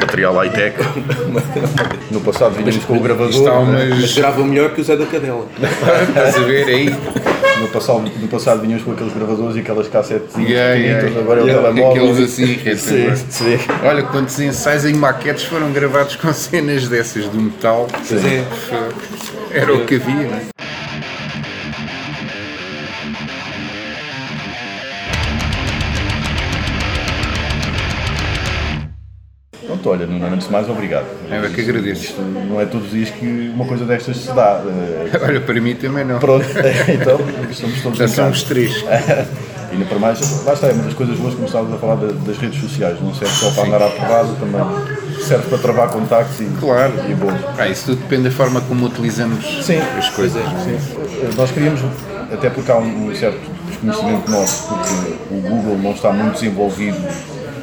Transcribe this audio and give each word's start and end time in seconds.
material 0.00 0.34
high-tech. 0.34 0.76
No 2.10 2.20
passado 2.20 2.54
vinhamos 2.54 2.84
com 2.84 2.96
o 2.96 3.00
gravador. 3.00 3.30
Está 3.30 3.58
umas... 3.58 3.88
Mas 3.88 4.14
grava 4.14 4.44
melhor 4.44 4.70
que 4.74 4.80
o 4.80 4.84
Zé 4.84 4.96
da 4.96 5.06
Cadela. 5.06 5.46
Estás 6.08 6.36
a 6.36 6.40
ver 6.40 6.66
aí? 6.68 6.94
No 7.60 7.68
passado, 7.68 8.10
no 8.20 8.28
passado 8.28 8.60
vinhamos 8.60 8.82
com 8.82 8.92
aqueles 8.92 9.12
gravadores 9.14 9.56
e 9.56 9.60
aquelas 9.60 9.86
cassetes 9.88 10.34
Yeah, 10.36 10.74
yeah. 10.74 11.20
agora 11.20 11.40
é 11.40 11.44
o 11.44 11.46
Yeah, 11.46 11.68
telemóvel. 11.68 12.10
aqueles 12.10 12.32
assim, 12.32 12.54
que 12.54 12.70
é 12.70 12.74
Sim, 12.76 13.14
sim. 13.30 13.58
Olha 13.84 14.02
quantos 14.02 14.38
ensaios 14.40 14.84
em 14.84 14.94
maquetes 14.94 15.44
foram 15.44 15.70
gravados 15.72 16.16
com 16.16 16.32
cenas 16.34 16.88
dessas 16.88 17.26
do 17.26 17.40
metal. 17.40 17.86
É. 18.10 19.60
Era 19.60 19.72
o 19.74 19.84
que 19.86 19.94
havia, 19.96 20.14
não 20.14 20.36
é? 20.36 20.42
Pronto, 29.82 29.90
olha, 29.90 30.06
Nuno, 30.06 30.26
antes 30.26 30.46
de 30.46 30.52
mais, 30.52 30.68
obrigado. 30.68 31.06
Eu 31.28 31.44
é 31.44 31.48
que 31.48 31.60
agradeço. 31.60 32.04
Isto 32.04 32.22
não 32.22 32.60
é 32.60 32.66
todos 32.66 32.86
os 32.86 32.92
dias 32.92 33.10
que 33.10 33.50
uma 33.54 33.64
coisa 33.66 33.84
destas 33.84 34.16
se 34.16 34.32
dá. 34.32 34.62
Eh, 34.64 35.10
Olha, 35.26 35.40
para 35.40 35.60
mim 35.60 35.74
também 35.74 36.04
não. 36.04 36.18
Pronto, 36.20 36.46
então 36.88 37.18
estamos 37.50 37.82
todos 37.82 37.98
Já 37.98 38.06
somos 38.08 38.44
três. 38.44 38.70
E 38.76 38.84
ainda 39.74 39.84
para 39.86 39.98
mais, 39.98 40.44
lá 40.44 40.52
está, 40.52 40.68
é 40.68 40.72
uma 40.72 40.84
das 40.84 40.94
coisas 40.94 41.18
boas 41.18 41.32
que 41.34 41.40
começámos 41.40 41.72
a 41.74 41.78
falar 41.78 41.96
da- 41.96 42.12
das 42.12 42.38
redes 42.38 42.60
sociais. 42.60 43.00
Não 43.00 43.12
serve 43.12 43.34
só 43.34 43.50
para 43.50 43.64
andar 43.68 43.82
à 43.82 43.88
porrada, 43.90 44.28
também 44.38 45.20
serve 45.20 45.48
para 45.48 45.58
travar 45.58 45.88
contactos 45.90 46.40
e, 46.40 46.44
Claro. 46.60 46.92
e 47.10 47.14
bom. 47.14 47.32
Ah, 47.58 47.68
isso 47.68 47.86
tudo 47.86 48.02
depende 48.02 48.24
da 48.24 48.30
forma 48.30 48.60
como 48.62 48.86
utilizamos 48.86 49.64
Sim. 49.64 49.78
as 49.98 50.08
coisas. 50.10 50.44
não 50.44 50.60
é? 50.60 50.64
Sim. 50.64 50.78
Nós 51.36 51.50
queríamos, 51.50 51.80
até 52.32 52.50
porque 52.50 52.70
há 52.70 52.76
um 52.76 53.08
um 53.10 53.14
certo 53.16 53.40
desconhecimento 53.68 54.30
nosso, 54.30 54.68
porque 54.68 55.34
o 55.34 55.40
Google 55.40 55.78
não 55.78 55.90
está 55.92 56.12
muito 56.12 56.34
desenvolvido, 56.34 56.98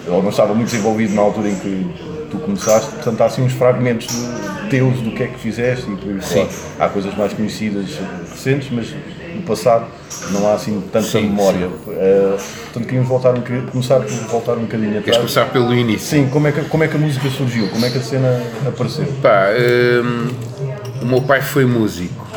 ou 0.07 0.21
não 0.23 0.29
estava 0.29 0.53
muito 0.53 0.69
desenvolvido 0.71 1.13
na 1.13 1.21
altura 1.21 1.49
em 1.49 1.55
que 1.55 1.87
tu 2.29 2.37
começaste, 2.37 2.89
portanto 2.91 3.21
há 3.21 3.25
assim 3.25 3.41
uns 3.41 3.53
fragmentos 3.53 4.07
de 4.07 4.69
teus 4.69 5.01
do 5.01 5.11
que 5.11 5.23
é 5.23 5.27
que 5.27 5.39
fizeste 5.39 5.89
e 5.89 5.95
por 5.95 6.09
aí 6.09 6.21
fora. 6.21 6.49
Há 6.79 6.89
coisas 6.89 7.15
mais 7.15 7.33
conhecidas 7.33 7.87
recentes, 8.31 8.69
mas 8.71 8.93
no 9.35 9.41
passado 9.41 9.85
não 10.31 10.47
há 10.47 10.53
assim 10.53 10.81
tanta 10.91 11.07
Sim, 11.07 11.23
memória. 11.23 11.69
Eh, 11.87 12.37
portanto 12.65 12.85
queríamos 12.85 13.09
voltar 13.09 13.33
um, 13.35 13.41
começar 13.71 13.99
por 13.99 14.09
voltar 14.09 14.53
um 14.53 14.61
bocadinho 14.61 14.89
Queres 14.91 15.17
atrás. 15.17 15.17
começar 15.17 15.45
pelo 15.51 15.73
início? 15.73 16.07
Sim, 16.07 16.29
como 16.29 16.47
é, 16.47 16.51
que, 16.51 16.61
como 16.65 16.83
é 16.83 16.87
que 16.87 16.95
a 16.95 16.99
música 16.99 17.29
surgiu? 17.29 17.67
Como 17.69 17.85
é 17.85 17.89
que 17.89 17.97
a 17.97 18.01
cena 18.01 18.41
apareceu? 18.67 19.05
Pá, 19.21 19.47
hum, 20.03 20.27
o 21.01 21.05
meu 21.05 21.21
pai 21.21 21.41
foi 21.41 21.65
músico. 21.65 22.28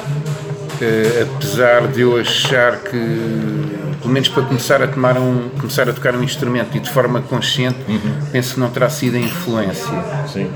Eh, 0.81 1.27
apesar 1.37 1.87
de 1.89 2.01
eu 2.01 2.17
achar 2.17 2.79
que, 2.79 2.99
pelo 4.01 4.13
menos 4.13 4.29
para 4.29 4.43
começar 4.45 4.83
a, 4.83 4.89
tomar 4.89 5.17
um, 5.19 5.49
começar 5.51 5.89
a 5.89 5.93
tocar 5.93 6.15
um 6.17 6.23
instrumento 6.23 6.77
e 6.77 6.81
de 6.81 6.91
forma 6.91 7.21
consciente, 7.23 7.79
penso 8.33 8.55
que 8.55 8.61
não 8.61 8.71
terá 8.71 8.89
sido 8.89 9.17
a 9.17 9.21
influência. 9.21 10.03
Sim. 10.27 10.51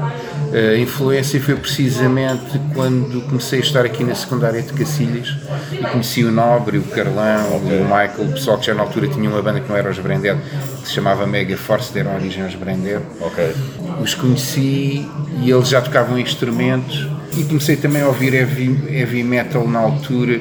A 0.52 0.78
influência 0.78 1.40
foi 1.40 1.54
precisamente 1.56 2.58
quando 2.72 3.20
comecei 3.28 3.58
a 3.58 3.62
estar 3.62 3.84
aqui 3.84 4.04
na 4.04 4.14
secundária 4.14 4.62
de 4.62 4.72
Cacilhas 4.72 5.34
e 5.72 5.76
conheci 5.78 6.24
o 6.24 6.30
Nobre, 6.32 6.78
o 6.78 6.82
Carlão, 6.84 7.56
o 7.56 7.84
Michael, 7.84 8.28
o 8.28 8.32
pessoal 8.32 8.56
que 8.58 8.66
já 8.66 8.74
na 8.74 8.82
altura 8.82 9.08
tinha 9.08 9.28
uma 9.28 9.42
banda 9.42 9.60
que 9.60 9.68
não 9.68 9.76
era 9.76 9.90
os 9.90 9.98
Branded, 9.98 10.38
que 10.82 10.88
se 10.88 10.94
chamava 10.94 11.26
Mega 11.26 11.56
Force, 11.56 11.92
deram 11.92 12.14
origem 12.14 12.44
aos 12.44 12.54
Branded 12.54 13.00
Ok. 13.20 13.54
os 14.00 14.14
conheci 14.14 15.06
e 15.42 15.50
eles 15.50 15.68
já 15.68 15.80
tocavam 15.80 16.18
instrumentos 16.18 17.06
e 17.36 17.44
comecei 17.44 17.76
também 17.76 18.02
a 18.02 18.06
ouvir 18.08 18.34
heavy, 18.34 18.78
heavy 18.88 19.22
metal 19.22 19.68
na 19.68 19.80
altura 19.80 20.40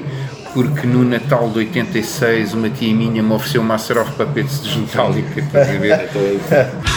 porque 0.54 0.88
no 0.88 1.04
Natal 1.04 1.50
de 1.50 1.60
86 1.60 2.54
uma 2.54 2.70
tia 2.70 2.96
minha 2.96 3.22
me 3.22 3.34
ofereceu 3.34 3.62
uma 3.62 3.74
Master 3.74 3.98
of 3.98 4.12
Puppets 4.14 4.64
de 4.64 4.80
Metallica, 4.80 5.42
estás 5.42 5.70
a 5.70 5.73
ver? 5.73 6.10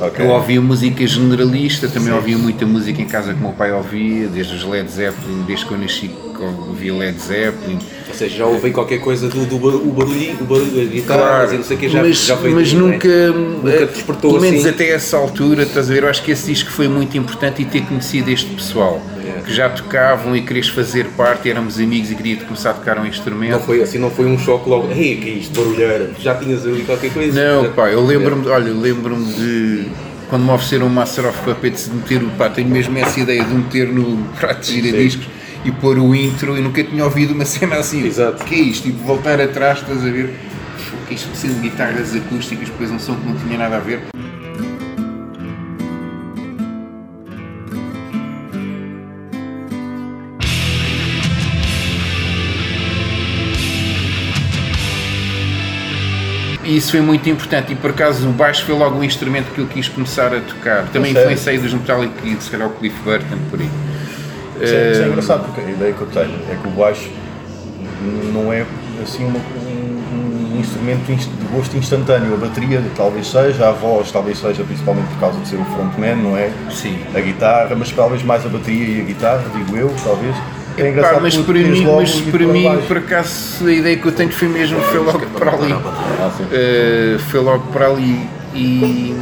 Ok. 0.00 0.24
Eu 0.24 0.30
ouvia 0.30 0.60
música 0.60 1.06
generalista, 1.06 1.88
também 1.88 2.12
ouvia 2.12 2.38
muita 2.38 2.64
música 2.64 3.00
em 3.02 3.06
casa 3.06 3.32
que 3.34 3.38
o 3.38 3.42
meu 3.42 3.52
pai 3.52 3.72
ouvia, 3.72 4.28
desde 4.28 4.54
os 4.54 4.64
Led 4.64 4.90
Zeppelin, 4.90 5.42
desde 5.46 5.66
que 5.66 5.72
eu 5.72 5.78
nasci 5.78 6.10
ouvia 6.68 6.94
Led 6.94 7.20
Zeppelin. 7.20 7.78
Ou 8.08 8.14
seja, 8.14 8.38
já 8.38 8.46
ouvi 8.46 8.70
qualquer 8.70 8.98
coisa 8.98 9.28
do, 9.28 9.44
do 9.44 9.56
o 9.56 9.92
barulho, 9.92 10.36
o 10.40 10.44
barulho 10.44 10.70
da 10.70 10.84
guitarra, 10.84 11.20
Claro, 11.20 11.54
e 11.54 11.56
não 11.58 11.64
sei 11.64 11.76
o 11.76 11.80
que, 11.80 11.88
já, 11.88 12.02
mas, 12.02 12.24
já 12.24 12.34
veio 12.34 12.54
mas 12.54 12.72
é? 12.72 12.76
nunca, 12.76 13.28
Nunca 13.28 13.70
eh, 13.70 13.86
despertou 13.86 14.30
pelo 14.32 14.42
menos 14.42 14.60
assim. 14.60 14.70
até 14.70 14.90
essa 14.90 15.16
altura, 15.16 15.64
estás 15.64 15.90
a 15.90 15.92
ver, 15.92 16.02
eu 16.02 16.08
acho 16.08 16.22
que 16.22 16.30
esse 16.30 16.46
disco 16.46 16.70
foi 16.70 16.88
muito 16.88 17.16
importante 17.18 17.62
e 17.62 17.64
ter 17.64 17.82
conhecido 17.82 18.30
este 18.30 18.46
pessoal. 18.54 19.00
Que 19.44 19.52
já 19.52 19.68
tocavam 19.68 20.34
e 20.36 20.42
querias 20.42 20.68
fazer 20.68 21.06
parte, 21.16 21.48
éramos 21.50 21.78
amigos 21.78 22.10
e 22.10 22.14
queria 22.14 22.36
começar 22.36 22.70
a 22.70 22.74
tocar 22.74 22.96
um 22.98 23.02
Não 23.02 23.06
instrumento. 23.08 23.60
foi 23.60 23.82
assim, 23.82 23.98
não 23.98 24.10
foi 24.10 24.26
um 24.26 24.38
choque 24.38 24.68
logo, 24.68 24.90
ei, 24.92 25.16
que 25.16 25.28
é 25.28 25.32
isto, 25.34 25.54
barulheira, 25.58 26.10
já 26.18 26.34
tinhas 26.34 26.64
ali 26.66 26.82
qualquer 26.82 27.12
coisa? 27.12 27.42
Não, 27.52 27.64
Já- 27.64 27.70
pá, 27.70 27.88
eu 27.90 28.04
lembro-me, 28.04 28.46
olha, 28.48 28.68
eu 28.68 28.78
lembro-me 28.78 29.24
de 29.32 29.88
quando 30.28 30.44
me 30.44 30.50
ofereceram 30.50 30.86
o 30.86 30.90
Master 30.90 31.26
of 31.26 31.38
Puppets 31.42 31.86
de 31.90 31.96
meter 31.96 32.20
pá, 32.38 32.48
tenho 32.48 32.68
mesmo 32.68 32.96
essa 32.98 33.18
ideia 33.18 33.44
de 33.44 33.52
meter 33.54 33.88
no 33.88 34.16
prato 34.38 34.60
de 34.66 34.80
giradiscos 34.80 35.26
e 35.64 35.70
pôr 35.72 35.98
o 35.98 36.14
intro 36.14 36.56
e 36.56 36.60
nunca 36.60 36.82
tinha 36.84 37.04
ouvido 37.04 37.34
uma 37.34 37.44
cena 37.44 37.76
assim. 37.76 38.06
Exato. 38.06 38.44
Que 38.44 38.54
é 38.54 38.58
isto? 38.58 38.84
Tipo, 38.84 39.04
voltar 39.04 39.40
atrás, 39.40 39.80
estás 39.80 39.98
a 40.06 40.10
ver? 40.10 40.26
O 41.02 41.06
que 41.06 41.12
é 41.12 41.16
isto 41.16 41.28
sendo 41.36 41.60
guitarras 41.60 42.14
acústicas, 42.14 42.68
depois 42.68 42.90
um 42.90 42.98
som 42.98 43.14
que 43.16 43.26
não 43.28 43.34
tinha 43.36 43.58
nada 43.58 43.76
a 43.76 43.80
ver. 43.80 44.00
E 56.70 56.76
isso 56.76 56.92
foi 56.92 57.00
muito 57.00 57.28
importante 57.28 57.72
e 57.72 57.74
por 57.74 57.90
acaso 57.90 58.28
o 58.28 58.32
baixo 58.32 58.64
foi 58.64 58.76
logo 58.76 58.96
um 58.96 59.02
instrumento 59.02 59.52
que 59.52 59.60
eu 59.60 59.66
quis 59.66 59.88
começar 59.88 60.32
a 60.32 60.38
tocar. 60.40 60.84
Também 60.92 61.10
influenciei 61.10 61.58
dos 61.58 61.74
Metallica 61.74 62.14
e 62.24 62.36
se 62.40 62.48
calhar 62.48 62.68
o 62.68 62.70
Cliff 62.70 62.96
Burton 63.02 63.36
por 63.50 63.58
aí. 63.60 63.68
Isso 64.62 64.72
é, 64.74 64.92
isso 64.92 65.02
é 65.02 65.06
engraçado 65.08 65.44
porque 65.46 65.62
a 65.62 65.64
ideia 65.68 65.92
que 65.92 66.00
eu 66.00 66.06
tenho 66.06 66.32
é 66.48 66.54
que 66.54 66.68
o 66.68 66.70
baixo 66.70 67.10
não 68.32 68.52
é 68.52 68.64
assim 69.02 69.24
uma- 69.24 69.40
um, 69.40 70.54
um 70.54 70.60
instrumento 70.60 71.10
inst- 71.10 71.28
de 71.28 71.44
gosto 71.46 71.76
instantâneo. 71.76 72.34
A 72.34 72.36
bateria 72.36 72.80
talvez 72.96 73.26
seja, 73.28 73.68
a 73.68 73.72
voz 73.72 74.12
talvez 74.12 74.38
seja, 74.38 74.62
principalmente 74.62 75.08
por 75.08 75.18
causa 75.18 75.40
de 75.40 75.48
ser 75.48 75.56
o 75.56 75.64
frontman, 75.64 76.14
não 76.14 76.36
é? 76.36 76.50
Sim. 76.70 76.96
A 77.16 77.18
guitarra, 77.20 77.74
mas 77.74 77.90
talvez 77.90 78.22
mais 78.22 78.46
a 78.46 78.48
bateria 78.48 78.98
e 78.98 79.00
a 79.00 79.04
guitarra, 79.06 79.42
digo 79.52 79.76
eu, 79.76 79.92
talvez. 80.04 80.36
É 80.76 80.82
Pá, 80.82 80.88
engraçado 80.88 81.22
mas 81.22 81.36
porque 81.36 81.52
para 81.52 81.70
mim, 81.70 81.84
mas 81.84 82.20
para 82.20 82.46
mim 82.46 82.64
baixo. 82.64 82.82
por 82.86 82.96
acaso 82.98 83.66
a 83.66 83.72
ideia 83.72 83.96
que 83.96 84.06
eu 84.06 84.12
tenho 84.12 84.30
foi 84.30 84.48
mesmo 84.48 84.80
foi 84.80 84.98
logo 85.00 85.26
para 85.26 85.52
ali. 85.52 85.74
Eh, 86.52 87.16
foi 87.28 87.40
logo 87.40 87.66
para 87.72 87.86
ali 87.88 88.26
e, 88.54 89.14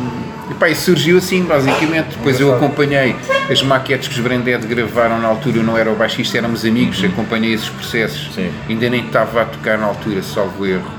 e, 0.51 0.55
pá, 0.59 0.69
e 0.69 0.75
surgiu 0.75 1.19
assim 1.19 1.43
basicamente. 1.45 2.11
Depois 2.17 2.39
eu 2.41 2.55
acompanhei 2.55 3.17
as 3.51 3.63
maquetes 3.63 4.09
que 4.09 4.15
os 4.15 4.21
Branded 4.21 4.67
gravaram 4.67 5.19
na 5.19 5.29
altura, 5.29 5.59
eu 5.59 5.63
não 5.63 5.77
era 5.77 5.91
o 5.91 5.97
baixista, 5.97 6.39
éramos 6.39 6.65
amigos, 6.65 7.03
acompanhei 7.03 7.55
esses 7.55 7.69
processos. 7.69 8.31
Sim. 8.35 8.51
Ainda 8.69 8.89
nem 8.91 9.05
estava 9.07 9.43
a 9.43 9.45
tocar 9.45 9.79
na 9.79 9.87
altura, 9.87 10.23
salvo 10.23 10.67
erro. 10.67 10.91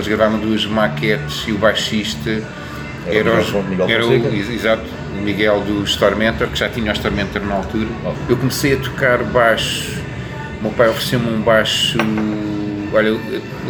Eles 0.00 0.08
gravaram 0.08 0.38
duas 0.38 0.64
maquetes 0.64 1.44
e 1.46 1.52
o 1.52 1.58
baixista 1.58 2.42
Era 3.06 3.30
era, 3.30 3.30
o 3.32 3.90
era 3.90 4.06
o, 4.06 4.34
exato, 4.34 4.84
o 5.18 5.22
Miguel 5.22 5.60
dos 5.60 5.94
Tormentor, 5.96 6.48
que 6.48 6.58
já 6.58 6.70
tinha 6.70 6.90
os 6.90 6.98
Tormentor 6.98 7.42
na 7.42 7.56
altura. 7.56 7.86
Eu 8.26 8.36
comecei 8.38 8.74
a 8.74 8.76
tocar 8.78 9.22
baixo, 9.24 9.98
o 10.58 10.62
meu 10.62 10.72
pai 10.72 10.88
ofereceu-me 10.88 11.28
um 11.30 11.42
baixo, 11.42 11.98
olha, 12.94 13.14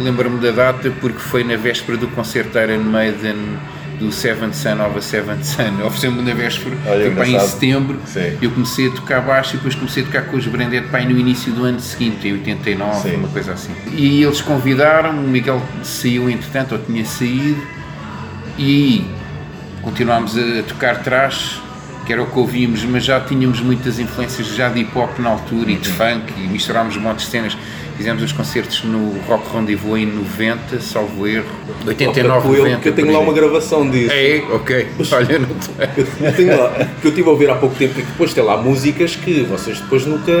lembro-me 0.01 0.39
da 0.39 0.51
data 0.51 0.89
porque 1.01 1.19
foi 1.19 1.43
na 1.43 1.57
véspera 1.57 1.97
do 1.97 2.07
concerto 2.07 2.51
da 2.51 2.63
Iron 2.63 2.83
Maiden 2.83 3.57
do 4.01 4.11
Seventh 4.11 4.55
Son 4.55 4.83
of 4.83 4.97
a 4.97 5.01
Seventh 5.01 5.43
Son, 5.43 5.85
ofereceu-me 5.85 6.23
na 6.23 6.33
véspera, 6.33 6.75
Olha, 6.87 7.05
foi 7.05 7.11
para 7.11 7.27
em 7.27 7.39
setembro, 7.39 7.99
Sim. 8.05 8.37
eu 8.41 8.49
comecei 8.49 8.87
a 8.87 8.91
tocar 8.91 9.21
baixo 9.21 9.53
e 9.53 9.57
depois 9.57 9.75
comecei 9.75 10.01
a 10.01 10.05
tocar 10.07 10.23
com 10.23 10.37
os 10.37 10.47
Branded 10.47 10.87
Pai 10.89 11.05
no 11.05 11.17
início 11.17 11.53
do 11.53 11.63
ano 11.63 11.79
seguinte, 11.79 12.27
em 12.27 12.33
89, 12.33 13.09
Sim. 13.09 13.15
uma 13.17 13.27
coisa 13.27 13.53
assim. 13.53 13.71
E 13.93 14.23
eles 14.23 14.41
convidaram, 14.41 15.11
o 15.11 15.27
Miguel 15.27 15.61
saiu 15.83 16.29
entretanto, 16.29 16.73
ou 16.73 16.79
tinha 16.79 17.05
saído, 17.05 17.61
e 18.57 19.05
continuámos 19.83 20.35
a 20.35 20.63
tocar 20.63 21.03
trash 21.03 21.61
que 22.05 22.11
era 22.11 22.23
o 22.23 22.25
que 22.25 22.39
ouvíamos, 22.39 22.83
mas 22.83 23.05
já 23.05 23.19
tínhamos 23.19 23.61
muitas 23.61 23.99
influências 23.99 24.47
já 24.47 24.69
de 24.69 24.81
hip 24.81 24.97
hop 24.97 25.19
na 25.19 25.29
altura 25.29 25.71
e 25.71 25.77
de 25.77 25.87
funk 25.89 26.33
e 26.35 26.47
misturámos 26.47 26.97
montes 26.97 27.25
de 27.25 27.31
cenas. 27.31 27.57
Fizemos 28.01 28.23
os 28.23 28.31
concertos 28.31 28.83
no 28.83 29.11
Rock 29.27 29.55
Rendezvous 29.55 29.99
em 29.99 30.07
90, 30.07 30.81
salvo 30.81 31.27
erro, 31.27 31.45
89, 31.85 32.47
com 32.47 32.53
ele, 32.55 32.63
90. 32.63 32.81
que 32.81 32.89
eu 32.89 32.93
tenho 32.93 33.11
lá 33.11 33.19
uma 33.19 33.31
gravação 33.31 33.87
disso. 33.87 34.11
É, 34.11 34.43
ok. 34.51 34.87
Olha, 35.11 35.37
não. 35.37 35.47
Eu 36.27 36.33
tenho 36.35 36.59
lá, 36.59 36.71
que 36.99 37.05
eu 37.07 37.09
estive 37.09 37.27
a 37.27 37.31
ouvir 37.31 37.49
há 37.51 37.55
pouco 37.55 37.75
tempo 37.75 37.99
e 37.99 38.01
que 38.01 38.09
depois 38.11 38.33
tem 38.33 38.43
lá 38.43 38.57
músicas 38.57 39.15
que 39.15 39.43
vocês 39.43 39.79
depois 39.79 40.07
nunca, 40.07 40.31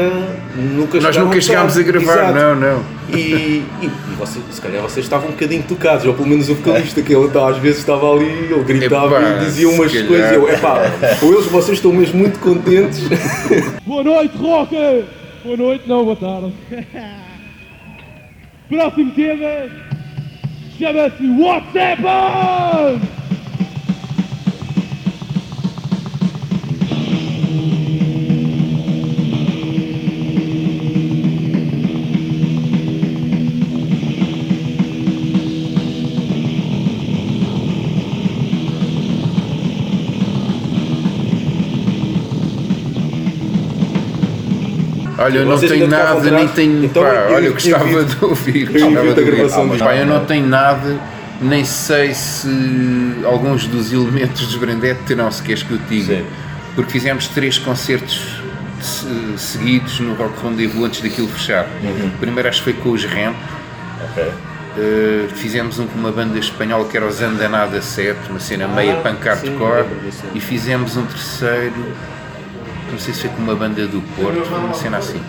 nunca 0.55 0.99
Nós 0.99 1.15
nunca 1.15 1.39
chegámos 1.39 1.77
a 1.77 1.83
gravar, 1.83 2.13
Exato. 2.13 2.33
não, 2.33 2.55
não. 2.55 2.83
E, 3.09 3.19
e, 3.19 3.65
e 3.83 4.15
vocês, 4.17 4.43
se 4.49 4.59
calhar 4.59 4.81
vocês 4.81 5.05
estavam 5.05 5.27
um 5.29 5.31
bocadinho 5.33 5.61
tocados, 5.61 6.03
ou 6.07 6.15
pelo 6.15 6.27
menos 6.27 6.49
o 6.49 6.55
vocalista 6.55 6.99
que 7.03 7.13
ele 7.13 7.29
tá, 7.29 7.47
às 7.47 7.57
vezes 7.57 7.79
estava 7.81 8.11
ali, 8.11 8.25
ele 8.25 8.63
gritava 8.63 9.19
Epá, 9.19 9.35
e 9.35 9.45
dizia 9.45 9.69
umas 9.69 9.91
calhar. 9.91 10.07
coisas. 10.07 10.31
e 10.31 10.33
Eu, 10.33 10.49
epá, 10.49 10.91
ou 11.21 11.33
eles 11.33 11.45
vocês 11.45 11.77
estão 11.77 11.93
mesmo 11.93 12.17
muito 12.17 12.39
contentes. 12.39 13.01
Boa 13.85 14.03
noite, 14.03 14.35
Roca! 14.35 15.05
Boa 15.43 15.57
noite, 15.57 15.83
não, 15.87 16.03
boa 16.03 16.15
tarde. 16.15 16.53
Próximo 18.71 19.11
tema 19.11 19.69
chama-se 20.79 21.27
What's 21.27 21.75
Happened? 21.75 23.20
Olha, 45.23 45.37
eu 45.39 45.45
não 45.45 45.59
tenho 45.59 45.87
nada, 45.87 46.31
nem 46.31 46.47
tenho. 46.47 46.85
Então, 46.85 47.03
pá, 47.03 47.09
eu- 47.09 47.35
olha, 47.35 47.43
eu 47.43 47.45
eu 47.47 47.53
gostava 47.53 47.83
vi- 47.85 48.05
de 48.05 48.25
ouvir. 48.25 48.61
eu 48.67 48.71
gostava 48.73 49.13
de 49.13 49.19
ouvir. 49.21 49.35
disso. 49.43 49.83
Pá, 49.83 49.95
eu 49.95 50.05
não 50.05 50.25
tenho 50.25 50.47
nada, 50.47 50.99
nem 51.41 51.63
sei 51.65 52.13
se 52.13 52.47
alguns 53.25 53.65
dos 53.67 53.91
elementos 53.93 54.45
dos 54.47 54.55
Brandete 54.55 55.01
terão, 55.05 55.31
se 55.31 55.41
queres 55.41 55.63
que 55.63 55.71
eu 55.71 55.77
te 55.77 55.83
diga. 55.89 56.15
Sim. 56.17 56.25
Porque 56.75 56.91
fizemos 56.91 57.27
três 57.27 57.57
concertos 57.57 58.41
se- 58.81 59.05
seguidos 59.37 59.99
no 59.99 60.13
Rock 60.15 60.33
Rendezvous 60.43 60.85
antes 60.85 61.01
daquilo 61.01 61.27
fechar. 61.27 61.67
Uhum. 61.83 62.07
O 62.07 62.17
primeiro 62.19 62.47
acho 62.49 62.59
que 62.63 62.71
foi 62.71 62.73
com 62.81 62.89
os 62.91 63.03
Ramp. 63.05 63.35
Ok. 64.11 64.23
Uh, 64.77 65.27
fizemos 65.35 65.79
um 65.79 65.85
com 65.85 65.99
uma 65.99 66.13
banda 66.13 66.39
espanhola 66.39 66.85
que 66.87 66.95
era 66.95 67.05
os 67.05 67.21
Andanada 67.21 67.81
7, 67.81 68.17
uma 68.29 68.39
cena 68.39 68.69
meia 68.69 68.95
punk 68.95 69.21
hardcore, 69.27 69.85
e 70.33 70.39
fizemos 70.39 70.95
um 70.95 71.05
terceiro, 71.05 71.73
não 72.91 72.99
sei 72.99 73.13
se 73.13 73.21
foi 73.21 73.29
com 73.31 73.41
uma 73.41 73.55
banda 73.55 73.87
do 73.87 74.01
Porto, 74.15 74.43
uma 74.53 74.73
cena 74.73 74.97
assim. 74.97 75.21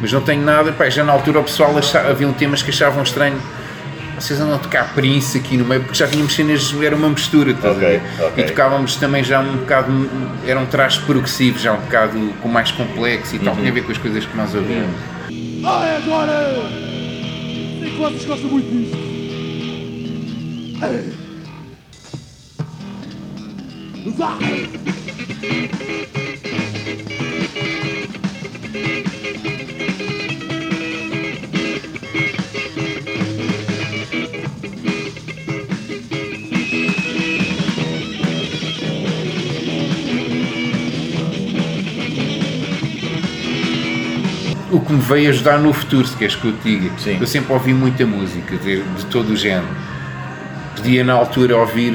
Mas 0.00 0.12
não 0.12 0.20
tenho 0.20 0.42
nada, 0.42 0.72
pá, 0.72 0.88
já 0.90 1.04
na 1.04 1.12
altura 1.12 1.40
o 1.40 1.44
pessoal 1.44 1.76
achava, 1.78 2.10
haviam 2.10 2.32
temas 2.32 2.62
que 2.62 2.70
achavam 2.70 3.02
estranho. 3.02 3.40
Vocês 4.18 4.40
andam 4.40 4.54
a 4.54 4.58
tocar 4.58 4.92
Prince 4.94 5.36
aqui 5.38 5.56
no 5.56 5.64
meio, 5.64 5.80
porque 5.82 5.96
já 5.98 6.06
tínhamos 6.06 6.34
cenas, 6.34 6.72
era 6.80 6.94
uma 6.94 7.08
mistura, 7.08 7.50
estás 7.52 7.74
a 7.74 7.76
Ok, 7.78 7.88
ver? 7.88 8.02
ok. 8.24 8.44
E 8.44 8.46
tocávamos 8.46 8.96
também 8.96 9.24
já 9.24 9.40
um 9.40 9.56
bocado, 9.56 10.10
era 10.46 10.60
um 10.60 10.66
traje 10.66 11.00
progressivo, 11.00 11.58
já 11.58 11.72
um 11.72 11.80
bocado 11.80 12.32
com 12.40 12.48
mais 12.48 12.70
complexo 12.70 13.34
e 13.36 13.38
tal, 13.40 13.56
tinha 13.56 13.70
a 13.70 13.72
ver 13.74 13.82
com 13.84 13.90
as 13.92 13.98
coisas 13.98 14.24
que 14.24 14.36
nós 14.36 14.54
ouvíamos. 14.54 14.94
Ai, 15.64 15.96
agora! 15.96 16.54
Sei 17.80 17.90
que 17.90 17.96
vocês 17.98 18.24
gostam 18.24 18.50
muito 18.50 18.70
disto. 18.70 19.12
Vai! 24.16 24.68
O 44.72 44.80
que 44.80 44.92
me 44.92 45.00
veio 45.00 45.28
ajudar 45.28 45.58
no 45.58 45.72
futuro, 45.72 46.06
se 46.06 46.16
queres 46.16 46.34
que 46.34 46.46
eu 46.46 46.52
te 46.52 46.62
diga. 46.64 46.90
Sim. 46.98 47.18
Eu 47.20 47.26
sempre 47.26 47.52
ouvi 47.52 47.74
muita 47.74 48.06
música, 48.06 48.56
de, 48.56 48.82
de 48.82 49.06
todo 49.06 49.30
o 49.30 49.36
género. 49.36 49.68
Podia 50.74 51.04
na 51.04 51.12
altura 51.12 51.56
ouvir 51.58 51.92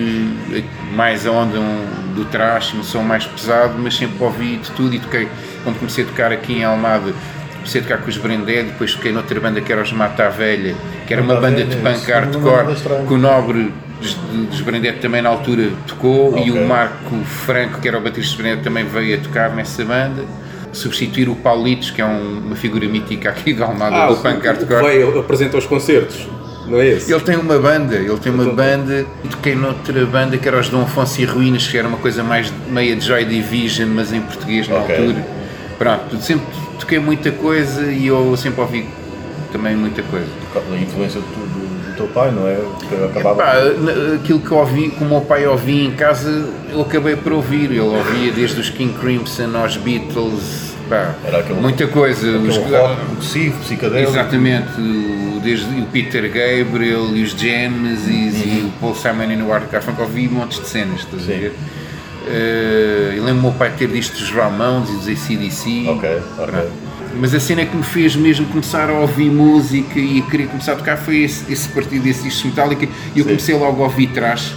eh, 0.53 0.63
mais 0.94 1.25
a 1.25 1.31
onda 1.31 1.59
um, 1.59 2.13
do 2.15 2.24
trash, 2.25 2.75
um 2.75 2.83
som 2.83 3.01
mais 3.01 3.25
pesado, 3.25 3.74
mas 3.79 3.95
sempre 3.95 4.24
ouvi 4.24 4.57
de 4.57 4.69
tudo 4.71 4.94
e 4.94 5.00
toquei. 5.00 5.27
Quando 5.63 5.79
comecei 5.79 6.03
a 6.03 6.07
tocar 6.07 6.31
aqui 6.31 6.53
em 6.53 6.63
Almada, 6.63 7.12
comecei 7.56 7.81
a 7.81 7.83
tocar 7.83 7.97
com 7.97 8.09
os 8.09 8.18
Brandé, 8.18 8.63
depois 8.63 8.94
toquei 8.94 9.12
noutra 9.12 9.39
banda 9.39 9.59
que 9.59 9.71
era 9.71 9.81
os 9.81 9.91
Mata 9.91 10.30
Velha, 10.30 10.75
que 11.07 11.13
era 11.13 11.23
uma 11.23 11.33
Mata 11.33 11.47
banda 11.47 11.65
Velha, 11.65 11.75
de 11.75 11.77
punk 11.77 12.12
é 12.12 12.13
hardcore, 12.13 13.07
que 13.07 13.13
o 13.13 13.18
Nobre 13.18 13.73
dos, 14.00 14.62
Brandé 14.62 14.91
também 14.91 15.23
na 15.23 15.30
altura 15.30 15.71
tocou 15.88 16.38
e 16.38 16.51
Ok. 16.51 16.63
o 16.63 16.68
Marco 16.68 17.15
Franco, 17.25 17.81
que 17.81 17.88
era 17.88 17.97
o 17.97 18.01
baterista 18.01 18.35
dos 18.35 18.45
Brandé, 18.45 18.62
também 18.62 18.85
veio 18.85 19.18
a 19.18 19.21
tocar 19.23 19.50
nessa 19.56 19.83
banda. 19.83 20.23
Substituir 20.77 21.29
o 21.29 21.35
Paulitos, 21.35 21.91
que 21.91 22.01
é 22.01 22.06
um- 22.06 22.39
uma 22.45 22.56
figura 22.56 22.88
mítica 22.88 23.29
aqui 23.29 23.53
de 23.53 23.62
Almada, 23.63 23.95
Ah, 23.95 24.07
do 24.07 24.13
o, 24.13 24.18
punk 24.18 24.45
hardcore. 24.45 24.85
veio, 24.85 25.19
apresenta 25.19 25.57
os 25.57 25.65
concertos, 25.65 26.27
não 26.68 26.79
é 26.79 26.88
esse? 26.88 27.12
Ele 27.12 27.21
tem 27.21 27.35
uma 27.35 27.57
banda, 27.57 27.95
ele 27.95 28.18
tem 28.18 28.31
uma 28.31 28.44
Então- 28.44 28.56
banda, 28.56 29.06
e 29.24 29.27
toquei 29.27 29.56
noutra 29.56 30.06
banda 30.06 30.38
que 30.38 30.47
era 30.47 30.59
os 30.59 30.69
Dom 30.69 30.81
Afonso 30.83 31.21
e 31.21 31.25
Ruínas, 31.25 31.68
que 31.68 31.77
era 31.77 31.88
uma 31.88 31.97
coisa 31.97 32.24
mais 32.24 32.51
meia 32.69 32.95
de 32.95 33.06
Joy 33.06 33.25
Division, 33.25 33.89
mas 33.89 34.12
em 34.13 34.21
português 34.21 34.68
na 34.68 34.77
Ok. 34.77 34.95
altura. 34.97 35.25
Pronto, 35.77 36.21
sempre 36.21 36.45
toquei 36.80 37.00
muita 37.00 37.31
coisa 37.31 37.91
e 37.91 38.07
eu 38.07 38.35
sempre 38.38 38.62
ouvi 38.62 38.85
também 39.51 39.75
muita 39.75 40.01
coisa. 40.03 40.25
A 40.56 40.75
influência 40.75 41.19
do, 41.21 41.25
do, 41.27 41.68
do 41.91 41.95
teu 41.95 42.07
pai, 42.07 42.31
não 42.31 42.47
é? 42.47 42.57
Que 42.89 42.95
acabava 43.06 43.35
Pá, 43.44 43.53
na- 43.80 44.15
aquilo 44.15 44.39
que 44.39 44.51
eu 44.51 44.57
ouvi, 44.57 44.89
que 44.89 45.03
o 45.03 45.07
meu 45.07 45.21
pai 45.21 45.45
ouvia 45.47 45.83
em 45.85 45.91
casa, 45.91 46.50
eu 46.71 46.81
acabei 46.81 47.15
por 47.15 47.31
ouvir. 47.33 47.65
Ele 47.71 47.80
ouvia 47.80 48.31
desde 48.31 48.59
os 48.59 48.69
King 48.71 48.94
Crimson 49.00 49.56
aos 49.56 49.77
Beatles, 49.77 50.66
pá, 50.89 51.15
aquele- 51.39 51.59
muita 51.59 51.87
coisa. 51.87 52.27
Os- 52.37 52.57
rock 52.57 52.95
progressivo, 53.05 53.59
psicadélico. 53.59 54.11
Exatamente, 54.11 54.79
o- 54.79 55.39
desde 55.43 55.65
o 55.81 55.85
Peter 55.85 56.23
Gabriel 56.23 57.15
e 57.15 57.23
os 57.23 57.31
Genesis 57.31 58.35
e 58.45 58.65
o 58.67 58.71
Paul 58.79 58.95
Simon 58.95 59.31
e 59.31 59.41
o 59.41 59.53
Art 59.53 59.69
Garfunkel, 59.71 60.03
ouvi 60.05 60.27
montes 60.27 60.59
de 60.59 60.67
cenas, 60.67 60.99
estás 61.01 61.23
a 61.23 61.25
Sim. 61.25 61.39
ver? 61.39 61.53
Eh, 62.29 63.13
eu 63.17 63.23
lembro 63.23 63.39
o 63.39 63.43
meu 63.43 63.51
pai 63.53 63.71
ter 63.77 63.87
visto 63.87 64.13
dos 64.17 64.29
Ramones 64.31 64.89
e 64.89 64.93
dos 64.93 65.07
ACDC. 65.07 65.85
Ok, 65.89 66.09
ok. 66.39 66.69
Mas 67.19 67.33
a 67.33 67.39
cena 67.39 67.65
que 67.65 67.75
me 67.75 67.83
fez 67.83 68.15
mesmo 68.15 68.45
começar 68.47 68.89
a 68.89 68.93
ouvir 68.93 69.29
música 69.31 69.97
e 69.97 70.19
a 70.25 70.29
querer 70.29 70.47
começar 70.47 70.73
a 70.73 70.75
tocar 70.75 70.97
foi 70.97 71.19
esse, 71.23 71.51
esse 71.51 71.67
partido 71.69 72.03
desse 72.03 72.23
disco 72.23 72.47
Metallica 72.49 72.85
e 72.85 73.19
eu 73.19 73.23
Sim. 73.23 73.29
comecei 73.29 73.55
logo 73.55 73.81
a 73.81 73.85
ouvir 73.85 74.07
trash, 74.07 74.53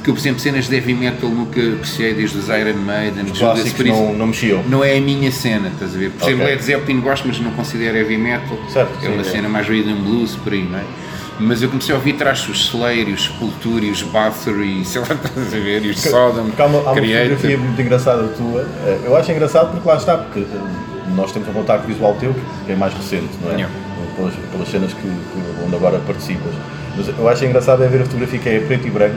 porque 0.00 0.10
eu, 0.10 0.14
por 0.14 0.20
exemplo, 0.20 0.40
cenas 0.40 0.66
de 0.68 0.74
heavy 0.76 0.94
metal 0.94 1.28
nunca 1.28 1.60
apreciei 1.60 2.14
desde 2.14 2.38
os 2.38 2.48
Iron 2.48 2.74
Maiden, 2.78 3.24
Os 3.30 3.38
clássicos 3.38 3.72
Priest 3.74 3.98
não, 4.00 4.14
não 4.14 4.26
mexiam. 4.28 4.62
não 4.68 4.82
é 4.82 4.96
a 4.96 5.00
minha 5.00 5.30
cena, 5.30 5.68
estás 5.68 5.94
a 5.94 5.98
ver? 5.98 6.10
Por 6.10 6.24
exemplo, 6.24 6.42
Ok. 6.44 6.54
Led 6.54 6.62
Zeppelin 6.64 7.00
gosto, 7.00 7.28
mas 7.28 7.38
não 7.40 7.50
considero 7.52 7.96
heavy 7.98 8.16
metal. 8.16 8.58
Certo, 8.70 8.90
é 8.98 9.06
sim, 9.06 9.12
uma 9.12 9.20
é. 9.20 9.24
cena 9.24 9.48
mais 9.48 9.68
rhythm 9.68 10.02
blues, 10.02 10.34
por 10.36 10.52
aí, 10.52 10.62
não 10.64 10.78
é? 10.78 10.84
Mas 11.38 11.62
eu 11.62 11.68
comecei 11.68 11.94
a 11.94 11.98
ouvir 11.98 12.14
trás 12.14 12.46
os 12.48 12.68
Slayer, 12.68 13.08
os 13.08 13.24
Sepultura, 13.24 13.84
os 13.86 14.02
Bathory, 14.02 14.84
sei 14.86 15.00
lá, 15.02 15.08
estás 15.12 15.54
a 15.54 15.58
ver? 15.58 15.84
E 15.84 15.90
os 15.90 16.00
Sodom, 16.00 16.50
há 16.58 16.64
uma, 16.64 16.78
há 16.78 16.92
uma 16.92 16.94
fotografia 16.94 17.58
muito 17.58 17.80
engraçada 17.82 18.28
tua. 18.36 18.62
Eh, 18.86 19.00
Eu 19.04 19.16
acho 19.16 19.30
engraçado 19.32 19.70
porque 19.72 19.88
lá 19.88 19.96
está, 19.96 20.16
porque 20.18 20.40
eh, 20.40 20.60
nós 21.14 21.30
temos 21.32 21.48
um 21.48 21.52
contacto 21.52 21.86
visual 21.86 22.14
teu 22.20 22.34
que 22.66 22.72
é 22.72 22.76
mais 22.76 22.92
recente, 22.94 23.28
não 23.42 23.50
é? 23.52 23.54
Yeah. 23.54 23.74
Pelas, 24.16 24.34
pelas 24.52 24.68
cenas 24.68 24.92
que, 24.92 25.00
que- 25.02 25.64
onde 25.66 25.76
agora 25.76 25.98
participas. 26.00 26.52
Mas 26.96 27.08
eu 27.08 27.28
acho 27.28 27.44
engraçado 27.44 27.82
é 27.84 27.88
ver 27.88 28.02
a 28.02 28.04
fotografia 28.04 28.38
que 28.38 28.48
é 28.48 28.60
preto 28.60 28.86
e 28.86 28.90
branco. 28.90 29.16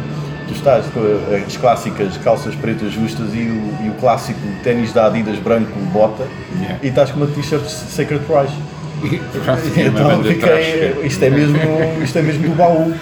Tu 0.53 0.57
estás 0.59 0.85
com 0.93 0.99
as 1.35 1.57
clássicas 1.57 2.15
calças 2.17 2.53
pretas 2.53 2.93
justas 2.93 3.33
e 3.33 3.39
o, 3.39 3.85
e 3.85 3.89
o 3.89 3.93
clássico 3.99 4.39
ténis 4.63 4.93
da 4.93 5.07
Adidas 5.07 5.39
branco 5.39 5.71
bota 5.91 6.27
Yeah. 6.61 6.79
e 6.83 6.87
estás 6.89 7.09
com 7.09 7.17
uma 7.17 7.25
t-shirt 7.27 7.65
Sacred 7.67 8.23
Price. 8.25 8.53
Então 9.75 10.23
fiquei, 10.23 10.93
que- 11.01 11.07
isto 11.07 11.23
é 11.25 11.29
mesmo, 11.31 11.57
isto 12.03 12.17
é 12.19 12.21
mesmo 12.21 12.47
do 12.49 12.55
baú. 12.55 12.93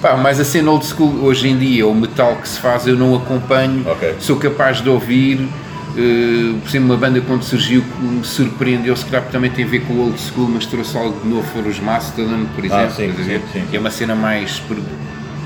Pá, 0.00 0.16
mas 0.16 0.40
a 0.40 0.44
cena 0.44 0.70
old 0.72 0.84
school 0.84 1.22
hoje 1.24 1.48
em 1.48 1.56
dia, 1.56 1.86
o 1.86 1.94
metal 1.94 2.34
que 2.36 2.48
se 2.48 2.58
faz, 2.58 2.86
eu 2.88 2.96
não 2.96 3.14
acompanho, 3.14 3.84
Ok. 3.88 4.16
sou 4.18 4.36
capaz 4.36 4.80
de 4.80 4.88
ouvir. 4.88 5.48
Eh, 5.96 6.54
por 6.60 6.68
exemplo, 6.68 6.86
uma 6.86 6.96
banda 6.96 7.20
quando 7.20 7.42
surgiu 7.42 7.82
que 7.82 8.02
me 8.02 8.24
surpreendeu, 8.24 8.96
se 8.96 9.04
calhar 9.06 9.28
também 9.30 9.50
tem 9.50 9.64
a 9.64 9.68
ver 9.68 9.80
com 9.86 9.94
o 9.94 10.00
old 10.06 10.20
school, 10.20 10.48
mas 10.48 10.66
trouxe 10.66 10.96
algo 10.96 11.20
de 11.20 11.28
novo, 11.28 11.46
foram 11.52 11.68
os 11.68 11.78
Mastodon, 11.80 12.46
por 12.54 12.64
exemplo, 12.64 12.84
Ah, 12.86 12.90
sim, 12.90 13.12
sim, 13.24 13.40
sim. 13.52 13.64
que 13.70 13.76
é 13.76 13.80
uma 13.80 13.90
cena 13.90 14.14
mais 14.14 14.58
por- 14.60 14.76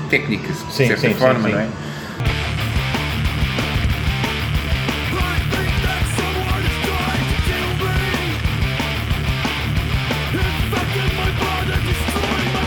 técnica, 0.09 0.47
de 0.53 0.73
certa 0.73 1.09
forma, 1.11 1.49
não 1.49 1.59
é? 1.59 1.67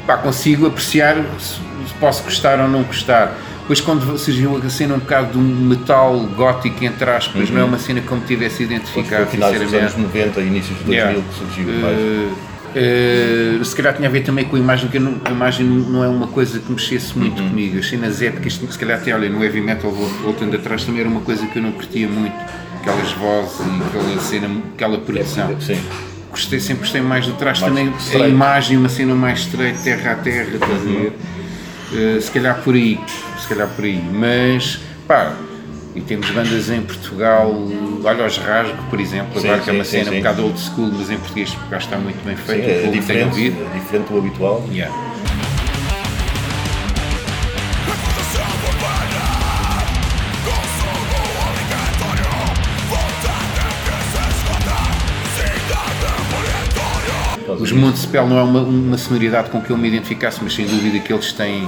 Pá, 0.06 0.16
consigo 0.16 0.66
apreciar 0.66 1.16
se 1.38 1.60
posso 2.00 2.22
gostar 2.24 2.58
ou 2.60 2.68
não 2.68 2.82
gostar. 2.82 3.34
Depois 3.70 3.80
quando 3.82 4.18
surgiu 4.18 4.56
a 4.56 4.68
cena 4.68 4.96
um 4.96 4.98
bocado 4.98 5.30
de 5.30 5.38
um 5.38 5.42
metal 5.42 6.18
gótico, 6.36 6.84
entre 6.84 7.08
aspas, 7.08 7.48
não 7.50 7.60
é 7.60 7.62
uma 7.62 7.78
cena 7.78 8.00
como 8.00 8.20
tivesse 8.22 8.56
Foi 8.56 8.64
identificado, 8.66 9.26
finais 9.26 9.52
dos 9.60 9.72
anos 9.72 9.92
sinceramente. 9.92 10.18
90 10.18 10.40
e 10.40 10.46
inícios 10.48 10.78
de 10.78 10.84
2000 10.86 10.92
Yeah. 10.92 11.22
que 11.22 11.34
surgiu 11.38 11.80
mais. 11.80 11.96
Eh, 11.96 13.58
eh, 13.60 13.64
se 13.64 13.76
calhar 13.76 13.94
tinha 13.94 14.08
a 14.08 14.10
ver 14.10 14.22
também 14.24 14.44
com 14.44 14.56
a 14.56 14.58
imagem, 14.58 14.88
que 14.88 14.98
não- 14.98 15.20
a 15.24 15.30
imagem 15.30 15.64
não 15.64 16.02
é 16.02 16.08
uma 16.08 16.26
coisa 16.26 16.58
que 16.58 16.72
mexesse 16.72 17.16
muito 17.16 17.40
comigo. 17.40 17.78
As 17.78 17.88
cenas 17.88 18.20
épicas, 18.20 18.54
se 18.54 18.76
calhar 18.76 18.98
até 18.98 19.14
olha, 19.14 19.28
no 19.30 19.40
heavy 19.44 19.60
metal 19.60 19.92
vol- 19.92 20.08
voltando 20.24 20.56
atrás 20.56 20.82
também 20.82 21.02
era 21.02 21.08
uma 21.08 21.20
coisa 21.20 21.46
que 21.46 21.56
eu 21.56 21.62
não 21.62 21.70
curtia 21.70 22.08
muito. 22.08 22.34
Aquelas 22.80 23.12
vozes 23.12 23.60
e 23.60 23.82
aquela 23.86 24.20
cena, 24.20 24.50
aquela 24.74 24.98
produção. 24.98 25.56
Sim. 25.60 25.78
Gostei, 26.32 26.58
sempre 26.58 26.80
gostei 26.82 27.02
mais 27.02 27.24
do 27.24 27.34
trás 27.34 27.60
também 27.60 27.86
a 27.88 27.96
straight. 27.98 28.30
imagem, 28.30 28.76
uma 28.78 28.88
cena 28.88 29.14
mais 29.14 29.38
straight, 29.42 29.78
terra 29.84 30.10
a 30.10 30.14
terra, 30.16 30.48
estás 30.54 30.72
a 30.72 30.74
ver? 30.74 31.12
Eh, 31.92 32.20
se 32.20 32.30
calhar 32.32 32.60
por 32.62 32.74
aí, 32.74 32.98
calhar 33.50 33.68
por 33.68 33.84
aí. 33.84 34.00
Mas 34.12 34.80
pá, 35.06 35.34
e 35.94 36.00
temos 36.00 36.30
bandas 36.30 36.70
em 36.70 36.82
Portugal, 36.82 37.52
olha 38.04 38.26
os 38.26 38.38
Rasgo, 38.38 38.82
por 38.88 39.00
exemplo, 39.00 39.40
Sim, 39.40 39.48
agora 39.48 39.62
que 39.62 39.70
é 39.70 39.72
sim, 39.72 39.78
uma 39.78 39.84
sim, 39.84 39.90
cena 39.90 40.10
sim. 40.10 40.14
um 40.14 40.18
bocado 40.18 40.44
old 40.44 40.60
school, 40.60 40.90
mas 40.92 41.10
em 41.10 41.18
português 41.18 41.56
cá 41.68 41.78
está 41.78 41.98
muito 41.98 42.24
bem 42.24 42.36
Sim, 42.36 42.42
feito, 42.44 42.66
o 42.66 42.70
é, 42.70 42.80
tem 42.82 42.90
diferente, 42.92 43.46
é 43.48 43.78
diferente 43.78 44.12
do 44.12 44.18
habitual. 44.18 44.64
Yeah. 44.70 45.10
Os 57.58 57.72
Montespel 57.72 58.26
não 58.26 58.38
é 58.38 58.42
uma, 58.42 58.60
uma 58.60 58.96
sonoridade 58.96 59.50
com 59.50 59.60
que 59.60 59.70
eu 59.70 59.76
me 59.76 59.88
identificasse, 59.88 60.38
mas 60.42 60.54
sem 60.54 60.66
dúvida 60.66 60.98
que 60.98 61.12
eles 61.12 61.30
têm 61.32 61.66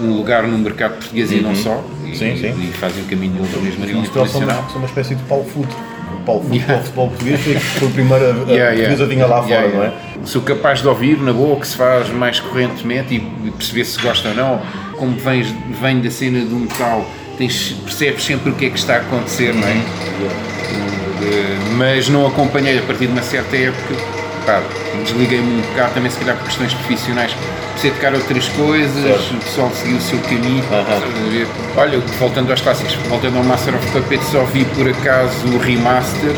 um 0.00 0.16
lugar 0.16 0.42
no 0.44 0.58
mercado 0.58 0.96
português 0.98 1.30
e 1.32 1.36
não 1.36 1.54
só, 1.54 1.82
e, 2.04 2.08
Uhum. 2.12 2.14
Sim, 2.14 2.36
sim. 2.36 2.68
e 2.68 2.72
fazem 2.78 3.02
o 3.02 3.06
caminho 3.06 3.34
Montreal 3.34 3.62
são 3.92 4.02
internacional. 4.02 4.60
uma, 4.60 4.68
são 4.68 4.76
uma 4.78 4.86
espécie 4.86 5.14
de 5.14 5.22
Paulo 5.24 5.44
Futre. 5.44 5.74
O 6.14 6.24
Paulo 6.24 6.42
Futre 6.42 6.58
Yeah. 6.58 6.74
o 6.76 6.84
futebol 6.84 7.08
português 7.08 7.40
foi, 7.40 7.54
foi 7.54 7.88
a 7.88 7.90
primeira 7.90 8.24
a 8.24 8.28
Yeah, 8.28 8.54
yeah. 8.54 8.74
portuguesa 8.74 9.06
vinha 9.06 9.26
lá 9.26 9.44
Yeah, 9.46 9.70
fora, 9.70 9.84
yeah. 9.84 10.02
Sou 10.26 10.42
capaz 10.42 10.82
de 10.82 10.88
ouvir 10.88 11.18
na 11.18 11.32
boa 11.32 11.54
o 11.56 11.60
que 11.60 11.66
se 11.66 11.76
faz 11.76 12.08
mais 12.10 12.38
correntemente 12.38 13.14
e 13.14 13.50
perceber 13.50 13.84
se 13.84 14.00
gosta 14.00 14.28
ou 14.28 14.34
não. 14.34 14.60
Como 14.98 15.16
vens, 15.18 15.52
vem 15.80 16.00
da 16.00 16.10
cena 16.10 16.44
do 16.44 16.54
metal, 16.56 17.04
tens, 17.38 17.72
percebes 17.84 18.22
sempre 18.24 18.50
o 18.50 18.54
que 18.54 18.66
é 18.66 18.70
que 18.70 18.78
está 18.78 18.94
a 18.96 18.98
acontecer, 18.98 19.52
não 19.54 19.66
é? 19.66 19.72
Eh, 19.72 21.56
Mas 21.76 22.08
não 22.08 22.26
acompanhei 22.26 22.78
a 22.78 22.82
partir 22.82 23.06
de 23.06 23.12
uma 23.12 23.22
certa 23.22 23.56
época. 23.56 23.94
Pá, 24.46 24.60
desliguei-me 25.04 25.58
um 25.58 25.60
bocado 25.60 25.94
também, 25.94 26.10
se 26.10 26.18
calhar 26.18 26.36
por 26.36 26.44
questões 26.46 26.74
profissionais. 26.74 27.34
A 27.84 27.90
tocar 27.90 28.14
outras 28.14 28.48
coisas, 28.50 29.02
Certo. 29.02 29.34
o 29.34 29.38
pessoal 29.38 29.70
seguiu 29.74 29.96
o 29.96 30.00
seu 30.00 30.18
caminho. 30.20 30.62
A 30.70 31.30
ver? 31.30 31.48
Olha, 31.76 31.98
voltando 32.18 32.50
aos 32.52 32.60
clássicos, 32.60 32.94
voltando 33.08 33.38
ao 33.38 33.44
Master 33.44 33.74
of 33.74 33.84
Puppets, 33.90 34.28
só 34.28 34.44
vi 34.44 34.64
por 34.66 34.88
acaso 34.88 35.46
o 35.48 35.58
remaster 35.58 36.32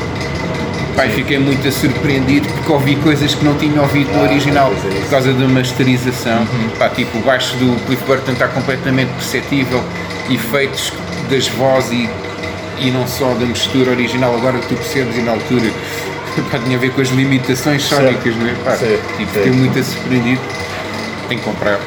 Pai, 0.97 1.09
fiquei 1.11 1.39
muito 1.39 1.71
surpreendido 1.73 2.47
porque 2.49 2.73
ouvi 2.73 2.97
coisas 2.97 3.35
que 3.35 3.45
não 3.45 3.55
tinha 3.59 3.81
ouvido 3.83 4.13
no 4.13 4.23
original 4.23 4.73
pois 4.81 4.95
é 4.95 5.01
por 5.01 5.11
causa 5.11 5.33
da 5.33 5.49
masterização. 5.49 6.47
Pá, 6.79 6.89
tipo, 6.89 7.19
o 7.19 7.21
baixo 7.23 7.57
do 7.57 7.85
Cliff 7.87 8.03
Burton 8.05 8.33
está 8.33 8.47
completamente 8.47 9.09
perceptível, 9.15 9.83
efeitos 10.31 10.93
das 11.29 11.49
vozes 11.49 11.91
e, 11.91 12.09
e 12.79 12.91
não 12.93 13.07
só 13.09 13.35
da 13.35 13.45
mistura 13.45 13.91
original, 13.91 14.37
agora 14.37 14.59
que 14.61 14.69
tu 14.69 14.77
percebes 14.77 15.17
e 15.19 15.23
na 15.23 15.33
altura 15.33 15.69
pá, 16.53 16.59
tinha 16.61 16.77
a 16.77 16.81
ver 16.81 16.91
com 16.93 17.01
as 17.01 17.09
limitações 17.09 17.83
sónicas, 17.83 18.37
não 18.37 18.47
é? 18.47 18.55
Pá, 18.65 18.77
Sim, 18.77 18.97
tipo, 19.19 19.33
fiquei 19.33 19.53
muito 19.53 19.83
surpreendido. 19.83 20.41
Tenho 21.35 21.39
que 21.41 21.51
comprar. 21.51 21.81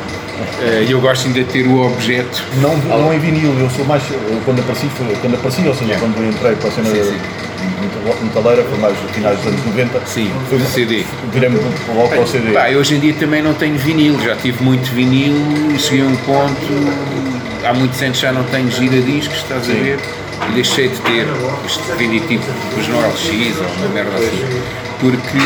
Eh, 0.61 0.85
E 0.87 0.91
eu 0.91 0.99
gosto 0.99 1.27
ainda 1.27 1.39
de 1.39 1.45
ter 1.45 1.65
o 1.67 1.85
objeto. 1.85 2.43
Não, 2.61 2.75
não 2.77 3.13
em 3.13 3.19
vinil, 3.19 3.53
eu 3.59 3.69
sou 3.69 3.85
mais. 3.85 4.03
eu 4.11 4.41
quando 4.43 4.59
apareci, 4.59 4.87
foi, 4.97 5.15
quando 5.21 5.35
apareci, 5.35 5.65
ou 5.67 5.73
seja, 5.73 5.95
quando 5.99 6.17
eu 6.17 6.29
entrei 6.29 6.55
para 6.55 6.67
a 6.67 6.71
cena 6.71 6.89
Sim, 6.89 7.03
sim. 7.03 7.17
metal- 7.81 8.23
metaleira, 8.23 8.63
foi 8.63 8.77
mais 8.79 9.01
no 9.01 9.07
finais 9.09 9.37
dos 9.39 9.47
anos 9.47 9.65
90. 9.65 10.01
Sim, 10.05 10.31
foi 10.49 10.59
CD. 10.59 11.05
Virei-me 11.31 11.57
logo 11.95 12.09
para 12.09 12.21
o 12.21 12.27
CD. 12.27 12.51
Pá, 12.51 12.67
hoje 12.69 12.95
em 12.95 12.99
dia 12.99 13.13
também 13.13 13.41
não 13.41 13.53
tenho 13.53 13.75
vinil, 13.77 14.19
já 14.19 14.35
tive 14.35 14.61
muito 14.63 14.91
vinil 14.93 15.33
e 15.73 15.79
cheguei 15.79 16.01
a 16.05 16.07
um 16.09 16.15
ponto, 16.17 17.65
há 17.65 17.73
muitos 17.73 18.01
anos 18.01 18.19
já 18.19 18.31
não 18.33 18.43
tenho 18.43 18.69
giradiscos, 18.69 19.37
estás 19.37 19.61
a 19.63 19.65
Sim. 19.73 19.81
ver? 19.81 19.99
E 20.49 20.53
deixei 20.53 20.89
de 20.89 20.97
ter, 21.01 21.25
isto 21.65 21.81
vendi 21.97 22.19
tipo 22.19 22.43
os 22.77 22.87
no 22.89 22.99
LX 22.99 23.57
ou 23.59 23.85
uma 23.85 23.87
merda 23.93 24.11
assim, 24.17 24.61
porque 24.99 25.37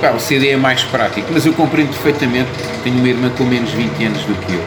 pá, 0.00 0.10
o 0.10 0.20
CD 0.20 0.50
é 0.50 0.56
mais 0.56 0.82
prático, 0.84 1.28
mas 1.32 1.44
eu 1.46 1.52
compreendo 1.52 1.90
perfeitamente, 1.90 2.48
tenho 2.84 2.96
uma 2.98 3.08
irmã 3.08 3.30
com 3.36 3.44
menos 3.44 3.70
20 3.70 4.04
anos 4.04 4.18
do 4.22 4.34
que 4.46 4.52
eu, 4.54 4.60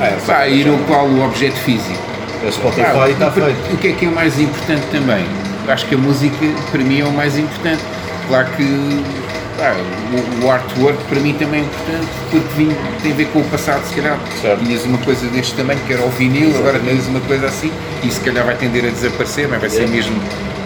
Ah, 0.00 0.06
é, 0.06 0.18
pá, 0.26 0.46
e 0.48 0.64
no 0.64 0.78
qual 0.84 1.06
o 1.06 1.24
objeto 1.24 1.56
físico 1.58 1.98
A 2.46 2.50
Spotify 2.52 2.82
Pá, 2.92 3.08
está 3.10 3.28
o- 3.28 3.32
feito. 3.32 3.74
O 3.74 3.76
que 3.76 3.88
é 3.88 3.92
que 3.92 4.06
é 4.06 4.08
o 4.08 4.12
mais 4.12 4.38
importante 4.40 4.82
também? 4.92 5.24
Acho 5.68 5.86
que 5.86 5.94
a 5.94 5.98
música 5.98 6.36
para 6.70 6.80
mim 6.82 7.00
é 7.00 7.04
o 7.04 7.12
mais 7.12 7.36
importante. 7.38 7.82
Claro 8.28 8.46
que 8.56 8.64
pá, 9.58 9.74
o, 10.12 10.44
o 10.46 10.50
artwork 10.50 10.98
para 11.04 11.20
mim 11.20 11.34
também 11.34 11.60
é 11.60 11.64
importante 11.64 12.08
porque 12.30 12.48
vim- 12.56 12.76
tem 13.02 13.12
a 13.12 13.14
ver 13.14 13.26
com 13.26 13.40
o 13.40 13.44
passado, 13.44 13.84
se 13.86 13.94
calhar. 13.94 14.18
Certo. 14.40 14.64
Tinhas 14.64 14.84
uma 14.84 14.98
coisa 14.98 15.26
deste 15.26 15.54
tamanho 15.54 15.78
que 15.86 15.92
era 15.92 16.02
o 16.02 16.08
vinil, 16.10 16.56
agora 16.58 16.78
tens 16.78 17.06
uma 17.08 17.20
coisa 17.20 17.46
assim 17.46 17.70
e 18.02 18.10
se 18.10 18.20
calhar 18.20 18.44
vai 18.44 18.54
tender 18.56 18.84
a 18.86 18.88
desaparecer, 18.90 19.46
mas 19.48 19.60
vai 19.60 19.68
ser 19.70 19.86
mesmo 19.88 20.14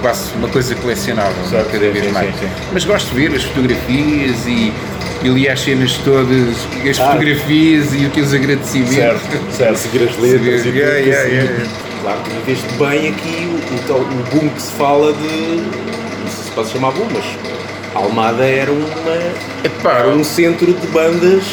quase 0.04 0.34
uma 0.34 0.48
coisa 0.48 0.74
colecionável 0.74 1.32
Certo, 1.48 1.70
cada 1.70 1.90
vez 1.90 2.04
sim, 2.04 2.10
mais. 2.12 2.26
sim, 2.34 2.40
sim. 2.42 2.48
Mas 2.74 2.84
gosto 2.84 3.08
de 3.08 3.14
ver 3.26 3.34
as 3.34 3.42
fotografias 3.44 4.46
e, 4.46 4.70
e 5.22 5.28
li 5.28 5.48
as 5.48 5.60
cenas 5.62 5.94
todas, 6.04 6.58
as 6.90 7.00
Ah. 7.00 7.06
fotografias 7.12 7.94
e 7.94 8.04
aqueles 8.04 8.34
agradecimentos. 8.34 8.94
Certo, 8.94 9.52
certo. 9.56 9.76
seguir 9.78 10.06
as 10.10 10.16
letras 10.18 10.60
e 10.60 10.64
tudo 10.64 10.76
Yeah, 10.76 10.98
yeah, 10.98 11.22
assim. 11.22 11.34
yeah. 11.36 11.70
Claro, 12.02 12.20
bem 12.78 13.08
aqui 13.08 13.48
o, 13.48 13.92
o, 13.92 13.96
o 13.96 14.24
boom 14.30 14.48
que 14.50 14.60
se 14.60 14.72
fala 14.72 15.10
de. 15.14 15.56
Não 15.56 16.30
sei 16.30 16.44
se 16.44 16.50
pode 16.54 16.68
chamar 16.68 16.90
boom, 16.90 17.06
mas 17.10 17.24
Almada 17.94 18.44
era, 18.44 18.70
uma, 18.70 18.86
Epá, 19.64 20.00
era 20.00 20.08
um 20.08 20.22
centro 20.22 20.70
de 20.74 20.86
bandas, 20.88 21.44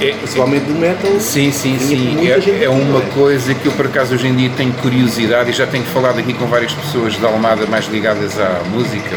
É- 0.00 0.12
principalmente 0.12 0.64
do 0.64 0.74
metal. 0.78 1.18
Sim, 1.20 1.50
sim, 1.52 1.78
sim. 1.78 2.28
É, 2.28 2.64
é 2.64 2.68
uma 2.68 2.98
é? 3.00 3.06
coisa 3.14 3.54
que 3.54 3.66
eu 3.66 3.72
por 3.72 3.86
acaso 3.86 4.14
hoje 4.14 4.26
em 4.28 4.34
dia 4.34 4.50
tenho 4.56 4.72
curiosidade 4.74 5.50
e 5.50 5.52
já 5.52 5.66
tenho 5.66 5.84
falado 5.84 6.18
aqui 6.18 6.32
com 6.34 6.46
várias 6.46 6.72
pessoas 6.72 7.16
da 7.16 7.28
Almada 7.28 7.66
mais 7.66 7.86
ligadas 7.88 8.38
à 8.38 8.60
música, 8.70 9.16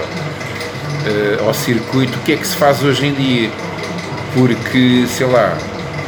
eh, 1.05 1.37
ao 1.45 1.53
circuito, 1.53 2.17
o 2.17 2.21
que 2.21 2.33
é 2.33 2.37
que 2.37 2.47
se 2.47 2.55
faz 2.55 2.81
hoje 2.83 3.05
em 3.07 3.13
dia? 3.13 3.49
Porque, 4.33 5.05
sei 5.07 5.25
lá, 5.27 5.57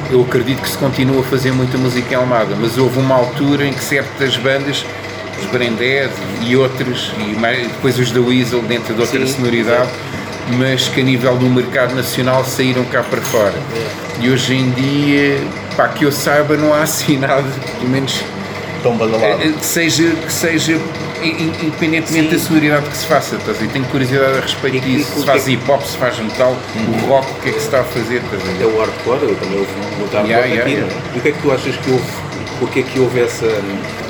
eu 0.09 0.21
acredito 0.21 0.61
que 0.61 0.69
se 0.69 0.77
continua 0.77 1.21
a 1.21 1.23
fazer 1.23 1.51
muita 1.51 1.77
música 1.77 2.13
em 2.13 2.17
Almada, 2.17 2.55
mas 2.59 2.77
houve 2.77 2.99
uma 2.99 3.15
altura 3.15 3.65
em 3.65 3.73
que 3.73 3.83
certas 3.83 4.37
bandas, 4.37 4.85
os 5.39 5.45
Branded 5.47 6.11
e 6.45 6.55
outros, 6.55 7.11
e 7.17 7.37
mais- 7.39 7.67
depois 7.67 7.97
os 7.97 8.11
da 8.11 8.21
Weasel 8.21 8.61
dentro 8.61 8.93
de 8.93 9.01
outra 9.01 9.25
Sim, 9.25 9.33
sonoridade, 9.33 9.89
mas 10.57 10.87
que 10.87 11.01
a 11.01 11.03
nível 11.03 11.35
do 11.37 11.45
mercado 11.47 11.95
nacional 11.95 12.43
saíram 12.45 12.83
cá 12.85 13.03
para 13.03 13.21
fora. 13.21 13.53
E 14.19 14.29
hoje 14.29 14.53
em 14.55 14.69
dia, 14.71 15.39
pá, 15.75 15.87
que 15.87 16.05
eu 16.05 16.11
saiba, 16.11 16.55
não 16.57 16.73
há 16.73 16.81
assim 16.83 17.17
nada, 17.17 17.43
pelo 17.79 17.89
menos 17.89 18.21
Tão 18.83 18.95
badalado. 18.97 19.41
eh, 19.43 19.51
que 19.57 19.65
seja, 19.65 20.09
que 20.25 20.31
seja 20.31 20.73
in- 21.21 21.27
in- 21.27 21.53
independentemente 21.63 22.29
Sim. 22.29 22.35
da 22.35 22.39
sonoridade 22.39 22.85
que 22.89 22.97
se 22.97 23.05
faça, 23.05 23.35
estás 23.35 23.57
a 23.57 23.59
ver? 23.61 23.67
Tenho 23.69 23.85
curiosidade 23.85 24.37
a 24.37 24.41
respeito 24.41 24.75
E- 24.87 24.91
e 24.93 24.97
disso. 24.97 25.11
o 25.17 25.19
Se 25.21 25.25
faz 25.25 25.43
que- 25.43 25.51
hip 25.51 25.71
hop, 25.71 25.81
se 25.83 25.97
faz 25.97 26.17
metal, 26.19 26.55
o 26.75 27.07
rock, 27.07 27.27
o 27.31 27.35
que 27.41 27.49
é 27.49 27.51
que 27.53 27.59
se 27.59 27.65
está 27.65 27.81
a 27.81 27.83
fazer, 27.83 28.21
estás 28.23 28.41
a 28.43 28.63
É 28.63 28.65
o 28.65 28.79
hardcore, 28.79 29.23
eu 29.23 29.35
também 29.35 29.59
ouvi 29.59 29.71
muito 29.99 30.13
hardcore 30.13 30.27
Yeah, 30.31 30.45
yeah, 30.47 30.61
aqui. 30.63 30.73
yeah. 30.73 30.93
é? 30.93 31.15
E 31.15 31.19
o 31.19 31.21
que 31.21 31.27
é 31.29 31.31
que 31.31 31.41
tu 31.41 31.51
achas 31.51 31.75
que 31.75 31.91
houve? 31.91 32.03
Porque 32.61 32.81
é 32.81 32.83
que 32.83 32.99
houve 32.99 33.19
essa. 33.21 33.47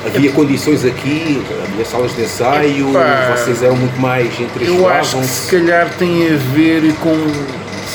Havia 0.05 0.29
condições 0.33 0.83
aqui, 0.83 1.41
havia 1.71 1.85
salas 1.85 2.13
de 2.13 2.23
ensaio, 2.23 2.89
Epá. 2.89 3.33
vocês 3.37 3.63
eram 3.63 3.77
muito 3.77 3.97
mais 3.97 4.27
entre 4.41 4.67
Eu 4.67 4.89
acho 4.89 5.17
que 5.19 5.25
se 5.25 5.51
calhar 5.55 5.89
tem 5.97 6.27
a 6.27 6.35
ver 6.53 6.93
com, 6.95 7.15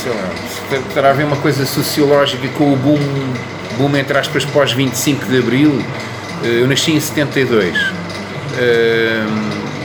sei 0.02 0.12
lá, 0.12 0.80
terá 0.94 1.10
a 1.10 1.12
ver 1.12 1.24
uma 1.24 1.36
coisa 1.36 1.66
sociológica 1.66 2.48
com 2.56 2.72
o 2.72 2.76
boom, 2.76 2.98
boom 3.76 3.94
entre 3.98 4.16
aspas 4.16 4.46
pós 4.46 4.72
25 4.72 5.26
de 5.26 5.38
Abril. 5.40 5.78
Eh, 6.42 6.62
Eu 6.62 6.66
nasci 6.66 6.92
em 6.92 7.00
72. 7.00 7.76
Eh, 8.58 9.24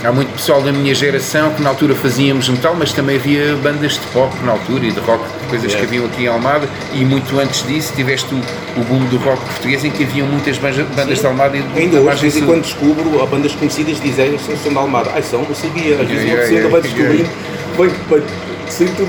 Há 0.03 0.11
muito 0.11 0.33
pessoal 0.33 0.63
da 0.63 0.71
minha 0.71 0.95
geração 0.95 1.51
que 1.53 1.61
na 1.61 1.69
altura 1.69 1.93
fazíamos 1.93 2.49
metal, 2.49 2.75
mas 2.75 2.91
também 2.91 3.17
havia 3.17 3.55
bandas 3.57 3.93
de 3.93 4.07
pop 4.07 4.33
na 4.43 4.53
altura 4.53 4.85
e 4.85 4.91
de 4.91 4.99
rock, 4.99 5.23
coisas 5.51 5.75
que 5.75 5.81
haviam 5.84 6.05
aqui 6.05 6.24
em 6.24 6.27
Almada. 6.27 6.67
E 6.93 7.05
muito 7.05 7.39
antes 7.39 7.65
disso 7.67 7.93
tiveste 7.96 8.34
o, 8.34 8.38
o 8.79 8.84
boom 8.86 9.05
do 9.05 9.17
rock 9.17 9.41
português 9.46 9.84
em 9.86 9.91
que 9.91 10.03
haviam 10.03 10.27
muitas 10.27 10.58
bandas, 10.58 10.86
bandas 10.96 11.20
de 11.20 11.25
Almada 11.25 11.58
e 11.58 11.63
Ainda 11.79 11.98
da 11.98 12.01
hoje, 12.03 12.15
de 12.15 12.22
vez 12.22 12.36
em 12.38 12.46
quando 12.46 12.62
descubro, 12.63 13.27
bandas 13.27 13.53
conhecidas 13.55 14.01
dizem 14.01 14.38
que 14.38 14.58
são 14.58 14.72
de 14.72 14.77
Almada. 14.77 15.12
Ai, 15.13 15.22
são, 15.22 15.46
eu 15.48 15.55
sabia. 15.55 15.96
Às 16.01 16.08
vezes 16.08 16.25
uma 16.25 16.38
pessoa 16.38 16.58
ainda 16.58 16.70
vai 16.70 16.81
descobrindo, 16.81 17.29
vai, 17.77 17.89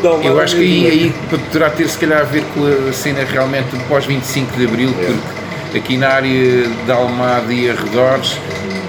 Almada. 0.08 0.28
Eu 0.28 0.40
acho 0.40 0.56
que 0.56 0.62
aí, 0.62 0.86
aí 0.90 1.14
poderá 1.30 1.70
ter 1.70 1.88
se 1.88 1.96
calhar 1.98 2.20
a 2.20 2.24
ver 2.24 2.42
com 2.54 2.88
a 2.88 2.92
cena 2.92 3.24
realmente 3.24 3.68
pós 3.88 4.04
25 4.04 4.56
de 4.56 4.64
Abril, 4.66 4.92
porque 5.64 5.78
aqui 5.78 5.96
na 5.96 6.08
área 6.08 6.68
da 6.86 6.94
Almada 6.94 7.52
e 7.52 7.70
arredores 7.70 8.36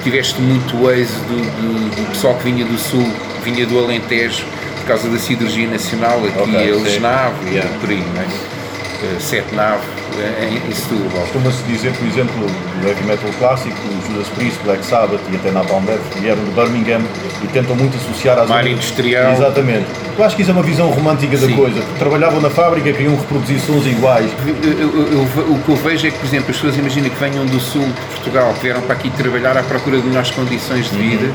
tiveste 0.04 0.42
muito 0.42 0.90
êxito 0.92 1.20
do, 1.30 1.36
do- 1.36 1.96
do 1.96 2.10
pessoal 2.10 2.36
que 2.36 2.44
vinha 2.44 2.66
do 2.66 2.78
sul, 2.78 3.08
vinha 3.44 3.66
do 3.66 3.78
Alentejo, 3.80 4.44
por 4.84 4.88
causa 4.90 5.08
da 5.08 5.18
cirurgia 5.18 5.68
nacional 5.68 6.20
aqui 6.26 6.40
Ok, 6.40 6.56
a 6.72 6.76
sim. 6.76 6.84
Lesnave 6.84 7.36
e 7.48 7.54
Yeah. 7.54 7.72
por 7.80 7.90
aí, 7.90 8.04
não 8.14 8.22
é? 8.22 8.26
eh, 8.26 9.20
sete 9.20 9.54
nave 9.56 9.82
eh, 10.20 10.50
em, 10.50 10.70
em 10.70 10.74
Setúbal. 10.74 11.22
Costuma-se 11.24 11.64
dizer, 11.64 11.92
por 11.94 12.06
exemplo, 12.08 12.34
do 12.82 12.88
heavy 12.88 13.04
metal 13.06 13.30
clássico, 13.40 13.76
o 13.88 14.08
Judas 14.12 14.28
Priest, 14.30 14.60
Black 14.64 14.86
Sabbath 14.86 15.22
e 15.32 15.36
até 15.36 15.52
Napalm 15.52 15.84
Death 15.86 16.00
vieram 16.22 16.44
de 16.44 16.52
Birmingham 16.52 17.02
e 17.44 17.48
tentam 17.48 17.76
muito 17.76 17.96
associar 17.98 18.38
às 18.40 18.48
zonas- 18.48 18.66
industrial. 18.68 19.34
Exatamente. 19.34 19.86
Eu 20.18 20.24
acho 20.26 20.36
que 20.36 20.42
isso 20.42 20.52
é 20.52 20.54
uma 20.54 20.64
visão 20.64 20.90
romântica 20.90 21.38
da 21.38 21.48
Sim. 21.48 21.56
coisa. 21.56 21.82
Trabalhavam 22.00 22.40
na 22.42 22.50
fábrica, 22.50 22.92
queriam 22.92 23.16
reproduzir 23.16 23.60
sons 23.62 23.86
iguais. 23.86 24.30
Eu- 24.46 24.72
eu- 24.74 25.08
eu- 25.12 25.54
o 25.54 25.60
que 25.66 25.70
eu 25.70 25.76
vejo 25.78 26.08
é 26.08 26.12
que, 26.12 26.18
por 26.18 26.26
exemplo, 26.28 26.50
as 26.50 26.56
pessoas 26.58 26.78
imaginam 26.78 27.10
que 27.10 27.20
venham 27.20 27.46
do 27.46 27.60
sul 27.60 27.82
de 27.86 27.92
Portugal, 28.16 28.54
que 28.56 28.62
vieram 28.62 28.82
para 28.82 28.94
aqui 28.96 29.10
trabalhar 29.12 29.58
à 29.58 29.64
procura 29.64 29.98
de 30.00 30.08
melhores 30.08 30.32
condições 30.32 30.90
de 30.92 30.98
vida. 30.98 31.30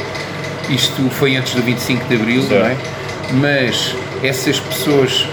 Isto 0.70 1.08
foi 1.10 1.34
antes 1.36 1.54
do 1.54 1.62
25 1.62 2.04
de 2.08 2.14
Abril, 2.14 2.42
Certo. 2.42 2.60
não 2.62 2.66
é? 2.70 2.76
Mas 3.32 3.94
essas 4.22 4.58
pessoas 4.58 5.26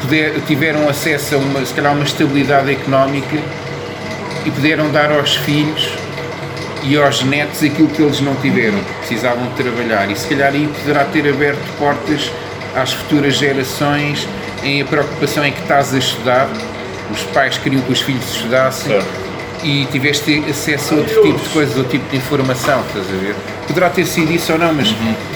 puder- 0.00 0.32
tiveram 0.46 0.88
acesso 0.88 1.34
a 1.34 1.38
uma, 1.38 1.64
se 1.64 1.74
calhar, 1.74 1.92
uma 1.92 2.04
estabilidade 2.04 2.70
económica 2.72 3.36
e 4.44 4.50
puderam 4.50 4.90
dar 4.90 5.10
aos 5.12 5.36
filhos 5.36 5.88
e 6.82 6.96
aos 6.96 7.22
netos 7.22 7.62
aquilo 7.62 7.88
que 7.88 8.02
eles 8.02 8.20
não 8.20 8.34
tiveram, 8.36 8.78
precisavam 9.00 9.46
de 9.48 9.54
trabalhar. 9.62 10.10
E 10.10 10.16
se 10.16 10.26
calhar 10.28 10.52
aí 10.52 10.66
poderá 10.80 11.04
ter 11.04 11.28
aberto 11.28 11.58
portas 11.78 12.30
às 12.76 12.92
futuras 12.92 13.34
gerações 13.36 14.26
em 14.62 14.82
a 14.82 14.84
preocupação 14.84 15.44
em 15.44 15.52
que 15.52 15.60
estás 15.62 15.94
a 15.94 15.98
estudar. 15.98 16.48
Os 17.10 17.22
pais 17.34 17.58
queriam 17.58 17.82
que 17.82 17.92
os 17.92 18.00
filhos 18.00 18.24
estudassem. 18.34 18.92
E 19.64 19.86
tiveste 19.86 20.44
acesso 20.48 20.94
a 20.94 20.96
outro 20.98 21.22
tipo 21.22 21.38
de 21.38 21.48
coisas, 21.48 21.76
outro 21.76 21.90
tipo 21.90 22.08
de 22.10 22.16
informação, 22.18 22.82
estás 22.86 23.06
a 23.08 23.16
ver? 23.20 23.34
Poderá 23.66 23.88
ter 23.90 24.04
sido 24.06 24.30
isso 24.32 24.52
ou 24.52 24.58
não, 24.58 24.72
mas 24.74 24.94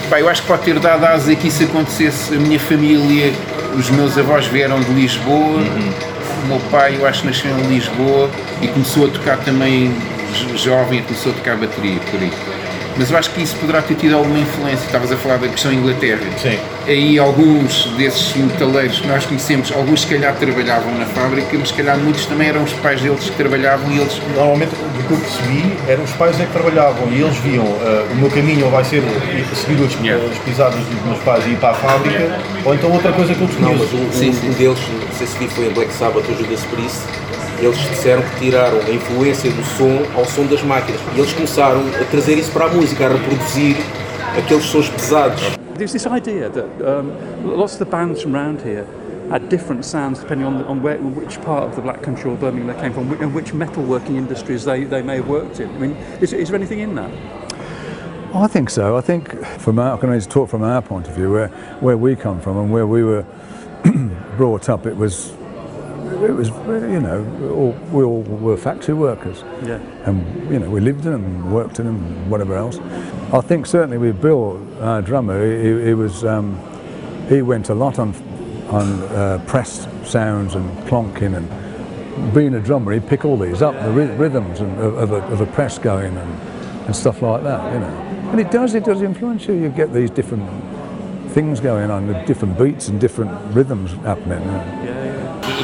pá, 0.09 0.19
eu 0.19 0.29
acho 0.29 0.41
que 0.43 0.47
pode 0.47 0.61
ter 0.61 0.79
dado 0.79 1.03
asa 1.05 1.35
que 1.35 1.47
isso 1.47 1.63
acontecesse. 1.63 2.33
A 2.35 2.37
minha 2.37 2.59
família, 2.59 3.33
os 3.77 3.89
meus 3.89 4.17
avós 4.17 4.45
vieram 4.45 4.79
de 4.79 4.91
Lisboa, 4.93 5.61
o 6.43 6.47
meu 6.47 6.59
pai, 6.71 6.95
eu 6.99 7.05
acho, 7.07 7.25
nasceu 7.25 7.51
em 7.51 7.63
Lisboa 7.73 8.29
e 8.61 8.67
começou 8.67 9.07
a 9.07 9.09
tocar 9.09 9.37
também 9.37 9.91
jo- 10.33 10.55
jovem, 10.57 11.01
começou 11.03 11.31
a 11.31 11.35
tocar 11.35 11.57
bateria 11.57 11.99
por 12.11 12.19
aí. 12.21 12.31
Mas 12.99 13.09
eu 13.09 13.17
acho 13.17 13.29
que 13.29 13.41
isso 13.41 13.55
poderá 13.55 13.81
ter 13.81 13.95
tido 13.95 14.13
alguma 14.15 14.37
influência. 14.37 14.85
Estavas 14.85 15.09
a 15.09 15.15
falar 15.15 15.37
da 15.37 15.47
questão 15.47 15.71
Inglaterra. 15.71 16.19
Sim. 16.37 16.59
Aí 16.85 17.17
alguns 17.17 17.85
desses 17.97 18.35
metaleiros 18.35 18.99
que 18.99 19.07
nós 19.07 19.25
conhecemos, 19.25 19.71
alguns 19.71 20.01
se 20.01 20.07
calhar 20.07 20.35
trabalhavam 20.35 20.93
na 20.95 21.05
fábrica, 21.05 21.47
mas 21.57 21.69
se 21.69 21.75
calhar 21.75 21.97
muitos 21.97 22.25
também 22.25 22.49
eram 22.49 22.61
os 22.61 22.73
pais 22.73 22.99
deles 23.01 23.23
que 23.23 23.31
trabalhavam 23.37 23.89
e 23.91 23.99
eles 23.99 24.19
Normalmente, 24.35 24.71
do 24.71 25.07
que 25.07 25.11
eu 25.13 25.17
percebi, 25.17 25.77
eram 25.87 26.03
os 26.03 26.11
pais 26.11 26.39
é 26.41 26.45
que 26.45 26.51
trabalhavam 26.51 27.07
e 27.11 27.21
eles 27.21 27.37
viam 27.37 27.65
ah, 27.81 28.05
o 28.11 28.15
meu 28.15 28.29
caminho 28.29 28.69
vai 28.69 28.83
ser 28.83 28.97
ir 28.97 29.45
seguir 29.55 29.81
as, 29.85 29.93
Yeah. 30.03 30.25
as 30.31 30.37
pisadas 30.39 30.79
dos 30.83 31.05
meus 31.05 31.19
pais 31.19 31.45
e 31.45 31.51
ir 31.51 31.55
para 31.57 31.69
a 31.69 31.73
fábrica, 31.75 32.39
ou 32.65 32.73
então 32.73 32.91
outra 32.91 33.11
coisa 33.13 33.33
que 33.33 33.41
eu 33.41 33.47
Não, 33.59 33.75
desconheço. 33.75 33.89
mas 33.93 33.93
um, 33.93 34.11
Sim, 34.19 34.29
um- 34.29 34.33
sim. 34.33 34.49
um 34.49 34.53
deles, 34.53 34.79
não 35.09 35.17
sei 35.17 35.27
se 35.27 35.47
foi 35.55 35.65
em 35.67 35.69
Black 35.71 35.93
Sabbath 35.93 36.25
ou 36.29 36.35
Judas 36.37 36.61
Priest, 36.65 36.99
eles 37.61 37.77
disseram 37.77 38.21
que 38.21 38.39
tiraram 38.39 38.77
a 38.79 38.91
influência 38.91 39.51
do 39.51 39.63
som 39.63 40.17
ao 40.17 40.25
som 40.25 40.45
das 40.45 40.61
máquinas. 40.63 41.01
E 41.15 41.19
eles 41.19 41.33
começaram 41.33 41.81
a 41.99 42.05
trazer 42.05 42.37
isso 42.37 42.51
para 42.51 42.65
a 42.65 42.69
música, 42.69 43.05
a 43.05 43.09
reproduzir 43.09 43.77
aqueles 44.37 44.65
sons 44.65 44.89
pesados. 44.89 45.41
There's 45.75 45.93
this 45.93 46.05
idea 46.05 46.49
that 46.49 46.67
um, 46.81 47.11
lots 47.57 47.73
of 47.73 47.79
the 47.79 47.85
bands 47.85 48.21
from 48.21 48.35
around 48.35 48.61
here 48.61 48.85
had 49.29 49.47
different 49.47 49.85
sounds 49.85 50.19
depending 50.19 50.45
on, 50.45 50.63
on 50.65 50.81
where, 50.81 50.97
which 50.97 51.39
part 51.41 51.63
of 51.63 51.75
the 51.75 51.81
Black 51.81 52.01
Country 52.01 52.29
or 52.29 52.35
Birmingham 52.35 52.67
they 52.67 52.81
came 52.81 52.93
from 52.93 53.11
and 53.21 53.33
which 53.33 53.53
metalworking 53.53 54.17
industries 54.17 54.65
they, 54.65 54.83
they 54.83 55.01
may 55.01 55.17
have 55.17 55.29
worked 55.29 55.59
in. 55.59 55.69
I 55.69 55.77
mean, 55.77 55.91
is, 56.19 56.33
is 56.33 56.49
there 56.49 56.55
anything 56.55 56.79
in 56.79 56.95
that? 56.95 57.11
I 58.33 58.47
think 58.47 58.69
so. 58.69 58.95
I 58.95 59.01
think 59.01 59.43
from 59.59 59.79
our, 59.79 59.95
I 59.95 59.99
can 59.99 60.09
only 60.09 60.21
talk 60.21 60.49
from 60.49 60.63
our 60.63 60.81
point 60.81 61.07
of 61.07 61.15
view, 61.15 61.31
where, 61.31 61.47
where 61.79 61.97
we 61.97 62.15
come 62.15 62.39
from 62.39 62.57
and 62.57 62.71
where 62.71 62.85
we 62.85 63.03
were 63.03 63.25
brought 64.37 64.69
up, 64.69 64.85
it 64.85 64.95
was, 64.95 65.33
it 66.11 66.31
was, 66.31 66.49
you 66.49 66.99
know, 66.99 67.25
all, 67.53 67.71
we 67.91 68.03
all 68.03 68.21
were 68.21 68.57
factory 68.57 68.93
workers. 68.93 69.43
Yeah. 69.63 69.79
And, 70.05 70.51
you 70.51 70.59
know, 70.59 70.69
we 70.69 70.79
lived 70.79 71.05
in 71.05 71.11
them, 71.11 71.25
and 71.25 71.53
worked 71.53 71.79
in 71.79 71.85
them, 71.85 72.03
and 72.03 72.31
whatever 72.31 72.55
else. 72.55 72.79
I 73.33 73.41
think 73.41 73.65
certainly 73.65 73.97
with 73.97 74.21
Bill, 74.21 74.65
our 74.81 75.01
drummer, 75.01 75.45
he, 75.45 75.87
he 75.87 75.93
was, 75.93 76.23
um, 76.25 76.59
he 77.27 77.41
went 77.41 77.69
a 77.69 77.75
lot 77.75 77.99
on, 77.99 78.13
on 78.69 79.01
uh, 79.03 79.43
pressed 79.47 79.87
sounds 80.05 80.55
and 80.55 80.69
plonking 80.87 81.35
and 81.35 82.33
being 82.33 82.53
a 82.55 82.59
drummer, 82.59 82.91
he'd 82.91 83.07
pick 83.07 83.25
all 83.25 83.37
these 83.37 83.61
up, 83.61 83.73
the 83.83 83.91
rhythms 83.91 84.59
and, 84.59 84.77
of, 84.79 84.97
of, 84.97 85.11
a, 85.11 85.17
of 85.27 85.41
a 85.41 85.45
press 85.45 85.77
going 85.77 86.15
and, 86.17 86.41
and 86.85 86.95
stuff 86.95 87.21
like 87.21 87.43
that, 87.43 87.73
you 87.73 87.79
know. 87.79 87.87
And 88.31 88.39
it 88.39 88.51
does, 88.51 88.75
it 88.75 88.83
does 88.83 89.01
influence 89.01 89.47
you. 89.47 89.53
You 89.55 89.69
get 89.69 89.93
these 89.93 90.11
different 90.11 90.47
things 91.31 91.59
going 91.59 91.89
on, 91.89 92.07
different 92.25 92.57
beats 92.57 92.87
and 92.89 92.99
different 92.99 93.31
rhythms 93.55 93.91
happening. 94.03 94.41
you 94.41 94.47
know. 94.47 94.88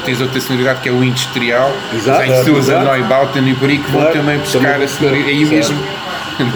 Tens 0.01 0.19
outra 0.21 0.39
sonoridade 0.39 0.81
que 0.81 0.89
é 0.89 0.91
o 0.91 1.03
industrial, 1.03 1.75
Exato, 1.93 2.19
tem 2.21 2.31
pessoas 2.31 2.69
a 2.69 2.73
exato. 2.81 2.91
Neubauten 2.97 3.49
e 3.49 3.53
por 3.55 3.69
aí 3.69 3.77
que 3.77 3.91
vão 3.91 4.01
Claro, 4.01 4.17
também 4.17 4.37
buscar 4.39 4.81
a 4.81 4.87
sonoridade, 4.87 5.29
aí 5.29 5.45
mesmo 5.45 5.77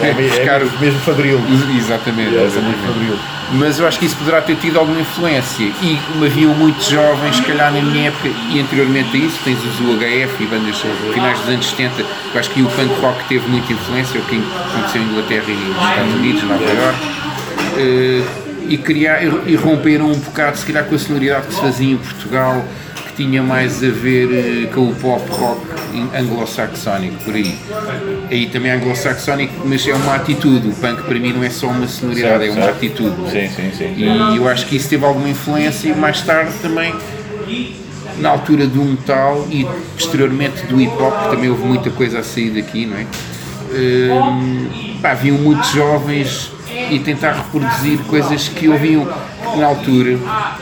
É, 0.01 0.11
buscar 0.27 0.61
é 0.61 0.63
o- 0.65 0.79
mesmo 0.79 0.99
fabril. 1.01 1.39
Exatamente, 1.77 2.35
É, 2.35 2.43
exatamente. 2.43 2.79
fabril. 2.85 3.15
Mas 3.53 3.79
eu 3.79 3.87
acho 3.87 3.97
que 3.97 4.05
isso 4.05 4.15
poderá 4.17 4.41
ter 4.41 4.55
tido 4.57 4.77
alguma 4.77 4.99
influência. 4.99 5.71
E 5.81 5.97
haviam 6.23 6.53
muitos 6.53 6.85
jovens, 6.87 7.37
se 7.37 7.41
calhar 7.41 7.73
na 7.73 7.81
minha 7.81 8.09
época, 8.09 8.29
e 8.51 8.59
anteriormente 8.59 9.09
a 9.15 9.19
isso, 9.19 9.39
tens 9.43 9.57
os 9.63 9.79
UHF 9.79 10.43
e 10.43 10.45
bandas 10.45 10.83
finais 11.13 11.39
dos 11.39 11.49
anos 11.49 11.65
70. 11.69 12.01
Eu 12.33 12.39
acho 12.39 12.49
que 12.51 12.61
o 12.61 12.67
punk 12.67 13.01
rock 13.01 13.23
teve 13.27 13.47
muita 13.47 13.73
influência, 13.73 14.19
o 14.19 14.23
que 14.25 14.39
aconteceu 14.71 15.01
em 15.01 15.05
Inglaterra 15.05 15.45
e 15.47 15.51
nos 15.53 15.89
Estados 15.89 16.13
Unidos, 16.13 16.43
Nova 16.43 16.63
York. 16.63 16.97
Eh, 17.77 18.23
e, 18.67 18.77
criar, 18.77 19.23
e 19.23 19.55
romperam 19.55 20.11
um 20.11 20.19
bocado, 20.19 20.57
se 20.57 20.65
calhar, 20.67 20.83
com 20.85 20.93
a 20.93 20.99
sonoridade 20.99 21.47
que 21.47 21.53
se 21.55 21.61
fazia 21.61 21.93
em 21.93 21.97
Portugal, 21.97 22.63
tinha 23.19 23.43
mais 23.43 23.83
a 23.83 23.89
ver 23.89 24.29
eh, 24.31 24.73
com 24.73 24.89
o 24.89 24.95
pop 24.95 25.21
rock 25.29 25.59
anglo-saxónico, 26.17 27.15
por 27.25 27.35
aí. 27.35 27.53
Aí 28.31 28.47
também 28.47 28.71
é 28.71 28.75
anglo-saxónico, 28.75 29.53
mas 29.65 29.85
é 29.85 29.93
uma 29.93 30.15
atitude. 30.15 30.69
O 30.69 30.71
punk 30.71 31.03
para 31.03 31.19
mim 31.19 31.33
não 31.33 31.43
é 31.43 31.49
só 31.49 31.67
uma 31.67 31.85
sonoridade, 31.85 32.45
é 32.45 32.51
uma 32.51 32.61
Certo, 32.61 32.77
atitude. 32.77 33.15
Sim, 33.29 33.49
sim, 33.49 33.71
sim. 33.77 33.93
E 33.97 34.37
eu 34.37 34.47
acho 34.47 34.65
que 34.67 34.77
isso 34.77 34.87
teve 34.87 35.03
alguma 35.03 35.27
influência 35.27 35.89
e 35.89 35.95
mais 35.95 36.21
tarde 36.21 36.53
também 36.61 36.93
na 38.19 38.29
altura 38.29 38.65
do 38.65 38.83
metal 38.85 39.45
e 39.51 39.67
posteriormente 39.97 40.65
do 40.67 40.79
hip 40.79 40.93
hop, 41.01 41.29
também 41.29 41.49
houve 41.49 41.63
muita 41.63 41.89
coisa 41.89 42.19
a 42.19 42.23
sair 42.23 42.51
daqui, 42.51 42.85
não 42.85 42.97
é? 42.97 43.05
Hum, 43.73 44.97
pá, 45.01 45.13
vinham 45.13 45.37
muitos 45.37 45.71
jovens 45.71 46.51
e 46.89 46.99
tentar 46.99 47.33
reproduzir 47.33 47.99
coisas 48.07 48.47
que 48.47 48.69
ouviam, 48.69 49.07
porque 49.49 49.59
na 49.59 49.67
altura 49.67 50.17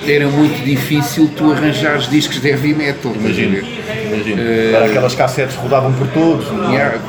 era 0.08 0.28
muito 0.28 0.64
difícil 0.64 1.30
tu 1.36 1.52
arranjares 1.52 2.10
discos 2.10 2.40
de 2.40 2.50
heavy 2.50 2.74
metal? 2.74 3.14
Imagino. 3.16 3.58
Era 4.74 4.86
aquelas 4.86 5.16
cassetes 5.16 5.56
rodavam 5.56 5.94
por 5.94 6.08
todos. 6.08 6.48
Yeah. 6.72 7.00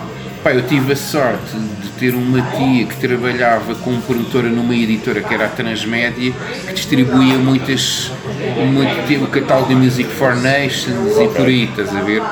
Pá, 0.42 0.52
eu 0.52 0.62
tive 0.62 0.92
a 0.92 0.96
sorte 0.96 1.56
de 1.82 1.88
ter 1.98 2.14
uma 2.14 2.40
tia 2.40 2.86
que 2.86 2.96
trabalhava 2.96 3.74
como 3.76 4.00
promotora 4.02 4.48
numa 4.48 4.74
editora 4.74 5.20
que 5.20 5.34
era 5.34 5.46
a 5.46 5.48
Transmédia, 5.48 6.32
que 6.66 6.72
distribuía 6.72 7.36
muitas, 7.38 8.12
muito, 8.56 9.24
o 9.24 9.26
catálogo 9.26 9.68
da 9.68 9.74
Music 9.74 10.08
for 10.10 10.36
Nations 10.36 11.16
e 11.20 11.28
por 11.28 11.46
aí, 11.46 11.64
estás 11.64 11.94
a 11.94 12.02
ver? 12.02 12.22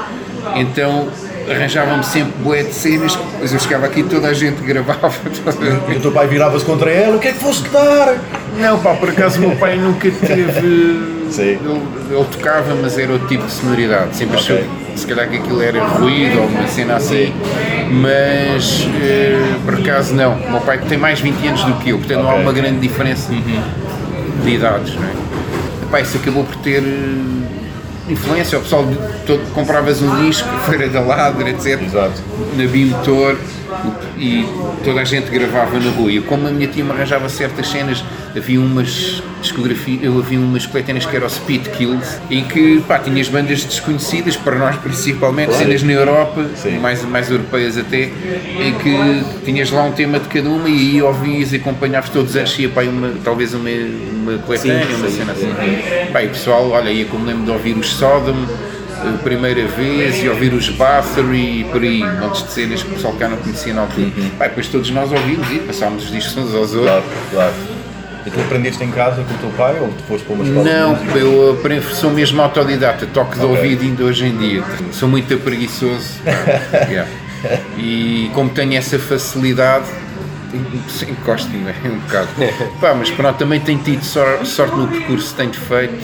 Então 0.54 1.08
arranjavam-me 1.50 2.04
sempre 2.04 2.32
bué 2.42 2.62
de 2.62 2.72
cenas, 2.74 3.18
mas 3.40 3.52
eu 3.52 3.58
chegava 3.58 3.86
aqui 3.86 4.00
e 4.00 4.04
toda 4.04 4.28
a 4.28 4.32
gente 4.32 4.62
gravava. 4.62 5.12
E 5.88 5.96
o 5.96 6.00
teu 6.00 6.12
pai 6.12 6.26
virava-se 6.26 6.64
contra 6.64 6.90
ela, 6.90 7.16
o 7.16 7.18
que 7.20 7.28
é 7.28 7.32
que 7.32 7.38
foste 7.38 7.68
dar? 7.70 8.16
Não, 8.58 8.78
pá, 8.80 8.94
por 8.94 9.10
acaso 9.10 9.38
o 9.38 9.40
meu 9.40 9.56
pai 9.56 9.76
nunca 9.76 10.10
teve. 10.10 11.16
Sim. 11.30 11.42
Ele, 11.42 11.82
ele 12.10 12.24
tocava, 12.32 12.74
mas 12.80 12.98
era 12.98 13.12
outro 13.12 13.26
tipo 13.28 13.44
de 13.44 13.52
sonoridade. 13.52 14.16
Sempre 14.16 14.36
achou 14.36 14.56
Ok. 14.56 14.68
se 14.96 15.06
calhar 15.06 15.28
que 15.28 15.36
aquilo 15.36 15.60
era 15.62 15.84
ruído 15.84 16.38
ou 16.40 16.46
uma 16.46 16.66
cena 16.68 16.96
assim. 16.96 17.32
Mas 17.90 18.86
eh, 19.02 19.54
por 19.64 19.74
acaso 19.74 20.14
não. 20.14 20.34
O 20.34 20.50
meu 20.52 20.60
pai 20.60 20.78
tem 20.78 20.98
mais 20.98 21.20
20 21.20 21.46
anos 21.48 21.64
do 21.64 21.74
que 21.74 21.90
eu, 21.90 21.98
portanto 21.98 22.22
não 22.22 22.30
há 22.30 22.34
uma 22.34 22.52
grande 22.52 22.78
diferença 22.80 23.32
de 23.32 24.50
idades. 24.50 24.94
Não 24.94 25.04
é? 25.04 25.12
Epá, 25.84 26.00
isso 26.00 26.16
acabou 26.16 26.44
por 26.44 26.56
ter 26.56 26.82
eh, 26.82 27.65
influência. 28.08 28.58
O 28.58 28.62
pessoal 28.62 28.84
todo, 29.26 29.52
compravas 29.52 30.00
um 30.02 30.26
disco, 30.26 30.48
Feira 30.68 30.88
da 30.88 31.00
Ladra, 31.00 31.50
etc 31.50 31.82
Exato. 31.82 32.22
na 32.56 32.66
Bimotor 32.66 33.36
e 34.16 34.46
toda 34.84 35.00
a 35.00 35.04
gente 35.04 35.30
gravava 35.30 35.78
na 35.78 35.90
rua. 35.90 36.10
E 36.10 36.20
como 36.20 36.46
a 36.46 36.50
minha 36.50 36.68
tia 36.68 36.84
me 36.84 36.90
arranjava 36.92 37.28
certas 37.28 37.68
cenas, 37.68 38.04
havia 38.36 38.60
umas 38.60 39.22
discografias, 39.40 40.02
eu 40.02 40.18
havia 40.18 40.38
umas 40.38 40.66
coletâneas 40.66 41.06
que 41.06 41.16
era 41.16 41.24
o 41.24 41.30
Speed 41.30 41.68
Kills, 41.68 42.18
em 42.30 42.44
que 42.44 42.80
pá, 42.86 42.98
tinhas 42.98 43.28
bandas 43.28 43.64
desconhecidas, 43.64 44.36
para 44.36 44.56
nós 44.58 44.76
principalmente, 44.76 45.48
Claro. 45.48 45.64
cenas 45.64 45.82
na 45.82 45.92
Europa, 45.92 46.46
Sim. 46.56 46.78
mais, 46.78 47.02
mais 47.04 47.30
europeias 47.30 47.78
até, 47.78 48.04
em 48.04 48.74
que 48.82 49.24
tinhas 49.44 49.70
lá 49.70 49.84
um 49.84 49.92
tema 49.92 50.18
de 50.18 50.28
cada 50.28 50.48
uma 50.48 50.68
e 50.68 50.72
aí 50.96 51.02
ouvias 51.02 51.52
e 51.52 51.56
acompanhavas 51.56 52.10
todos 52.10 52.30
os 52.30 52.36
anos, 52.36 52.58
ia 52.58 52.68
pá, 52.68 52.82
uma, 52.82 53.12
talvez 53.24 53.54
uma, 53.54 53.68
uma 53.70 54.38
coletânea, 54.38 54.96
uma 54.96 55.08
cena 55.08 55.32
assim. 55.32 55.52
Pá, 56.12 56.22
e 56.22 56.28
pessoal, 56.28 56.68
olha, 56.70 56.90
ia 56.90 57.04
como 57.06 57.24
lembro 57.24 57.44
de 57.44 57.50
ouvir 57.50 57.76
os 57.76 57.88
Sodom, 57.94 58.36
a 58.98 59.18
primeira 59.22 59.66
vez 59.68 60.22
e 60.22 60.28
ouvir 60.28 60.52
os 60.52 60.68
Bathory 60.70 61.60
e 61.60 61.64
por 61.70 61.82
aí, 61.82 62.02
montes 62.20 62.42
de 62.44 62.50
cenas 62.52 62.82
que 62.82 62.90
o 62.90 62.94
pessoal 62.94 63.14
cá 63.14 63.28
não 63.28 63.36
conhecia 63.36 63.72
na 63.72 63.82
altura. 63.82 64.10
Pá, 64.38 64.48
depois 64.48 64.66
todos 64.68 64.90
nós 64.90 65.12
ouvimos 65.12 65.48
e 65.52 65.58
passámos 65.60 66.04
os 66.04 66.10
discos 66.10 66.36
uns 66.36 66.54
aos 66.54 66.74
outros. 66.74 66.84
Claro, 66.84 67.04
claro. 67.30 67.75
E 68.26 68.30
tu 68.30 68.40
aprendeste 68.40 68.82
em 68.82 68.90
casa 68.90 69.22
com 69.22 69.34
o 69.34 69.38
teu 69.38 69.50
pai 69.50 69.78
ou 69.80 69.88
tu 69.88 70.02
foste 70.08 70.24
para 70.26 70.34
uma 70.34 70.44
escola? 70.44 70.64
Não, 70.68 71.16
eu 71.16 71.52
aprendi, 71.52 71.94
sou 71.94 72.10
mesmo 72.10 72.42
autodidata, 72.42 73.06
toque 73.06 73.38
de 73.38 73.44
ouvido 73.44 73.82
ainda 73.82 74.02
hoje 74.02 74.26
em 74.26 74.36
dia. 74.36 74.64
Sou 74.92 75.08
muito 75.08 75.36
preguiçoso. 75.38 76.08
Yeah. 76.90 77.08
E 77.78 78.30
como 78.34 78.50
tenho 78.50 78.74
essa 78.74 78.98
facilidade, 78.98 79.84
encosto-me 81.08 81.70
um 81.88 81.98
bocado. 82.00 82.28
Pá, 82.80 82.94
mas 82.94 83.10
pronto, 83.10 83.36
também 83.36 83.60
tenho 83.60 83.78
tido 83.78 84.02
sor- 84.04 84.44
sorte 84.44 84.74
no 84.76 84.88
percurso 84.88 85.30
que 85.30 85.36
tenho 85.36 85.52
feito, 85.52 85.94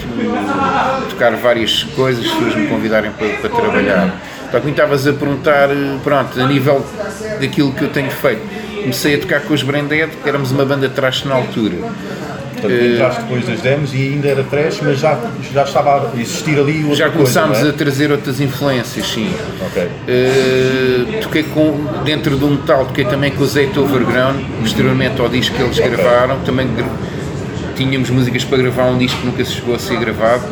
tocar 1.11 1.35
várias 1.37 1.85
coisas, 1.97 2.25
as 2.25 2.31
pessoas 2.33 2.55
me 2.55 2.67
convidarem 2.69 3.11
para, 3.13 3.29
para 3.29 3.51
trabalhar. 3.51 4.21
Então, 4.49 4.61
como 4.61 4.71
estavas 4.73 5.07
a 5.07 5.13
perguntar, 5.13 5.69
pronto, 6.05 6.41
a 6.41 6.47
nível 6.47 6.85
daquilo 7.41 7.73
que 7.73 7.83
eu 7.85 7.89
tenho 7.89 8.11
feito, 8.11 8.43
comecei 8.83 9.15
a 9.15 9.19
tocar 9.19 9.41
com 9.41 9.55
os 9.55 9.63
Branded, 9.63 10.11
que 10.23 10.29
éramos 10.29 10.51
uma 10.51 10.65
banda 10.65 10.89
trash 10.89 11.25
na 11.25 11.35
altura. 11.35 11.77
Portanto, 12.53 12.85
entraste 12.85 13.23
depois 13.23 13.47
das 13.47 13.61
demos 13.61 13.93
e 13.93 13.97
ainda 13.97 14.29
era 14.29 14.45
trash, 14.45 14.81
mas 14.83 14.99
já, 15.01 15.19
já 15.53 15.65
estava 15.65 16.13
a 16.15 16.21
existir 16.21 16.57
ali 16.59 16.83
outra 16.83 16.95
Já 16.97 17.11
começámos 17.11 17.59
coisa, 17.59 17.71
é? 17.71 17.75
a 17.75 17.77
trazer 17.77 18.13
outras 18.13 18.41
influências, 18.41 19.05
sim. 19.07 19.35
Ok. 19.67 19.83
Uh, 19.83 21.23
toquei 21.23 21.43
com, 21.43 21.85
dentro 22.05 22.37
do 22.37 22.49
metal, 22.49 22.87
toquei 22.87 23.05
também 23.05 23.33
com 23.33 23.43
o 23.43 23.47
Zeta 23.47 23.81
Overground, 23.81 24.45
posteriormente 24.61 25.21
ao 25.21 25.29
disco 25.29 25.57
que 25.57 25.63
eles 25.63 25.77
Ok. 25.79 25.91
gravaram, 25.91 26.39
também 26.41 26.69
tínhamos 27.75 28.11
músicas 28.11 28.45
para 28.45 28.59
gravar 28.59 28.85
um 28.85 28.99
disco 28.99 29.19
que 29.21 29.27
nunca 29.27 29.45
se 29.45 29.55
chegou 29.55 29.75
a 29.75 29.79
ser 29.81 29.99
gravado. 29.99 30.45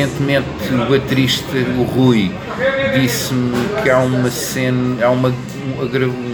Recentemente 0.00 0.48
o 0.72 0.88
baterista, 0.88 1.56
o 1.78 1.82
Rui, 1.82 2.32
disse-me 2.94 3.52
que 3.82 3.90
há 3.90 3.98
uma 3.98 4.30
cena, 4.30 5.04
há 5.04 5.10
uma, 5.10 5.34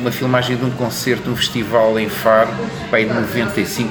uma, 0.00 0.12
filmagem 0.12 0.56
de 0.56 0.64
um 0.64 0.70
concerto, 0.70 1.30
um 1.30 1.36
festival 1.36 1.98
em 1.98 2.08
Faro, 2.08 2.50
pai 2.92 3.06
de 3.06 3.12
95, 3.12 3.90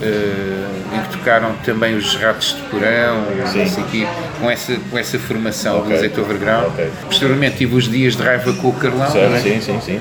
eh, 0.00 0.66
em 0.96 1.00
que 1.02 1.08
tocaram 1.18 1.54
também 1.62 1.94
os 1.94 2.16
Ratos 2.16 2.56
de 2.56 2.62
Porão, 2.70 3.26
quê, 3.90 4.06
com 4.40 4.50
essa, 4.50 4.76
com 4.90 4.96
essa 4.96 5.18
formação 5.18 5.80
Ok. 5.80 5.94
do 5.94 6.00
Zeta 6.00 6.20
Overground. 6.22 6.68
Ok. 6.68 6.90
Posteriormente 7.04 7.58
tive 7.58 7.74
os 7.74 7.86
dias 7.86 8.16
de 8.16 8.22
raiva 8.22 8.50
com 8.54 8.68
o 8.68 8.72
Carlão, 8.72 9.10
Certo, 9.10 9.28
não 9.28 9.36
é? 9.36 9.40
sim, 9.40 9.60
sim, 9.60 9.80
sim. 9.82 10.00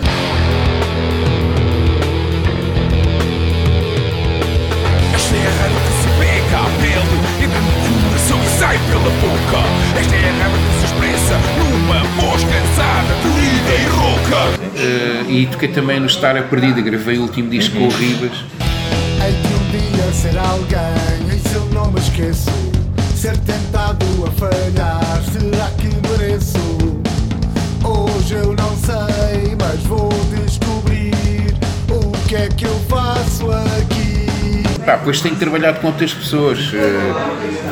E 15.34 15.48
toquei 15.48 15.69
também 15.69 16.00
no 16.00 16.06
Estar 16.06 16.38
a 16.38 16.43
Perdida, 16.43 16.80
gravei 16.80 17.17
o 17.17 17.24
último 17.24 17.50
disco 17.50 17.76
com 17.76 17.88
o 17.88 17.89
Ribas. 17.89 18.32
Hei 19.19 19.32
de 19.32 19.48
um 19.56 19.72
dia 19.72 20.13
ser 20.13 20.38
alguém, 20.38 21.36
isso 21.36 21.56
eu 21.56 21.65
não 21.74 21.91
me 21.91 22.00
esqueço. 22.00 22.52
Ser 23.15 23.36
tentado 23.38 24.06
a 24.28 24.32
falhar, 24.32 25.24
será 25.32 25.72
que 25.80 25.89
mereço? 26.08 27.02
Hoje 27.84 28.36
eu 28.36 28.54
não 28.54 28.78
sei, 28.78 29.56
mas 29.60 29.80
vou 29.88 30.10
descobrir 30.46 31.56
o 31.89 32.12
que 32.28 32.36
é 32.36 32.48
que 32.50 32.65
eu 32.65 32.80
faço 32.88 33.50
aqui. 33.52 34.28
Pá, 34.86 34.98
depois 34.98 35.19
tenho 35.19 35.36
trabalhado 35.36 35.80
com 35.80 35.88
outras 35.88 36.13
pessoas. 36.13 36.60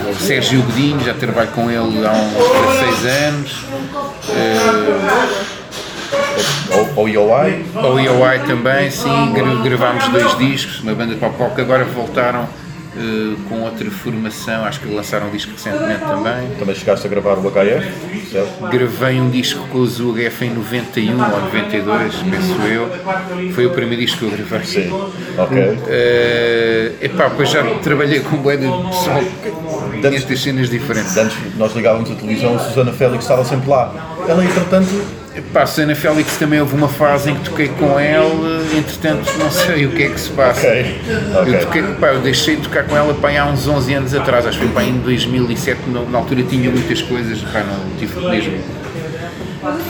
o 0.09 0.15
Sérgio 0.19 0.63
Godinho, 0.63 0.99
já 1.01 1.13
trabalho 1.13 1.51
com 1.51 1.69
ele 1.69 2.07
há 2.07 2.11
uns 2.11 3.01
16 3.01 3.05
anos. 3.05 3.65
Ou, 4.29 5.60
ou 6.95 7.07
EOI, 7.09 7.63
O 7.75 7.99
EOI 7.99 8.39
também, 8.39 8.89
sim, 8.91 9.33
gra- 9.33 9.55
gravámos 9.63 10.07
dois 10.09 10.37
discos, 10.37 10.81
uma 10.81 10.93
banda 10.93 11.13
de 11.13 11.19
pop 11.19 11.35
rock, 11.37 11.59
agora 11.61 11.83
voltaram 11.85 12.47
eh, 12.95 13.35
com 13.47 13.61
outra 13.61 13.89
formação, 13.89 14.65
acho 14.65 14.81
que 14.81 14.93
lançaram 14.93 15.27
um 15.27 15.31
disco 15.31 15.51
recentemente 15.53 16.01
também. 16.01 16.49
também 16.59 16.75
chegaste 16.75 17.07
a 17.07 17.09
gravar 17.09 17.35
o 17.37 17.41
HF, 17.49 18.29
certo? 18.31 18.67
Gravei 18.69 19.19
um 19.21 19.29
disco 19.29 19.65
com 19.69 19.79
os 19.79 19.99
UHF 20.01 20.43
em 20.45 20.49
91 20.53 21.11
ou 21.13 21.41
92, 21.41 22.15
penso 22.29 22.61
eu. 22.63 22.89
Foi 23.53 23.65
o 23.65 23.69
primeiro 23.69 24.01
disco 24.03 24.19
que 24.19 24.23
eu 24.25 24.31
gravei. 24.31 24.63
Sim. 24.65 24.91
Ok. 25.37 25.79
Eh, 25.87 26.91
epá, 27.01 27.29
depois 27.29 27.49
já 27.49 27.63
trabalhei 27.81 28.19
com 28.19 28.35
bué 28.37 28.57
de 28.57 28.67
pessoal 28.67 29.23
nestas 30.11 30.41
cenas 30.41 30.69
diferentes. 30.69 31.15
Antes 31.15 31.37
nós 31.57 31.73
ligávamos 31.73 32.11
a 32.11 32.15
televisão, 32.15 32.55
a 32.55 32.59
Susana 32.59 32.91
Félix 32.91 33.23
estava 33.23 33.45
sempre 33.45 33.69
lá. 33.69 33.93
Ela, 34.27 34.43
entretanto, 34.43 34.89
Pá, 35.53 35.65
Sana 35.65 35.95
Félix 35.95 36.35
também 36.37 36.59
houve 36.59 36.75
uma 36.75 36.89
fase 36.89 37.31
em 37.31 37.35
que 37.35 37.49
toquei 37.49 37.69
com 37.69 37.97
ela, 37.97 38.61
entretanto 38.77 39.31
não 39.39 39.49
sei 39.49 39.85
o 39.85 39.91
que 39.91 40.03
é 40.03 40.09
que 40.09 40.19
se 40.19 40.29
passa. 40.31 40.67
ok, 40.67 41.01
ok. 41.39 41.53
Eu, 41.53 41.59
toquei, 41.61 41.83
pá, 41.83 42.07
eu 42.07 42.21
deixei 42.21 42.57
de 42.57 42.63
tocar 42.63 42.83
com 42.83 42.97
ela 42.97 43.13
pá, 43.13 43.29
há 43.39 43.45
uns 43.45 43.65
11 43.65 43.93
anos 43.93 44.13
atrás, 44.13 44.45
acho 44.45 44.59
que 44.59 44.65
foi 44.65 44.73
pá, 44.73 44.83
em 44.83 44.97
2007, 44.99 45.89
na, 45.89 46.01
na 46.01 46.17
altura 46.17 46.43
tinha 46.43 46.69
muitas 46.69 47.01
coisas, 47.01 47.39
pá, 47.43 47.63
não 47.63 47.97
tive 47.97 48.19
mesmo. 48.19 48.59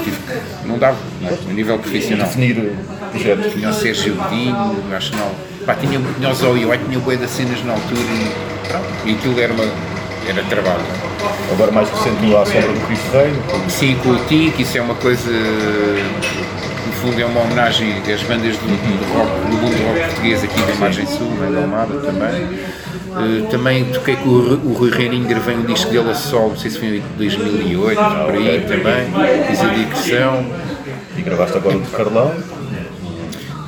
Tive, 0.04 0.18
não 0.66 0.78
dava, 0.78 0.98
não 1.22 1.30
é? 1.30 1.34
a 1.34 1.54
nível 1.54 1.80
profissional. 1.80 2.28
definir 2.28 2.60
o 2.60 3.10
projeto. 3.10 3.50
Tinha 3.52 3.70
o 3.70 3.74
Sérgio 3.74 4.16
Godinho, 4.16 4.76
acho 4.96 5.12
que 5.12 5.18
não. 5.18 5.32
Pá, 5.66 5.74
tinha, 5.74 6.00
tinha 6.18 6.30
o 6.30 6.36
Zóio, 6.36 6.70
tinha 6.86 6.98
o 7.00 7.02
bué 7.02 7.16
das 7.16 7.32
cenas 7.32 7.64
na 7.64 7.74
altura 7.74 8.00
e, 8.00 8.68
pronto, 8.68 8.86
e 9.06 9.12
aquilo 9.14 9.40
era, 9.40 9.54
uma, 9.54 9.64
era 10.28 10.44
trabalho. 10.44 10.84
Agora 11.52 11.72
mais 11.72 11.90
recente 11.90 12.36
à 12.36 12.46
sombra 12.46 12.74
do 12.74 12.88
Cristo 12.88 13.12
Rei, 13.12 13.34
Sim, 13.70 13.96
com 14.04 14.10
o 14.10 14.18
Tim, 14.26 14.52
que 14.52 14.64
isso 14.64 14.78
é 14.78 14.82
uma 14.82 14.96
coisa, 14.96 15.30
no 15.32 16.94
fundo 16.94 17.20
é 17.20 17.26
uma 17.26 17.42
homenagem 17.42 17.98
às 17.98 18.24
bandas 18.24 18.56
do, 18.58 18.68
do 18.68 19.14
rock, 19.14 19.50
do 19.50 19.58
mundo 19.58 19.88
rock 19.88 20.00
português 20.06 20.44
aqui 20.44 20.62
da 20.62 20.76
Margem 20.76 21.06
Sul, 21.06 21.32
na 21.50 21.62
Almada 21.62 21.98
também. 22.00 22.60
Eh, 23.14 23.48
também 23.50 23.86
toquei 23.86 24.16
com 24.16 24.30
o, 24.30 24.70
o 24.70 24.74
Rui 24.74 24.90
Reininho, 24.90 25.28
gravei 25.28 25.56
um 25.56 25.66
disco 25.66 25.92
dele 25.92 26.10
a 26.12 26.16
sol, 26.16 26.50
não 26.50 26.58
sei 26.58 26.72
se 26.72 26.80
foi 26.80 26.98
em 26.98 27.04
2008, 27.18 28.00
por 28.26 28.36
aí 28.36 28.62
também, 28.62 29.48
fiz 29.48 29.60
a 29.60 29.68
digressão. 29.68 30.46
e 31.18 31.22
gravaste 31.22 31.58
agora 31.58 31.76
o 31.76 31.82
de 31.82 31.90
Carlão. 31.90 32.34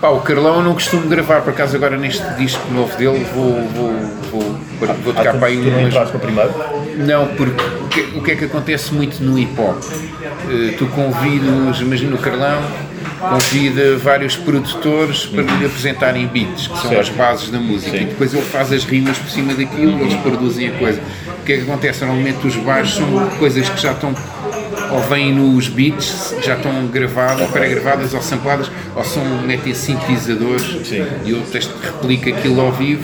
Pá, 0.03 0.09
o 0.09 0.19
Carlão 0.19 0.57
eu 0.57 0.63
não 0.63 0.73
costumo 0.73 1.07
gravar, 1.07 1.43
por 1.43 1.51
acaso 1.51 1.77
agora 1.77 1.95
neste 1.95 2.21
disco 2.33 2.61
novo 2.73 2.93
dele 2.97 3.25
vou, 3.33 3.53
vou, 3.69 3.93
vou, 4.29 4.57
vou 5.01 5.13
tocar 5.13 5.33
Ah, 5.33 5.37
para 5.37 5.47
aí 5.47 5.57
umas, 5.57 5.93
para 5.93 6.19
primeiro? 6.19 6.53
Não, 6.97 7.27
porque 7.27 8.01
o 8.13 8.21
que, 8.21 8.31
é 8.31 8.35
que 8.35 8.43
acontece 8.43 8.93
muito 8.93 9.23
no 9.23 9.39
hip 9.39 9.57
hop? 9.57 9.81
Eh, 10.21 10.73
tu 10.77 10.87
convidas, 10.87 11.79
imagina 11.79 12.15
o 12.15 12.17
Carlão, 12.17 12.61
convida 13.29 13.95
vários 13.95 14.35
produtores 14.35 15.25
para 15.25 15.41
lhe 15.41 15.65
apresentarem 15.65 16.27
beats, 16.27 16.67
que 16.67 16.77
são 16.79 16.89
Certo. 16.89 16.99
as 16.99 17.09
bases 17.09 17.49
da 17.49 17.59
música, 17.59 17.97
Sim. 17.97 18.03
e 18.03 18.05
depois 18.07 18.33
ele 18.33 18.43
faz 18.43 18.73
as 18.73 18.83
rimas 18.83 19.17
por 19.17 19.29
cima 19.29 19.53
daquilo, 19.53 20.01
eles 20.01 20.15
produzem 20.15 20.67
a 20.67 20.71
coisa. 20.73 20.99
O 21.39 21.45
que 21.45 21.53
é 21.53 21.57
que 21.59 21.63
acontece? 21.63 22.03
Normalmente 22.03 22.45
os 22.45 22.57
baixos 22.57 22.95
são 22.97 23.29
coisas 23.39 23.69
que 23.69 23.81
já 23.81 23.93
estão 23.93 24.13
ou 24.93 25.01
vêm 25.01 25.33
nos 25.33 25.67
beats, 25.67 26.35
já 26.41 26.55
estão 26.55 26.85
gravadas, 26.87 27.49
pré-gravadas 27.49 28.13
ou 28.13 28.21
sampladas, 28.21 28.69
ou 28.95 29.03
são, 29.03 29.23
metem 29.41 29.73
sintetizadores 29.73 30.87
Sim. 30.87 31.05
e 31.25 31.33
o 31.33 31.41
texto 31.41 31.73
replica 31.81 32.29
aquilo 32.29 32.61
ao 32.61 32.71
vivo. 32.71 33.03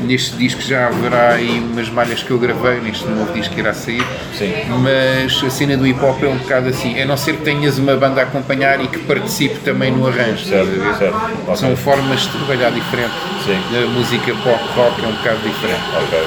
Neste 0.00 0.36
disco 0.36 0.62
já 0.62 0.86
haverá 0.86 1.32
aí 1.32 1.58
umas 1.58 1.90
malhas 1.90 2.22
que 2.22 2.30
eu 2.30 2.38
gravei, 2.38 2.80
neste 2.80 3.04
novo 3.08 3.32
disco 3.32 3.52
que 3.52 3.60
irá 3.60 3.74
sair. 3.74 4.04
Sim. 4.32 4.52
Mas 4.80 5.42
a 5.42 5.50
cena 5.50 5.76
do 5.76 5.84
hip 5.84 5.98
hop 6.00 6.22
é 6.22 6.28
um 6.28 6.38
bocado 6.38 6.68
assim, 6.68 7.00
a 7.00 7.04
não 7.04 7.16
ser 7.16 7.32
que 7.34 7.42
tenhas 7.42 7.78
uma 7.78 7.96
banda 7.96 8.20
a 8.20 8.24
acompanhar 8.24 8.80
e 8.80 8.86
que 8.86 9.00
participe 9.00 9.58
também 9.58 9.90
no 9.90 10.06
arranjo. 10.06 10.44
Certo, 10.44 10.98
certo. 10.98 11.56
São 11.56 11.76
formas 11.76 12.20
de 12.20 12.28
trabalhar 12.28 12.70
diferente. 12.70 13.12
Sim. 13.48 13.82
A 13.82 13.86
música 13.88 14.34
pop 14.44 14.60
rock 14.76 15.02
é 15.04 15.08
um 15.08 15.12
bocado 15.12 15.38
diferente. 15.38 15.80
Ok. 15.96 16.18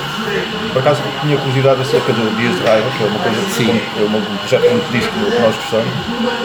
Por 0.73 0.79
acaso 0.79 1.01
tinha 1.21 1.37
curiosidade 1.37 1.81
acerca 1.81 2.13
do 2.13 2.35
Dias 2.37 2.55
de 2.55 2.63
Raiva, 2.63 2.87
que 2.97 3.03
é 3.03 3.07
uma 3.07 3.19
coisa 3.19 3.41
Sim. 3.55 3.81
é 3.99 4.03
uma- 4.03 4.17
um 4.17 4.37
projeto 4.37 4.63
te 4.63 4.97
disse 4.97 5.07
que 5.09 5.19
nós 5.41 5.55
gostamos. 5.55 5.93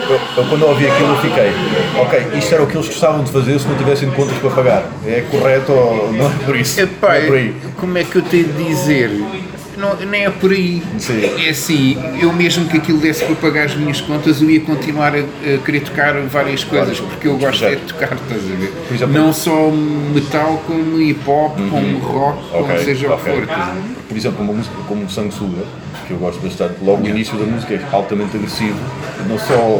Eu, 0.09 0.21
eu 0.37 0.43
quando 0.49 0.65
ouvi 0.67 0.87
aquilo 0.87 1.09
eu 1.09 1.17
fiquei, 1.17 1.51
ok, 1.99 2.37
isto 2.37 2.53
era 2.53 2.63
o 2.63 2.67
que 2.67 2.77
eles 2.77 2.87
gostavam 2.87 3.23
de 3.23 3.31
fazer 3.31 3.59
se 3.59 3.67
não 3.67 3.75
tivessem 3.75 4.09
contas 4.11 4.37
para 4.37 4.49
pagar. 4.51 4.83
É 5.05 5.23
correto 5.31 5.71
ou 5.71 6.13
não 6.13 6.27
é 6.27 6.29
por 6.45 6.55
isso? 6.55 6.79
Epá, 6.79 7.15
é 7.15 7.21
por 7.25 7.35
aí. 7.37 7.55
como 7.77 7.97
é 7.97 8.03
que 8.03 8.15
eu 8.15 8.21
tenho 8.21 8.45
de 8.53 8.63
dizer? 8.63 9.09
Não, 9.77 9.95
nem 9.95 10.25
é 10.25 10.29
por 10.31 10.51
aí. 10.51 10.81
Sim. 10.97 11.21
É 11.45 11.49
assim, 11.49 11.97
eu 12.19 12.33
mesmo 12.33 12.67
que 12.67 12.77
aquilo 12.77 12.97
desse 12.99 13.23
para 13.25 13.35
pagar 13.35 13.65
as 13.65 13.75
minhas 13.75 14.01
contas, 14.01 14.41
eu 14.41 14.49
ia 14.49 14.59
continuar 14.61 15.13
a, 15.15 15.19
a 15.19 15.57
querer 15.63 15.81
tocar 15.81 16.19
várias 16.21 16.63
coisas, 16.63 16.99
porque 16.99 17.27
eu 17.27 17.37
gosto 17.37 17.63
é 17.63 17.75
de 17.75 17.81
tocar, 17.81 18.11
estás 18.13 18.41
a 18.43 18.55
ver? 18.55 18.73
Exemplo- 18.91 19.13
não 19.13 19.31
só 19.31 19.69
metal, 19.69 20.63
como 20.65 20.99
hip 20.99 21.19
hop, 21.29 21.55
como 21.69 21.99
rock, 21.99 22.49
como 22.49 22.63
Ok, 22.63 22.77
seja 22.83 23.13
ok. 23.13 23.33
o 23.33 23.41
que 23.41 23.47
for. 23.47 23.57
Por 24.07 24.17
exemplo, 24.17 24.43
uma 24.43 24.53
música 24.53 24.75
como 24.87 25.07
Sanguessuga, 25.09 25.63
que 26.07 26.13
eu 26.13 26.17
gosto 26.17 26.39
bastante, 26.41 26.75
logo 26.83 27.03
no 27.03 27.09
início 27.09 27.37
da 27.37 27.45
música 27.45 27.73
é 27.75 27.81
altamente 27.91 28.35
agressivo, 28.35 28.79
não 29.29 29.37
só 29.37 29.79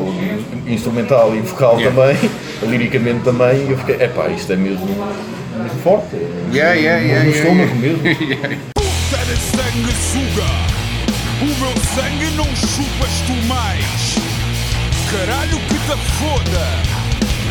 instrumental 0.68 1.34
e 1.36 1.40
vocal 1.40 1.80
Yeah. 1.80 1.90
também, 1.96 2.30
liricamente 2.70 3.24
também, 3.24 3.66
e 3.68 3.72
eu 3.72 3.78
fiquei, 3.80 3.96
epá, 3.96 4.28
isto 4.28 4.52
é 4.54 4.56
mesmo, 4.56 4.86
mesmo 4.86 5.80
forte. 5.84 6.16
Yeah, 6.54 6.74
yeah, 6.74 7.02
yeah, 7.02 7.24
no 7.24 7.30
yeah, 7.32 7.38
estômago 7.40 7.72
yeah. 7.82 8.48
mesmo. 8.50 8.58
Puta 9.38 9.64
de 9.64 9.72
sanguessuga 9.72 10.50
O 11.42 11.46
meu 11.46 11.74
sangue 11.96 12.26
não 12.36 12.46
chupas 12.56 13.22
tu 13.26 13.34
mais 13.48 14.16
Caralho 15.12 15.60
que 15.60 15.74
te 15.76 15.98
foda 16.18 16.68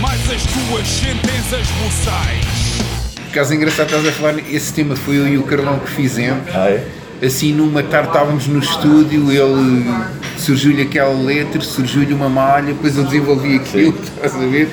Mais 0.01 0.21
as 0.31 0.43
tuas 0.43 0.89
sentenças 0.89 1.67
buçais 1.83 2.45
Por 3.15 3.31
acaso 3.31 3.55
engraçado 3.55 3.87
estás 3.87 4.07
a 4.07 4.13
falar, 4.13 4.39
esse 4.51 4.73
tema 4.73 4.97
foi 4.97 5.17
eu 5.19 5.29
e 5.29 5.39
o 5.39 5.43
Carlão 5.43 5.79
que 5.79 5.91
fizemos. 5.91 6.43
Ah, 6.55 6.71
é? 6.71 6.87
Assim, 7.23 7.53
numa 7.53 7.83
tarde 7.83 8.09
estávamos 8.09 8.47
no 8.47 8.59
estúdio, 8.59 9.31
ele 9.31 9.87
surgiu-lhe 10.39 10.83
aquela 10.83 11.15
letra, 11.15 11.61
surgiu-lhe 11.61 12.13
uma 12.13 12.29
malha, 12.29 12.67
depois 12.67 12.97
ele 12.97 13.07
desenvolvia 13.07 13.57
aquilo, 13.57 13.99
estás 14.03 14.35
a 14.35 14.47
ver? 14.47 14.71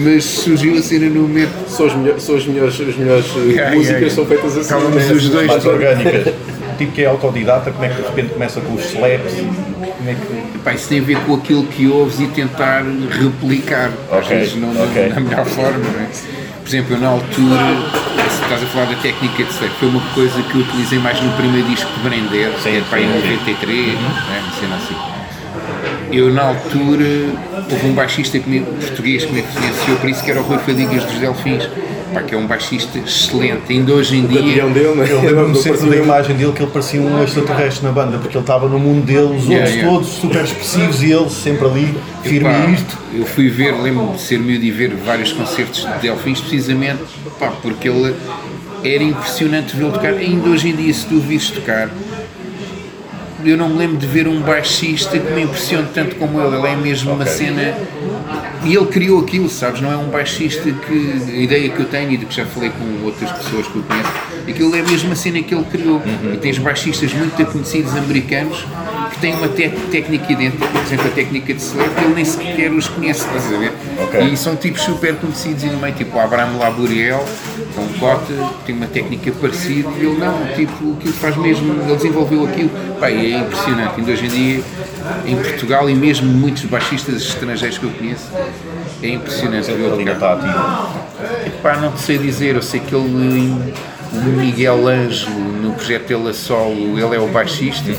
Mas 0.00 0.24
surgiu 0.24 0.76
a 0.78 0.82
cena 0.82 1.06
no 1.08 1.22
momento. 1.22 1.50
São 1.68 1.86
as 1.86 1.94
melhores, 1.94 2.22
são 2.22 2.36
as 2.36 2.46
melhores, 2.46 2.80
as 2.80 2.96
melhores 2.96 3.26
uh, 3.34 3.38
Yeah, 3.38 3.74
músicas 3.74 3.86
yeah, 3.86 3.98
yeah. 3.98 4.14
são 4.14 4.26
feitas 4.26 4.52
assim. 4.52 4.60
Estávamos 4.60 4.94
né? 5.06 5.12
os 5.12 5.28
dois 5.28 5.46
mais 5.46 5.64
orgânicas. 5.66 6.34
tipo 6.78 6.92
que 6.92 7.02
é 7.02 7.06
autodidata, 7.06 7.70
como 7.72 7.84
é 7.84 7.88
que 7.88 7.96
de 7.96 8.02
repente 8.08 8.32
começa 8.34 8.60
com 8.60 8.74
os 8.74 8.84
slaps 8.84 9.32
como 9.34 10.10
é 10.10 10.14
que. 10.14 10.58
Pá, 10.60 10.74
isso 10.74 10.88
tem 10.88 11.00
a 11.00 11.02
ver 11.02 11.18
com 11.20 11.34
aquilo 11.34 11.64
que 11.66 11.88
ouves 11.88 12.20
e 12.20 12.26
tentar 12.28 12.84
replicar, 13.10 13.90
às 14.12 14.24
Ok, 14.26 14.36
vezes 14.38 14.54
não 14.56 14.72
na- 14.72 14.82
ok. 14.84 15.08
na 15.08 15.20
melhor 15.20 15.44
forma, 15.46 15.78
não 15.78 16.00
é? 16.00 16.06
Por 16.62 16.68
exemplo, 16.68 16.94
eu 16.96 17.00
na 17.00 17.08
altura, 17.08 17.76
se 18.30 18.42
estás 18.42 18.62
a 18.62 18.66
falar 18.66 18.86
da 18.86 18.94
técnica 18.96 19.42
de 19.42 19.50
slap, 19.50 19.70
foi 19.80 19.88
uma 19.88 20.00
coisa 20.14 20.42
que 20.42 20.54
eu 20.54 20.60
utilizei 20.60 20.98
mais 20.98 21.20
no 21.20 21.32
primeiro 21.32 21.66
disco 21.68 21.90
de 21.94 22.00
Brender, 22.08 22.50
que 22.62 22.68
é 22.68 22.82
para 22.88 23.00
em 23.00 23.06
sim, 23.06 23.20
sim. 23.22 23.28
93, 23.30 23.86
não 23.94 24.00
é? 24.34 24.40
uma 24.40 24.52
cena 24.60 24.76
assim. 24.76 25.17
Eu 26.10 26.32
na 26.32 26.42
altura, 26.42 27.04
houve 27.70 27.86
um 27.86 27.92
baixista 27.92 28.38
que 28.38 28.48
me, 28.48 28.60
português 28.60 29.24
que 29.24 29.32
me 29.32 29.40
influenciou 29.40 29.96
por 29.98 30.08
isso, 30.08 30.24
que 30.24 30.30
era 30.30 30.40
o 30.40 30.42
Rui 30.42 30.58
Fadigas 30.58 31.04
dos 31.04 31.18
Delfins, 31.18 31.68
pá, 32.14 32.22
que 32.22 32.34
é 32.34 32.38
um 32.38 32.46
baixista 32.46 32.98
excelente, 32.98 33.70
ainda 33.70 33.92
hoje 33.92 34.16
em 34.16 34.26
dia... 34.26 34.40
Campeão 34.40 34.72
dele, 34.72 34.94
né? 34.94 35.06
Eu 35.10 35.20
lembro-me 35.20 35.56
sempre 35.60 35.90
da 35.90 35.96
imagem 35.96 36.36
dele 36.36 36.52
que 36.52 36.62
ele 36.62 36.70
parecia 36.70 37.00
um 37.00 37.22
extraterrestre 37.22 37.84
na 37.84 37.92
banda, 37.92 38.18
porque 38.18 38.36
ele 38.36 38.42
estava 38.42 38.68
no 38.68 38.78
mundo 38.78 39.04
dele, 39.04 39.36
os 39.36 39.48
Yeah, 39.48 39.58
outros 39.58 39.74
yeah. 39.74 39.90
todos 39.90 40.08
super 40.08 40.44
expressivos 40.44 41.02
e 41.02 41.12
ele 41.12 41.30
sempre 41.30 41.66
ali, 41.66 41.94
firme 42.22 42.48
Pá, 42.48 42.66
nisto. 42.66 42.98
Eu 43.14 43.24
fui 43.26 43.48
ver, 43.48 43.72
lembro-me 43.74 44.14
de 44.14 44.20
ser 44.20 44.38
miúdo 44.38 44.64
e 44.64 44.70
ver 44.70 44.94
vários 44.94 45.32
concertos 45.32 45.84
de 45.84 45.98
Delfins, 46.00 46.40
precisamente 46.40 47.00
pá, 47.38 47.52
porque 47.62 47.88
ele 47.88 48.14
era 48.84 49.02
impressionante 49.02 49.76
vê-lo 49.76 49.92
tocar. 49.92 50.14
Ainda 50.14 50.48
hoje 50.48 50.68
em 50.68 50.76
dia, 50.76 50.92
se 50.92 51.06
tu 51.06 51.16
o 51.16 51.20
vires 51.20 51.50
tocar, 51.50 51.90
eu 53.50 53.56
não 53.56 53.68
me 53.68 53.78
lembro 53.78 53.96
de 53.96 54.06
ver 54.06 54.28
um 54.28 54.40
baixista 54.40 55.18
que 55.18 55.32
me 55.32 55.42
impressione 55.42 55.88
tanto 55.94 56.16
como 56.16 56.40
ele. 56.40 56.56
Ele 56.56 56.66
é 56.66 56.76
mesmo 56.76 57.12
uma 57.12 57.26
cena. 57.26 57.74
E 58.64 58.74
ele 58.74 58.86
criou 58.86 59.20
aquilo, 59.20 59.48
sabes? 59.48 59.80
Não 59.80 59.90
é 59.90 59.96
um 59.96 60.08
baixista 60.08 60.70
que. 60.70 61.32
A 61.32 61.36
ideia 61.36 61.68
que 61.70 61.80
eu 61.80 61.86
tenho 61.86 62.10
e 62.10 62.16
de 62.16 62.26
que 62.26 62.34
já 62.34 62.44
falei 62.46 62.70
com 62.70 63.04
outras 63.04 63.30
pessoas 63.32 63.66
que 63.66 63.76
eu 63.76 63.82
conheço, 63.82 64.10
aquilo 64.48 64.76
é 64.76 64.82
mesmo 64.82 65.12
a 65.12 65.16
cena 65.16 65.42
que 65.42 65.54
ele 65.54 65.64
criou. 65.64 66.02
E 66.32 66.36
tens 66.36 66.58
baixistas 66.58 67.12
muito 67.14 67.44
conhecidos 67.46 67.96
americanos 67.96 68.66
que 69.12 69.20
têm 69.20 69.34
uma 69.34 69.48
técnica 69.48 70.32
idêntica, 70.32 70.66
por 70.66 70.80
exemplo, 70.82 71.06
a 71.06 71.10
técnica 71.10 71.54
de 71.54 71.60
slap, 71.60 71.98
ele 72.02 72.14
nem 72.14 72.24
sequer 72.24 72.70
os 72.72 72.88
conhece, 72.88 73.24
estás 73.24 73.52
a 73.52 73.58
ver? 73.58 73.72
Ok. 74.00 74.20
E 74.20 74.36
são 74.36 74.54
tipos 74.54 74.82
super 74.82 75.16
conhecidos 75.16 75.64
e 75.64 75.66
no 75.66 75.78
meio, 75.78 75.94
tipo 75.94 76.16
o 76.16 76.20
Abraham 76.20 76.56
Laburiel, 76.56 77.24
com 77.74 77.82
um 77.82 77.92
cota, 77.98 78.32
tem 78.64 78.74
uma 78.74 78.86
técnica 78.86 79.32
parecida 79.32 79.88
e 79.98 80.06
ele 80.06 80.18
não, 80.18 80.46
tipo, 80.54 80.96
aquilo 80.96 81.12
faz 81.14 81.36
mesmo, 81.36 81.72
ele 81.82 81.96
desenvolveu 81.96 82.46
aquilo. 82.46 82.70
Pá, 83.00 83.10
e 83.10 83.34
é 83.34 83.38
impressionante. 83.38 83.94
Ainda 83.98 84.12
hoje 84.12 84.26
em 84.26 84.28
dia, 84.28 84.64
em 85.26 85.36
Portugal 85.36 85.90
e 85.90 85.94
mesmo 85.94 86.28
muitos 86.28 86.64
baixistas 86.66 87.16
estrangeiros 87.22 87.78
que 87.78 87.84
eu 87.84 87.90
conheço, 87.90 88.28
é 89.02 89.08
impressionante 89.08 89.70
Ele 89.70 89.92
ainda 89.98 90.12
está 90.12 90.34
ativo. 90.34 91.60
Pá, 91.62 91.76
não 91.76 91.96
sei 91.96 92.18
dizer, 92.18 92.54
eu 92.54 92.62
sei 92.62 92.80
que 92.80 92.94
ele, 92.94 93.74
o 94.12 94.16
Miguel 94.16 94.86
Ângelo, 94.86 95.38
no 95.62 95.72
projeto 95.72 96.08
dele 96.08 96.30
a 96.30 96.34
solo, 96.34 96.98
ele 96.98 97.16
é 97.16 97.18
o 97.18 97.28
baixista. 97.28 97.90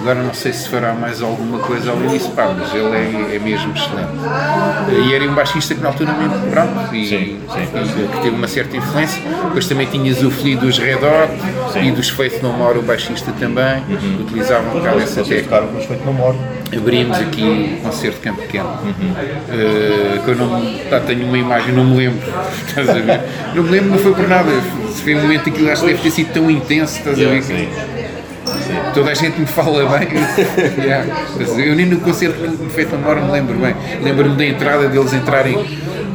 Agora 0.00 0.22
não 0.22 0.34
sei 0.34 0.52
se 0.52 0.68
fará 0.68 0.92
mais 0.94 1.22
alguma 1.22 1.58
coisa 1.58 1.90
além 1.90 2.08
disso, 2.08 2.30
pá, 2.30 2.54
mas 2.56 2.72
ele 2.74 2.96
é, 2.96 3.36
é 3.36 3.38
mesmo 3.38 3.72
excelente. 3.74 5.06
E 5.08 5.14
era 5.14 5.24
um 5.24 5.34
baixista 5.34 5.74
que 5.74 5.80
na 5.80 5.88
altura 5.88 6.12
mesmo, 6.12 6.50
pronto, 6.50 6.94
e, 6.94 7.06
Sim, 7.08 7.40
sim. 7.52 8.02
e 8.04 8.08
que 8.08 8.22
teve 8.22 8.36
uma 8.36 8.48
certa 8.48 8.76
influência. 8.76 9.20
Depois 9.44 9.66
também 9.66 9.86
tinhas 9.86 10.22
o 10.22 10.30
Flea 10.30 10.56
dos 10.56 10.78
Red 10.78 10.96
Hot 10.96 11.78
e 11.82 11.90
dos 11.90 12.08
Faith 12.08 12.42
No 12.42 12.52
More, 12.52 12.78
o 12.78 12.82
baixista 12.82 13.32
também, 13.38 13.82
utilizavam 14.20 14.70
um 14.70 14.78
bocado 14.78 15.00
essa 15.00 15.22
técnica 15.22 15.42
tocaram 15.44 15.68
com 15.68 15.78
os 15.78 16.04
no 16.04 16.12
Moro. 16.12 16.38
Abrimos 16.76 17.18
aqui 17.18 17.42
um 17.42 17.76
concerto 17.82 18.18
de 18.18 18.22
Campo 18.22 18.42
Pequeno. 18.42 18.78
Eh, 19.50 20.20
que 20.24 20.30
eu 20.30 20.36
não 20.36 20.78
tá, 20.90 21.00
tenho 21.00 21.26
uma 21.26 21.38
imagem, 21.38 21.72
não 21.72 21.84
me 21.84 21.96
lembro. 21.96 22.20
Estás 22.66 22.88
a 22.88 22.92
ver? 22.94 23.20
Não 23.54 23.62
me 23.62 23.70
lembro, 23.70 23.90
não 23.90 23.98
foi 23.98 24.14
por 24.14 24.28
nada. 24.28 24.50
Foi 25.02 25.14
um 25.14 25.22
momento 25.22 25.50
que 25.50 25.70
acho 25.70 25.82
que 25.82 25.88
deve 25.88 26.02
ter 26.02 26.10
sido 26.10 26.32
tão 26.32 26.50
intenso, 26.50 26.98
estás 26.98 27.18
a 27.20 27.28
ver? 27.28 27.42
Sim. 27.42 27.68
Toda 28.94 29.10
a 29.10 29.14
gente 29.14 29.38
me 29.38 29.46
fala 29.46 29.98
bem. 29.98 30.08
Yeah. 30.76 31.06
Eu 31.58 31.74
nem 31.74 31.86
no 31.86 32.00
concerto 32.00 32.38
que 32.38 32.70
feito 32.70 32.94
a 32.94 32.98
memória 32.98 33.22
me 33.22 33.30
lembro 33.32 33.58
bem. 33.58 33.74
Lembro-me 34.02 34.36
da 34.36 34.44
entrada 34.44 34.88
deles 34.88 35.12
entrarem 35.12 35.54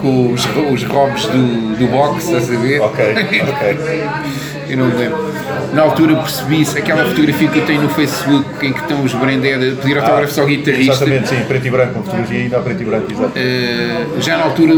com 0.02 0.32
os, 0.32 0.46
os 0.46 0.84
robes 0.84 1.26
do, 1.26 1.78
do 1.78 1.88
boxe, 1.88 2.34
estás 2.34 2.52
a 2.52 2.60
ver? 2.60 2.82
Ok, 2.82 3.06
ok. 3.14 4.04
Eu 4.72 4.78
não 4.78 4.88
me 4.88 4.96
lembro. 4.96 5.32
Na 5.74 5.82
altura 5.82 6.16
percebi-se 6.16 6.78
aquela 6.78 7.06
fotografia 7.06 7.48
que 7.50 7.60
eu 7.60 7.66
tenho 7.66 7.82
no 7.82 7.90
Facebook 7.90 8.66
em 8.66 8.72
que 8.72 8.80
estão 8.80 9.04
os 9.04 9.14
Branded 9.14 9.54
a 9.54 9.82
pedir 9.82 9.98
autógrafos 9.98 10.40
ao 10.40 10.46
guitarrista. 10.46 10.94
Exatamente, 10.94 11.28
sim, 11.28 11.44
preto 11.46 11.68
e 11.68 11.70
branco, 11.70 11.94
uma 11.96 12.04
fotografia 12.04 12.40
ainda 12.40 12.58
a 12.58 12.62
preto 12.62 12.82
e 12.82 12.86
branco, 12.86 13.12
exato. 13.12 13.32
Uh, 13.38 14.22
já 14.22 14.38
na 14.38 14.44
altura 14.46 14.74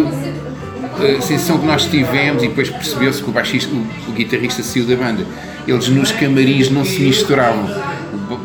a 1.17 1.21
sensação 1.21 1.57
que 1.57 1.65
nós 1.65 1.85
tivemos 1.85 2.43
e 2.43 2.47
depois 2.47 2.69
percebeu-se 2.69 3.21
que 3.21 3.29
o 3.29 3.33
baixista, 3.33 3.73
o, 3.73 3.87
o 4.09 4.11
guitarrista 4.13 4.61
saiu 4.61 4.85
da 4.85 4.95
banda 4.95 5.25
eles 5.67 5.87
nos 5.89 6.11
camarins 6.11 6.69
não 6.69 6.85
se 6.85 6.99
misturavam 7.01 7.67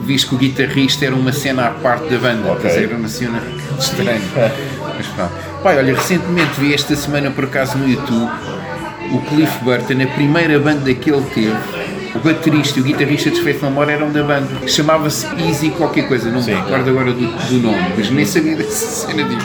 visto 0.02 0.30
que 0.30 0.34
o 0.34 0.38
guitarrista 0.38 1.04
era 1.04 1.14
uma 1.14 1.32
cena 1.32 1.66
à 1.66 1.70
parte 1.70 2.08
da 2.08 2.18
banda 2.18 2.52
Ok. 2.52 2.62
quer 2.62 2.68
dizer, 2.68 2.84
era 2.84 2.96
uma 2.96 3.08
cena 3.08 3.42
estranha 3.78 4.20
mas 4.96 5.06
pronto 5.08 5.32
Pai, 5.62 5.76
olha, 5.76 5.94
recentemente 5.94 6.52
vi 6.58 6.72
esta 6.72 6.96
semana 6.96 7.30
por 7.30 7.44
acaso 7.44 7.76
no 7.76 7.88
YouTube 7.88 8.30
o 9.12 9.20
Cliff 9.22 9.64
Burton, 9.64 10.02
a 10.02 10.06
primeira 10.14 10.58
banda 10.58 10.92
que 10.94 11.10
ele 11.10 11.24
teve 11.34 11.54
o 12.14 12.18
baterista 12.20 12.78
e 12.78 12.82
o 12.82 12.84
guitarrista 12.84 13.30
de 13.30 13.40
Faith 13.42 13.62
No 13.62 13.70
More 13.70 13.90
eram 13.90 14.10
da 14.10 14.22
banda 14.22 14.48
chamava-se 14.66 15.26
Easy 15.46 15.70
qualquer 15.70 16.08
coisa, 16.08 16.30
não 16.30 16.38
me 16.38 16.44
Sim. 16.44 16.54
recordo 16.54 16.88
agora 16.90 17.12
do, 17.12 17.26
do 17.48 17.54
nome 17.60 17.92
mas 17.96 18.10
nem 18.10 18.24
sabia 18.24 18.56
dessa 18.56 19.06
cena 19.06 19.24
de 19.24 19.36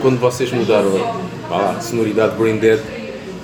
Quando 0.00 0.18
vocês 0.18 0.50
mudaram 0.52 0.90
a 1.50 1.80
sonoridade 1.80 2.34
Brain 2.36 2.56
Dead, 2.56 2.80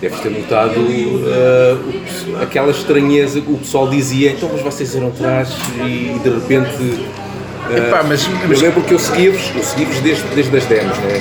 deves 0.01 0.19
ter 0.21 0.31
notado 0.31 0.81
uh, 0.81 2.33
o- 2.39 2.43
aquela 2.43 2.71
estranheza 2.71 3.41
que 3.41 3.53
o 3.53 3.59
pessoal 3.59 3.89
dizia, 3.89 4.33
então 4.33 4.49
mas 4.53 4.63
vocês 4.63 4.95
eram 4.97 5.09
atrás 5.09 5.51
e 5.85 6.19
de 6.23 6.31
repente. 6.31 6.71
uh, 6.83 7.77
Epá, 7.77 8.03
mas- 8.07 8.25
eu 8.27 8.49
mas- 8.49 8.61
lembro 8.61 8.83
que 8.83 8.93
eu 8.93 8.99
segui-vos, 8.99 9.53
eu 9.55 9.63
segui-vos 9.63 10.01
desde, 10.01 10.25
desde 10.35 10.57
as 10.57 10.65
demos, 10.67 10.99
né? 10.99 11.21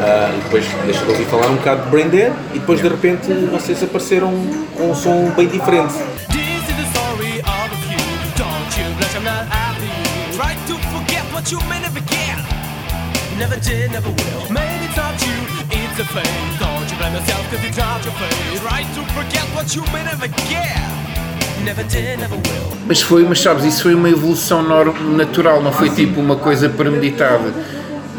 Ah, 0.00 0.30
e 0.36 0.42
depois 0.42 0.64
deixa 0.84 1.04
de 1.04 1.10
ouvir 1.10 1.24
falar 1.26 1.46
um 1.48 1.56
bocado 1.56 1.84
de 1.84 1.90
Brain 1.90 2.08
Dead 2.08 2.32
e 2.54 2.58
depois 2.58 2.80
de 2.80 2.88
repente 2.88 3.32
vocês 3.50 3.82
apareceram 3.82 4.32
com 4.76 4.90
um 4.90 4.94
som 4.94 5.30
bem 5.36 5.48
diferente. 5.48 5.94
Never 13.38 13.60
did, 13.60 13.90
never 13.90 14.08
will. 14.08 14.48
Maybe 14.50 14.86
you, 14.86 15.36
it's 15.70 16.00
a 16.00 16.04
fate. 16.06 16.58
Don't 16.58 16.90
you 16.90 16.96
blame 16.96 17.12
yourself 17.12 17.44
cause 17.50 18.04
your 18.06 18.14
fate. 18.14 18.86
To 18.94 19.04
forget 19.12 19.44
what 19.54 19.76
you 19.76 19.82
may 19.92 20.04
never 20.04 20.28
get. 20.48 20.96
Mas 22.86 23.02
foi, 23.02 23.24
mas 23.24 23.40
sabes, 23.40 23.64
isso 23.64 23.82
foi 23.82 23.94
uma 23.94 24.08
evolução 24.08 24.62
natural, 25.16 25.60
não 25.60 25.72
foi 25.72 25.90
tipo 25.90 26.20
uma 26.20 26.36
coisa 26.36 26.68
premeditada. 26.68 27.52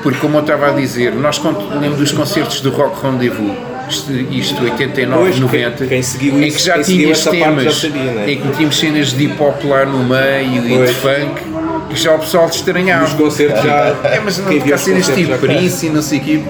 Porque 0.04 0.20
como 0.20 0.38
eu 0.38 0.42
estava 0.42 0.68
a 0.68 0.72
dizer, 0.72 1.14
nós 1.14 1.42
lembro 1.82 1.98
dos 1.98 2.12
concertos 2.12 2.62
do 2.62 2.70
Rock 2.70 3.06
Rendezvous, 3.06 3.52
isto, 3.90 4.12
isto 4.12 4.64
89, 4.64 5.22
Pois, 5.22 5.34
quem- 5.36 5.44
90, 5.44 5.86
quem 5.88 6.02
seguiu 6.04 6.42
em 6.44 6.52
que 6.52 6.62
já 6.62 6.80
quem 6.80 7.08
parte 7.08 7.30
temas, 7.30 7.76
sabia, 7.76 8.02
né? 8.12 8.32
em 8.32 8.42
que 8.42 8.48
tínhamos 8.52 8.78
cenas 8.80 9.08
de 9.14 9.24
hip 9.26 9.42
hop 9.42 9.64
lá 9.66 9.86
no 9.86 10.04
meio 10.04 10.66
e 10.66 10.78
Pois. 10.78 10.90
de 10.90 10.96
funk, 10.96 11.42
que 11.90 11.96
já 11.96 12.14
o 12.16 12.20
pessoal 12.20 12.50
te 12.50 12.58
estranhava. 12.58 13.04
Nos 13.04 13.14
concertos 13.14 13.64
já- 13.64 13.96
É, 14.04 14.20
mas 14.24 14.38
não 14.38 14.46
quem 14.48 14.60
tocar 14.62 14.76
os 14.76 14.82
cenas 14.82 15.08
tipo. 15.08 15.38
Prince 15.38 15.86
e 15.86 15.90
não 15.90 16.02
sei 16.02 16.20
o 16.20 16.22
quê. 16.22 16.42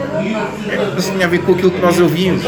É, 0.69 0.87
Mas 0.95 1.05
tinha 1.05 1.25
a 1.25 1.29
ver 1.29 1.39
com 1.41 1.53
aquilo 1.53 1.71
que 1.71 1.79
nós 1.81 1.99
ouvíamos. 1.99 2.43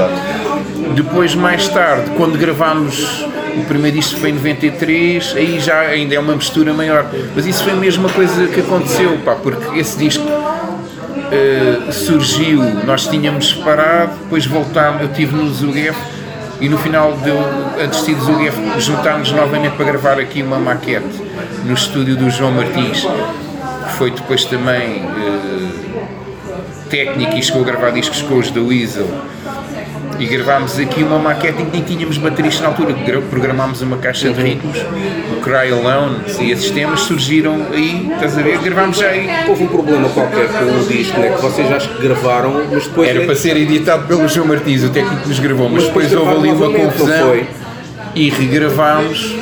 Depois, 0.95 1.35
mais 1.35 1.67
tarde, 1.67 2.09
quando 2.17 2.37
gravámos 2.37 3.23
o 3.57 3.63
primeiro 3.65 3.97
disco 3.97 4.19
foi 4.19 4.29
em 4.31 4.33
93, 4.33 5.33
aí 5.35 5.59
já 5.59 5.81
ainda 5.81 6.15
é 6.15 6.19
uma 6.19 6.35
mistura 6.35 6.73
maior. 6.73 7.05
Mas 7.35 7.45
isso 7.45 7.63
foi 7.63 7.73
a 7.73 7.75
mesma 7.75 8.09
coisa 8.09 8.47
que 8.47 8.59
aconteceu, 8.59 9.17
pá, 9.23 9.35
porque 9.35 9.77
esse 9.79 9.97
disco 9.97 10.23
eh, 11.31 11.91
surgiu, 11.91 12.61
nós 12.85 13.07
tínhamos 13.07 13.53
parado, 13.53 14.13
depois 14.23 14.45
voltámos, 14.45 15.01
eu 15.01 15.07
estive 15.07 15.35
no 15.35 15.49
ZUGF 15.53 15.97
e 16.61 16.67
no 16.67 16.77
final, 16.77 17.13
de, 17.13 17.31
antes 17.83 18.05
de 18.05 18.11
ir 18.11 18.19
ZUGF, 18.19 18.79
juntámos 18.79 19.31
novamente 19.31 19.75
para 19.75 19.85
gravar 19.85 20.19
aqui 20.19 20.41
uma 20.41 20.59
maquete 20.59 21.21
no 21.65 21.73
estúdio 21.73 22.15
do 22.15 22.29
João 22.29 22.51
Martins, 22.51 23.05
que 23.05 23.93
foi 23.93 24.11
depois 24.11 24.45
também 24.45 25.03
eh, 25.03 25.89
técnico 26.89 27.35
e 27.35 27.43
chegou 27.43 27.61
a 27.61 27.65
gravar 27.65 27.91
discos 27.91 28.21
com 28.21 28.35
os 28.35 28.51
da 28.51 28.61
Weasel. 28.61 29.07
E 30.19 30.25
gravámos 30.25 30.77
aqui 30.77 31.01
uma 31.01 31.17
maquete 31.17 31.61
em 31.61 31.65
que 31.65 31.71
nem 31.71 31.81
tínhamos 31.81 32.17
baterista 32.17 32.63
na 32.63 32.69
altura, 32.69 32.91
gra- 32.91 33.21
programámos 33.21 33.81
uma 33.81 33.97
caixa 33.97 34.29
de 34.29 34.41
ritmos, 34.41 34.77
o 35.31 35.39
Cry 35.41 35.71
Alone 35.71 36.17
e 36.41 36.51
esses 36.51 36.69
temas 36.71 36.99
surgiram 37.01 37.65
aí, 37.71 38.09
estás 38.13 38.37
a 38.37 38.41
ver? 38.41 38.57
Gravámos 38.59 38.97
já 38.97 39.07
aí. 39.07 39.29
Houve 39.47 39.63
um 39.63 39.67
problema 39.67 40.09
qualquer 40.09 40.49
com 40.49 40.65
o 40.65 40.85
disco, 40.87 41.17
né? 41.21 41.29
que 41.35 41.41
vocês 41.41 41.71
acho 41.71 41.89
que 41.89 42.01
gravaram, 42.05 42.65
mas 42.69 42.85
depois. 42.87 43.09
Era 43.09 43.21
para 43.25 43.35
ser 43.35 43.55
editado 43.55 44.07
pelo 44.07 44.27
João 44.27 44.47
Martins, 44.47 44.83
o 44.83 44.89
técnico 44.89 45.21
que 45.23 45.29
nos 45.29 45.39
gravou, 45.39 45.69
mas 45.69 45.75
Mas 45.75 45.85
depois 45.85 46.09
depois 46.09 46.27
houve 46.27 46.49
ali 46.49 46.57
uma 46.57 46.69
confusão 46.85 47.27
foi? 47.29 47.47
e 48.13 48.29
regravámos 48.29 49.35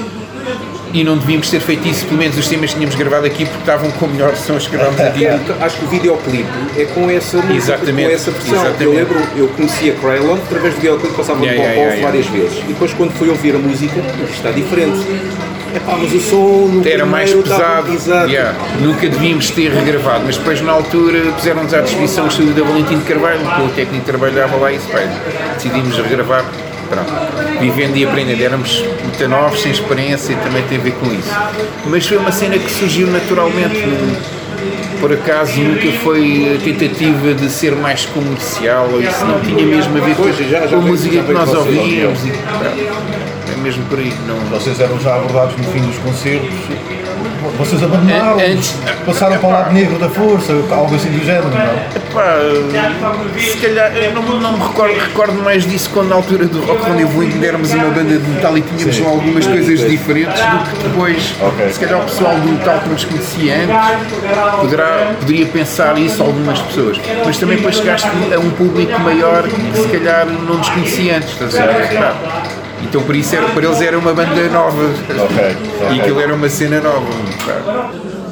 e 0.97 1.03
não 1.03 1.15
devíamos 1.15 1.49
ter 1.49 1.59
feito 1.59 1.87
isso, 1.87 2.05
pelo 2.05 2.17
menos 2.17 2.35
os 2.37 2.47
temas 2.47 2.71
que 2.71 2.77
tínhamos 2.77 2.95
gravado 2.95 3.27
aqui 3.27 3.45
porque 3.45 3.59
estavam 3.59 3.91
com 3.91 4.07
melhor 4.07 4.35
som 4.35 4.57
que 4.57 4.69
gravámos 4.69 4.99
aqui. 4.99 5.25
Então, 5.25 5.55
acho 5.61 5.77
que 5.77 5.85
o 5.85 5.87
videoclipe 5.89 6.49
é 6.75 6.85
com 6.85 7.07
essa 7.09 7.37
música, 7.37 7.53
Exatamente, 7.53 8.09
com 8.09 8.15
essa 8.15 8.31
versão. 8.31 8.55
Eu 8.55 8.61
exatamente. 8.61 8.97
lembro, 8.97 9.27
eu 9.35 9.47
conhecia 9.49 9.93
Craylon 9.93 10.37
através 10.37 10.73
do 10.73 10.77
videoclipe, 10.77 11.15
passava 11.15 11.37
Yeah, 11.45 11.61
no 11.61 11.63
yeah, 11.63 11.83
yeah, 11.83 12.01
várias 12.01 12.25
vezes. 12.27 12.57
E 12.57 12.73
depois 12.73 12.93
quando 12.93 13.11
fui 13.11 13.29
ouvir 13.29 13.53
a 13.53 13.59
música, 13.59 14.01
está 14.31 14.49
diferente. 14.51 15.05
É 15.75 15.79
pá, 15.79 15.97
mas 16.01 16.11
o 16.13 16.19
som 16.19 16.67
no 16.67 16.87
Era 16.87 17.05
mais 17.05 17.31
pesado, 17.31 17.91
yeah. 18.27 18.57
nunca 18.79 19.07
devíamos 19.07 19.51
ter 19.51 19.69
regravado, 19.71 20.23
mas 20.25 20.37
depois 20.37 20.61
na 20.61 20.71
altura 20.71 21.31
puseram-nos 21.33 21.73
à 21.73 21.81
disposição 21.81 22.25
o 22.25 22.27
estúdio 22.27 22.53
da 22.53 22.63
Valentim 22.63 22.97
de 22.97 23.03
Carvalho, 23.03 23.39
que 23.39 23.61
o 23.61 23.69
técnico 23.75 24.05
trabalhava 24.05 24.55
lá 24.55 24.71
e 24.71 24.79
decidimos 25.55 25.95
regravar. 25.97 26.43
Pronto. 26.89 27.11
Vivendo 27.59 27.97
e 27.97 28.05
aprendendo, 28.05 28.41
éramos 28.43 28.83
muito 29.03 29.27
novos, 29.27 29.61
sem 29.61 29.71
experiência 29.71 30.33
e 30.33 30.35
também 30.37 30.63
tem 30.63 30.77
a 30.77 30.81
ver 30.81 30.93
com 30.93 31.11
isso. 31.13 31.31
Mas 31.85 32.05
foi 32.07 32.17
uma 32.17 32.31
cena 32.31 32.57
que 32.57 32.71
surgiu 32.71 33.07
naturalmente. 33.07 33.83
Por 34.99 35.13
acaso 35.13 35.59
nunca 35.59 35.91
foi 36.03 36.55
a 36.55 36.63
tentativa 36.63 37.33
de 37.33 37.49
ser 37.49 37.75
mais 37.75 38.05
comercial 38.05 38.89
ou 38.91 39.01
isso, 39.01 39.23
não 39.25 39.39
tinha 39.41 39.63
mesmo 39.63 39.95
a 39.95 40.01
ver 40.01 40.15
com, 40.15 40.23
com 40.69 40.75
a 40.75 40.81
música 40.81 41.21
que 41.21 41.31
nós 41.31 41.53
ouvíamos. 41.53 42.25
E, 42.25 42.31
pronto. 42.31 43.53
é 43.53 43.57
mesmo 43.61 43.83
por 43.85 43.99
aí. 43.99 44.11
Não, 44.25 44.35
Vocês 44.49 44.79
eram 44.79 44.99
já 44.99 45.15
abordados 45.15 45.55
no 45.57 45.63
fim 45.65 45.81
dos 45.81 45.97
concertos. 45.99 46.49
Vocês 47.57 47.81
abandonaram, 47.83 48.39
An- 48.39 48.43
antes- 48.43 48.75
passaram 49.05 49.37
para 49.37 49.47
o 49.49 49.51
lado 49.51 49.73
negro 49.73 49.97
da 49.99 50.09
força, 50.09 50.53
algo 50.71 50.95
assim 50.95 51.09
do 51.09 51.23
género, 51.25 51.49
não? 51.49 52.13
Pá, 52.13 52.35
se 53.39 53.57
calhar, 53.57 53.95
eu 53.95 54.11
não, 54.13 54.23
não 54.39 54.53
me 54.57 54.63
recordo, 54.67 54.93
recordo 54.99 55.43
mais 55.43 55.65
disso 55.65 55.89
quando 55.93 56.09
na 56.09 56.15
altura 56.15 56.45
do 56.45 56.59
Rock 56.65 56.83
Rendezvous 56.89 57.25
ainda 57.33 57.45
éramos 57.47 57.71
uma 57.73 57.85
banda 57.85 58.17
de 58.17 58.27
metal 58.29 58.57
e 58.57 58.61
tínhamos 58.61 58.95
Sim. 58.95 59.05
algumas 59.05 59.45
coisas 59.47 59.79
diferentes 59.89 60.39
do 60.41 60.57
que 60.77 60.83
depois. 60.87 61.35
Ok. 61.41 61.69
Se 61.71 61.79
calhar 61.79 61.99
o 61.99 62.03
pessoal 62.03 62.35
do 62.35 62.47
metal 62.51 62.79
que 62.79 62.89
nos 62.89 63.05
conhecia 63.05 63.55
antes 63.55 64.57
poderá, 64.61 65.13
poderia 65.19 65.45
pensar 65.47 65.97
isso 65.97 66.21
algumas 66.23 66.59
pessoas. 66.61 66.99
Mas 67.25 67.37
também 67.37 67.57
depois 67.57 67.75
chegaste 67.75 68.07
a 68.35 68.39
um 68.39 68.49
público 68.51 68.99
maior 69.01 69.43
que 69.43 69.77
se 69.81 69.87
calhar 69.89 70.25
não 70.25 70.57
nos 70.57 70.69
conhecia 70.69 71.17
antes, 71.17 71.29
estás 71.31 71.55
a 71.59 71.65
ver? 71.67 72.56
Então 72.83 73.01
por 73.03 73.15
isso 73.15 73.35
era, 73.35 73.47
para 73.49 73.65
eles 73.65 73.81
era 73.81 73.97
uma 73.97 74.13
banda 74.13 74.47
nova. 74.49 74.83
Ok, 75.25 75.95
E 75.95 76.01
aquilo 76.01 76.19
era 76.21 76.33
uma 76.33 76.49
cena 76.49 76.79
nova. 76.79 77.05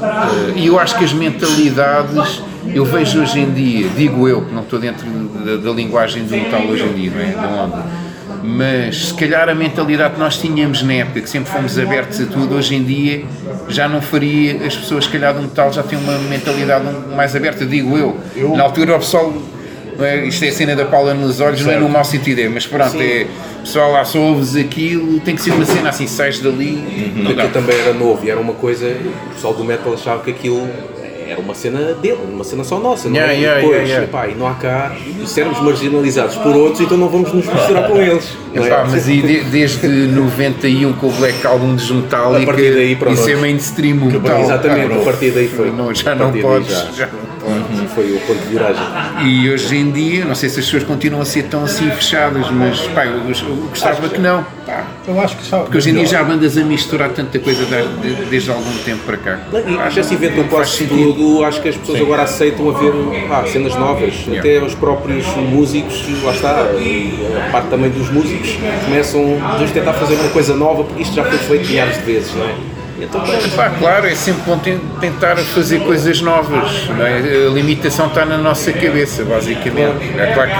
Eh, 0.01 0.53
E 0.55 0.67
eu 0.67 0.79
acho 0.79 0.97
que 0.97 1.03
as 1.03 1.13
mentalidades, 1.13 2.41
eu 2.73 2.85
vejo 2.85 3.21
hoje 3.21 3.39
em 3.39 3.51
dia, 3.51 3.87
digo 3.95 4.27
eu, 4.27 4.41
que 4.43 4.53
não 4.53 4.61
estou 4.63 4.79
dentro 4.79 5.05
da, 5.09 5.55
da 5.57 5.71
linguagem 5.71 6.23
do 6.23 6.31
metal 6.31 6.61
hoje 6.67 6.83
em 6.83 6.93
dia, 6.93 7.11
não 7.11 7.21
é? 7.21 7.31
Da 7.47 7.47
onda. 7.63 7.83
Mas 8.43 9.07
se 9.07 9.13
calhar 9.15 9.49
a 9.49 9.55
mentalidade 9.55 10.13
que 10.13 10.19
nós 10.19 10.37
tínhamos 10.37 10.83
na 10.83 10.93
época, 10.93 11.21
que 11.21 11.29
sempre 11.29 11.51
fomos 11.51 11.79
abertos 11.79 12.21
a 12.21 12.25
tudo, 12.27 12.55
hoje 12.55 12.75
em 12.75 12.83
dia 12.83 13.25
já 13.67 13.87
não 13.87 14.01
faria, 14.01 14.57
as 14.67 14.75
pessoas 14.75 15.05
se 15.05 15.09
calhar 15.09 15.33
do 15.33 15.41
metal 15.41 15.73
já 15.73 15.81
têm 15.81 15.97
uma 15.97 16.15
mentalidade 16.19 16.85
mais 17.15 17.35
aberta, 17.35 17.65
digo 17.65 17.97
eu. 17.97 18.15
Na 18.55 18.63
altura 18.63 18.95
o 18.95 18.99
pessoal, 18.99 19.33
não 19.97 20.05
é? 20.05 20.25
isto 20.25 20.43
é 20.45 20.49
a 20.49 20.51
cena 20.51 20.75
da 20.75 20.85
Paula 20.85 21.13
nos 21.13 21.39
olhos, 21.39 21.61
não 21.61 21.71
é 21.71 21.77
no 21.77 21.89
mau 21.89 22.03
sentido, 22.03 22.39
é, 22.39 22.49
mas 22.49 22.65
pronto, 22.67 23.01
é, 23.01 23.27
pessoal 23.61 23.91
lá 23.91 24.03
só 24.05 24.19
ouves 24.19 24.55
aquilo, 24.55 25.19
tem 25.19 25.35
que 25.35 25.41
ser 25.41 25.51
uma 25.51 25.65
cena 25.65 25.89
assim, 25.89 26.07
sais 26.07 26.39
dali, 26.39 27.13
não 27.15 27.25
Porque 27.25 27.33
dá. 27.33 27.43
eu 27.45 27.51
também 27.51 27.77
era 27.77 27.93
novo 27.93 28.25
e 28.25 28.29
era 28.29 28.39
uma 28.39 28.53
coisa, 28.53 28.87
o 28.87 29.33
pessoal 29.33 29.53
do 29.53 29.63
metal 29.63 29.93
achava 29.93 30.23
que 30.23 30.31
aquilo 30.31 30.67
era 31.27 31.39
uma 31.39 31.53
cena 31.55 31.93
dele, 31.93 32.17
uma 32.31 32.43
cena 32.43 32.63
só 32.63 32.79
nossa, 32.79 33.07
não 33.09 33.15
Yeah, 33.15 33.33
é? 33.33 33.37
yeah, 33.39 33.59
e 33.59 33.61
depois, 33.63 33.89
yeah, 33.89 34.05
yeah. 34.05 34.05
epá, 34.05 34.27
e 34.27 34.35
não 34.35 34.47
há 34.47 34.53
cá, 34.55 34.95
se 35.25 35.41
éramos 35.41 35.59
marginalizados 35.61 36.35
por 36.37 36.55
outros, 36.55 36.81
então 36.81 36.97
não 36.97 37.09
vamos 37.09 37.31
nos 37.33 37.45
misturar 37.45 37.87
com 37.87 37.97
eles. 37.97 38.29
não 38.53 38.63
é? 38.63 38.67
Epá, 38.67 38.85
mas 38.89 39.07
e 39.07 39.21
de- 39.21 39.43
desde 39.45 39.87
91 39.87 40.93
com 40.93 41.07
o 41.07 41.11
Black 41.11 41.45
Album 41.45 41.75
dos 41.75 41.89
Metallica, 41.91 42.43
A 42.43 42.45
partir 42.45 42.73
daí, 42.73 42.95
pronto. 42.95 43.13
isso 43.19 43.29
é 43.29 43.35
mainstream 43.35 43.97
o 43.97 44.05
metal. 44.05 44.39
Exatamente, 44.41 44.93
Ah, 44.93 45.01
a 45.01 45.03
partir 45.03 45.31
daí 45.31 45.47
foi. 45.47 45.71
Não, 45.71 45.93
já 45.93 46.15
não 46.15 46.31
podes, 46.31 46.69
já. 46.71 46.91
já 46.91 47.07
não 47.07 47.13
podes. 47.39 47.91
Foi 47.93 48.11
o 48.11 48.19
ponto 48.21 48.39
de 48.39 48.47
viragem. 48.49 48.83
E 49.25 49.49
hoje 49.49 49.77
em 49.77 49.91
dia, 49.91 50.25
não 50.25 50.35
sei 50.35 50.49
se 50.49 50.59
as 50.59 50.65
pessoas 50.65 50.83
continuam 50.83 51.21
a 51.21 51.25
ser 51.25 51.43
tão 51.43 51.63
assim 51.63 51.89
fechadas, 51.91 52.49
mas 52.51 52.81
pá, 52.87 53.05
eu, 53.05 53.19
eu 53.29 53.55
gostava 53.69 54.09
que 54.09 54.19
não. 54.19 54.45
Pá, 54.65 54.83
Eu 55.07 55.19
acho 55.21 55.37
que 55.37 55.45
sabe. 55.45 55.63
porque 55.63 55.77
hoje 55.77 55.89
em 55.91 55.93
dia 55.93 56.05
já 56.05 56.21
há 56.21 56.23
bandas 56.23 56.57
a 56.57 56.63
misturar 56.63 57.09
tanta 57.11 57.37
coisa 57.39 57.63
da- 57.65 57.81
de- 57.81 58.25
desde 58.25 58.49
algum 58.49 58.75
tempo 58.83 59.03
para 59.05 59.17
cá. 59.17 59.39
E 59.53 59.91
já 59.93 60.01
se 60.03 60.13
inventou 60.15 60.43
Faz 60.45 60.51
quase 60.77 60.85
tudo, 60.87 61.43
acho 61.43 61.61
que 61.61 61.69
as 61.69 61.75
pessoas 61.77 62.01
agora 62.01 62.23
aceitam 62.23 62.69
a 62.69 62.79
ver 62.79 62.91
pá, 63.27 63.45
cenas 63.45 63.75
novas, 63.75 64.13
Yeah. 64.27 64.39
até 64.39 64.65
os 64.65 64.73
próprios 64.73 65.25
músicos, 65.35 66.03
lá 66.23 66.31
está, 66.33 66.63
e 66.79 67.13
a 67.47 67.51
parte 67.51 67.69
também 67.69 67.89
dos 67.91 68.09
músicos, 68.09 68.57
começam 68.85 69.37
a 69.43 69.63
tentar 69.73 69.93
fazer 69.93 70.15
uma 70.15 70.29
coisa 70.29 70.55
nova, 70.55 70.83
porque 70.83 71.03
isto 71.03 71.15
já 71.15 71.23
foi 71.23 71.37
feito 71.37 71.67
milhares 71.69 71.97
de 71.97 72.03
vezes, 72.03 72.33
não 72.35 72.45
é? 72.45 72.53
Então, 72.99 73.21
claro, 73.79 74.07
é 74.07 74.15
sempre 74.15 74.41
bom 74.45 74.57
ten- 74.57 74.79
tentar 75.01 75.35
fazer 75.37 75.79
coisas 75.81 76.21
novas. 76.21 76.87
é? 76.99 77.47
A 77.47 77.49
limitação 77.51 78.07
está 78.07 78.23
na 78.25 78.37
nossa 78.37 78.71
cabeça, 78.71 79.23
basicamente. 79.25 80.17
É 80.17 80.31
claro 80.33 80.49
que 80.49 80.55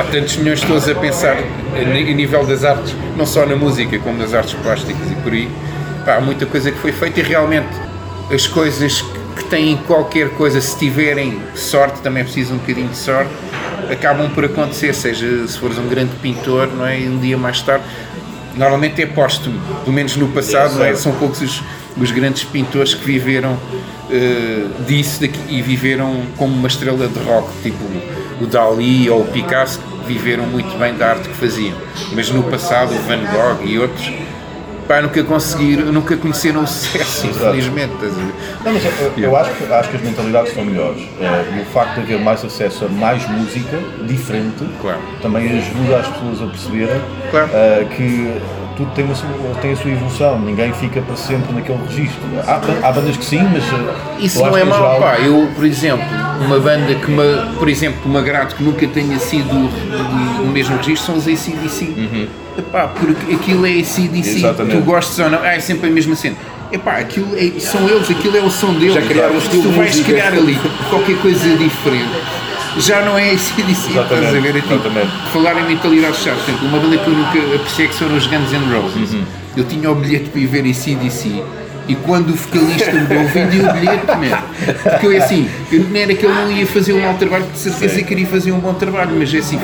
há 0.00 0.04
tantos 0.10 0.36
milhões 0.38 0.60
de 0.60 0.66
pessoas 0.66 0.88
a 0.88 0.94
pensar 0.98 1.36
a 1.36 1.84
nível 2.14 2.46
das 2.46 2.64
artes, 2.64 2.94
não 3.16 3.26
só 3.26 3.44
na 3.44 3.54
música, 3.54 3.98
como 3.98 4.16
nas 4.18 4.32
artes 4.32 4.54
plásticas 4.54 5.10
e 5.10 5.14
por 5.16 5.32
aí. 5.32 5.48
Pá, 6.06 6.14
há 6.16 6.20
muita 6.20 6.46
coisa 6.46 6.72
que 6.72 6.78
foi 6.78 6.90
feita 6.92 7.20
e 7.20 7.22
realmente 7.22 7.68
as 8.32 8.46
coisas 8.46 9.02
que- 9.02 9.18
têm 9.50 9.76
qualquer 9.86 10.30
coisa, 10.30 10.60
se 10.60 10.76
tiverem 10.78 11.40
sorte, 11.54 12.00
também 12.00 12.22
precisam 12.24 12.56
um 12.56 12.58
bocadinho 12.58 12.88
de 12.88 12.96
sorte, 12.96 13.30
acabam 13.90 14.28
por 14.30 14.44
acontecer, 14.44 14.92
seja 14.94 15.46
se 15.46 15.58
fores 15.58 15.78
um 15.78 15.88
grande 15.88 16.10
pintor, 16.20 16.66
não 16.66 16.84
é? 16.86 17.00
E 17.00 17.08
um 17.08 17.18
dia 17.18 17.38
mais 17.38 17.62
tarde 17.62 17.82
normalmente 18.58 19.00
é 19.02 19.06
póstumo, 19.06 19.58
pelo 19.84 19.92
menos 19.94 20.16
no 20.16 20.28
passado, 20.28 20.82
é? 20.84 20.94
são 20.94 21.12
poucos 21.12 21.40
os, 21.40 21.62
os 21.96 22.10
grandes 22.10 22.44
pintores 22.44 22.92
que 22.94 23.04
viveram 23.04 23.56
eh, 24.10 24.66
disso 24.86 25.20
daqui- 25.20 25.38
e 25.48 25.62
viveram 25.62 26.22
como 26.36 26.54
uma 26.54 26.68
estrela 26.68 27.06
de 27.08 27.18
rock, 27.20 27.48
tipo 27.62 27.78
o 28.40 28.46
Dali 28.46 29.08
ou 29.10 29.22
o 29.22 29.24
Picasso, 29.26 29.78
que 29.80 30.06
viveram 30.12 30.44
muito 30.46 30.76
bem 30.78 30.94
da 30.94 31.10
arte 31.10 31.28
que 31.28 31.34
faziam. 31.34 31.74
Mas 32.12 32.30
no 32.30 32.42
passado, 32.44 32.92
o 32.94 32.98
Van 33.00 33.18
Gogh 33.32 33.64
e 33.66 33.78
outros, 33.78 34.10
pá, 34.88 35.02
nunca 35.02 35.22
conseguiram, 35.22 35.92
nunca 35.92 36.16
conheceram 36.16 36.62
o 36.64 36.66
sucesso, 36.66 37.26
infelizmente. 37.26 37.94
Não, 38.64 38.72
mas 38.72 38.82
eu, 38.84 39.12
eu 39.18 39.36
acho, 39.36 39.50
que, 39.52 39.64
acho 39.72 39.90
que 39.90 39.96
as 39.96 40.02
mentalidades 40.02 40.48
estão 40.50 40.64
melhores. 40.64 41.02
Eh, 41.20 41.44
e 41.58 41.60
o 41.62 41.64
facto 41.66 41.94
de 41.96 42.00
haver 42.00 42.18
mais 42.20 42.44
acesso 42.44 42.86
a 42.86 42.88
mais 42.88 43.28
música 43.28 43.78
diferente 44.02 44.66
Claro. 44.80 44.98
também 45.22 45.58
ajuda 45.58 45.98
as 45.98 46.08
pessoas 46.08 46.42
a 46.42 46.46
perceberem 46.46 47.00
Claro. 47.30 47.50
eh, 47.52 47.86
que 47.96 48.40
tudo 48.78 48.90
tem, 48.94 49.04
uma 49.04 49.14
tem 49.60 49.72
a 49.72 49.76
sua 49.76 49.90
evolução, 49.90 50.38
ninguém 50.38 50.72
fica 50.72 51.02
para 51.02 51.16
sempre 51.16 51.52
naquele 51.52 51.78
registro. 51.88 52.20
Há, 52.46 52.88
há 52.88 52.92
bandas 52.92 53.16
que 53.16 53.24
sim, 53.24 53.42
mas. 53.42 53.64
eh, 53.64 54.20
Isso 54.20 54.38
não 54.38 54.56
é 54.56 54.62
mau, 54.64 54.78
geral, 54.78 55.00
pá. 55.00 55.18
Eu, 55.18 55.48
por 55.54 55.64
exemplo, 55.66 56.06
uma 56.46 56.60
banda 56.60 56.94
que 56.94 57.10
me, 57.10 57.56
por 57.58 57.68
exemplo, 57.68 58.00
que 58.02 58.08
me 58.08 58.16
agrade 58.16 58.54
que 58.54 58.62
nunca 58.62 58.86
tenha 58.86 59.18
sido 59.18 59.48
do, 59.48 60.44
do 60.44 60.46
mesmo 60.52 60.76
registro 60.76 61.06
são 61.06 61.16
os 61.16 61.26
ACDC. 61.26 62.28
Epá, 62.56 62.86
porque 62.88 63.34
aquilo 63.34 63.66
é 63.66 63.70
ACDC, 63.80 64.38
Exatamente. 64.38 64.76
tu 64.76 64.82
gostes 64.84 65.18
ou 65.18 65.28
não, 65.28 65.44
é 65.44 65.58
sempre 65.58 65.90
a 65.90 65.92
mesma 65.92 66.14
cena. 66.14 66.36
Epá, 66.70 66.98
aquilo 66.98 67.28
é, 67.36 67.58
são 67.58 67.88
eles, 67.88 68.10
aquilo 68.10 68.36
é 68.36 68.40
o 68.40 68.50
som 68.50 68.74
deles. 68.74 68.94
Já 68.94 69.02
criaram 69.02 69.34
um 69.34 69.38
estilo 69.38 69.62
tu 69.64 69.70
vais 69.70 70.00
criar 70.00 70.28
ali 70.28 70.58
qualquer 70.88 71.16
coisa 71.18 71.48
diferente. 71.56 72.10
Já 72.78 73.02
não 73.02 73.18
é 73.18 73.30
ACDC, 73.30 73.88
estás 73.88 74.12
a 74.12 74.40
ver? 74.40 74.56
É 74.56 74.60
tipo, 74.60 74.74
exatamente. 74.74 75.08
falar 75.32 75.58
em 75.60 75.66
mentalidades 75.66 76.20
chaves, 76.20 76.42
exemplo, 76.42 76.68
uma 76.68 76.78
banda 76.78 76.98
que 76.98 77.06
eu 77.06 77.14
nunca 77.14 77.56
apreciei 77.56 77.88
que 77.88 77.94
foram 77.94 78.16
os 78.16 78.26
Guns 78.26 78.52
N' 78.52 78.72
Roses. 78.72 79.14
Uhum. 79.14 79.24
Eu 79.56 79.64
tinha 79.64 79.90
o 79.90 79.94
bilhete 79.94 80.28
para 80.30 80.40
ir 80.40 80.46
ver 80.46 80.60
ACDC 80.60 81.42
e 81.88 81.94
quando 81.94 82.30
o 82.30 82.34
vocalista 82.34 82.92
me 82.92 83.06
deu, 83.06 83.26
vendi 83.28 83.60
o 83.60 83.72
bilhete, 83.72 84.06
man. 84.06 84.42
Porque 84.82 85.06
eu 85.06 85.12
é 85.12 85.16
assim, 85.16 85.48
eu 85.72 85.84
não 85.84 85.96
era 85.96 86.14
que 86.14 86.26
ele 86.26 86.34
não 86.34 86.52
ia 86.52 86.66
fazer 86.66 86.92
um 86.92 87.00
mau 87.00 87.14
trabalho, 87.14 87.46
de 87.50 87.58
certeza 87.58 88.02
que 88.02 88.12
iria 88.12 88.26
fazer 88.26 88.52
um 88.52 88.60
bom 88.60 88.74
trabalho, 88.74 89.16
mas 89.18 89.32
é 89.32 89.38
assim, 89.38 89.58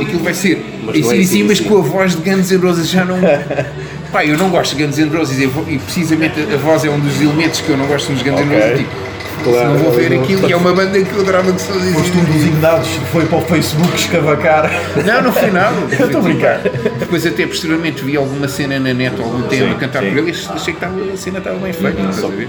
aquilo 0.00 0.22
vai 0.22 0.34
ser 0.34 0.64
Mas 0.84 0.96
é 0.96 0.98
ACDC, 0.98 1.44
mas 1.44 1.60
com 1.60 1.78
a 1.78 1.80
voz 1.80 2.16
de 2.16 2.28
Guns 2.28 2.50
N' 2.50 2.56
Roses 2.58 2.88
já 2.88 3.04
não. 3.04 3.18
Pá, 4.10 4.26
eu 4.26 4.36
não 4.36 4.50
gosto 4.50 4.74
de 4.74 4.84
Guns 4.84 4.98
N' 4.98 5.16
Roses 5.16 5.38
e, 5.38 5.78
precisamente 5.78 6.40
a 6.52 6.56
voz 6.56 6.84
é 6.84 6.90
um 6.90 6.98
dos 6.98 7.20
elementos 7.20 7.60
que 7.60 7.70
eu 7.70 7.76
não 7.76 7.86
gosto 7.86 8.10
nos 8.10 8.22
Guns 8.22 8.40
N' 8.40 8.42
Ok. 8.42 8.60
Roses. 8.60 8.78
Tipo, 8.78 9.09
Claro, 9.42 9.58
se 9.58 9.64
não 9.64 9.76
vou 9.78 9.92
ver 9.92 10.10
não- 10.10 10.22
aquilo, 10.22 10.48
e 10.48 10.52
é 10.52 10.56
uma 10.56 10.72
banda 10.72 11.02
que 11.02 11.12
eu 11.14 11.20
adorava 11.20 11.52
que 11.52 11.60
se 11.60 11.68
fazia 11.68 11.92
Foste 11.92 12.18
um 12.18 12.24
dos 12.24 12.44
ignados 12.44 12.88
que 12.88 13.04
foi 13.06 13.26
para 13.26 13.38
o 13.38 13.42
Facebook 13.42 13.94
escavacar. 13.96 14.70
Não, 15.04 15.22
não 15.22 15.32
foi 15.32 15.50
nada. 15.50 15.76
Eu 15.98 16.06
estou 16.06 16.20
a 16.20 16.24
brincar. 16.24 16.60
Depois 16.98 17.26
até 17.26 17.46
posteriormente 17.46 18.04
vi 18.04 18.16
alguma 18.16 18.48
cena 18.48 18.78
na 18.78 18.92
net, 18.94 19.20
algum 19.20 19.42
tema 19.42 19.72
a 19.72 19.78
cantar 19.78 20.02
sim. 20.02 20.10
por 20.10 20.18
ele 20.18 20.30
e 20.30 20.54
achei 20.54 20.74
que 20.74 20.84
a 20.84 21.16
cena 21.16 21.38
estava 21.38 21.56
bem 21.58 21.72
feita, 21.72 22.00
estás 22.00 22.24
a 22.24 22.28
ver? 22.28 22.48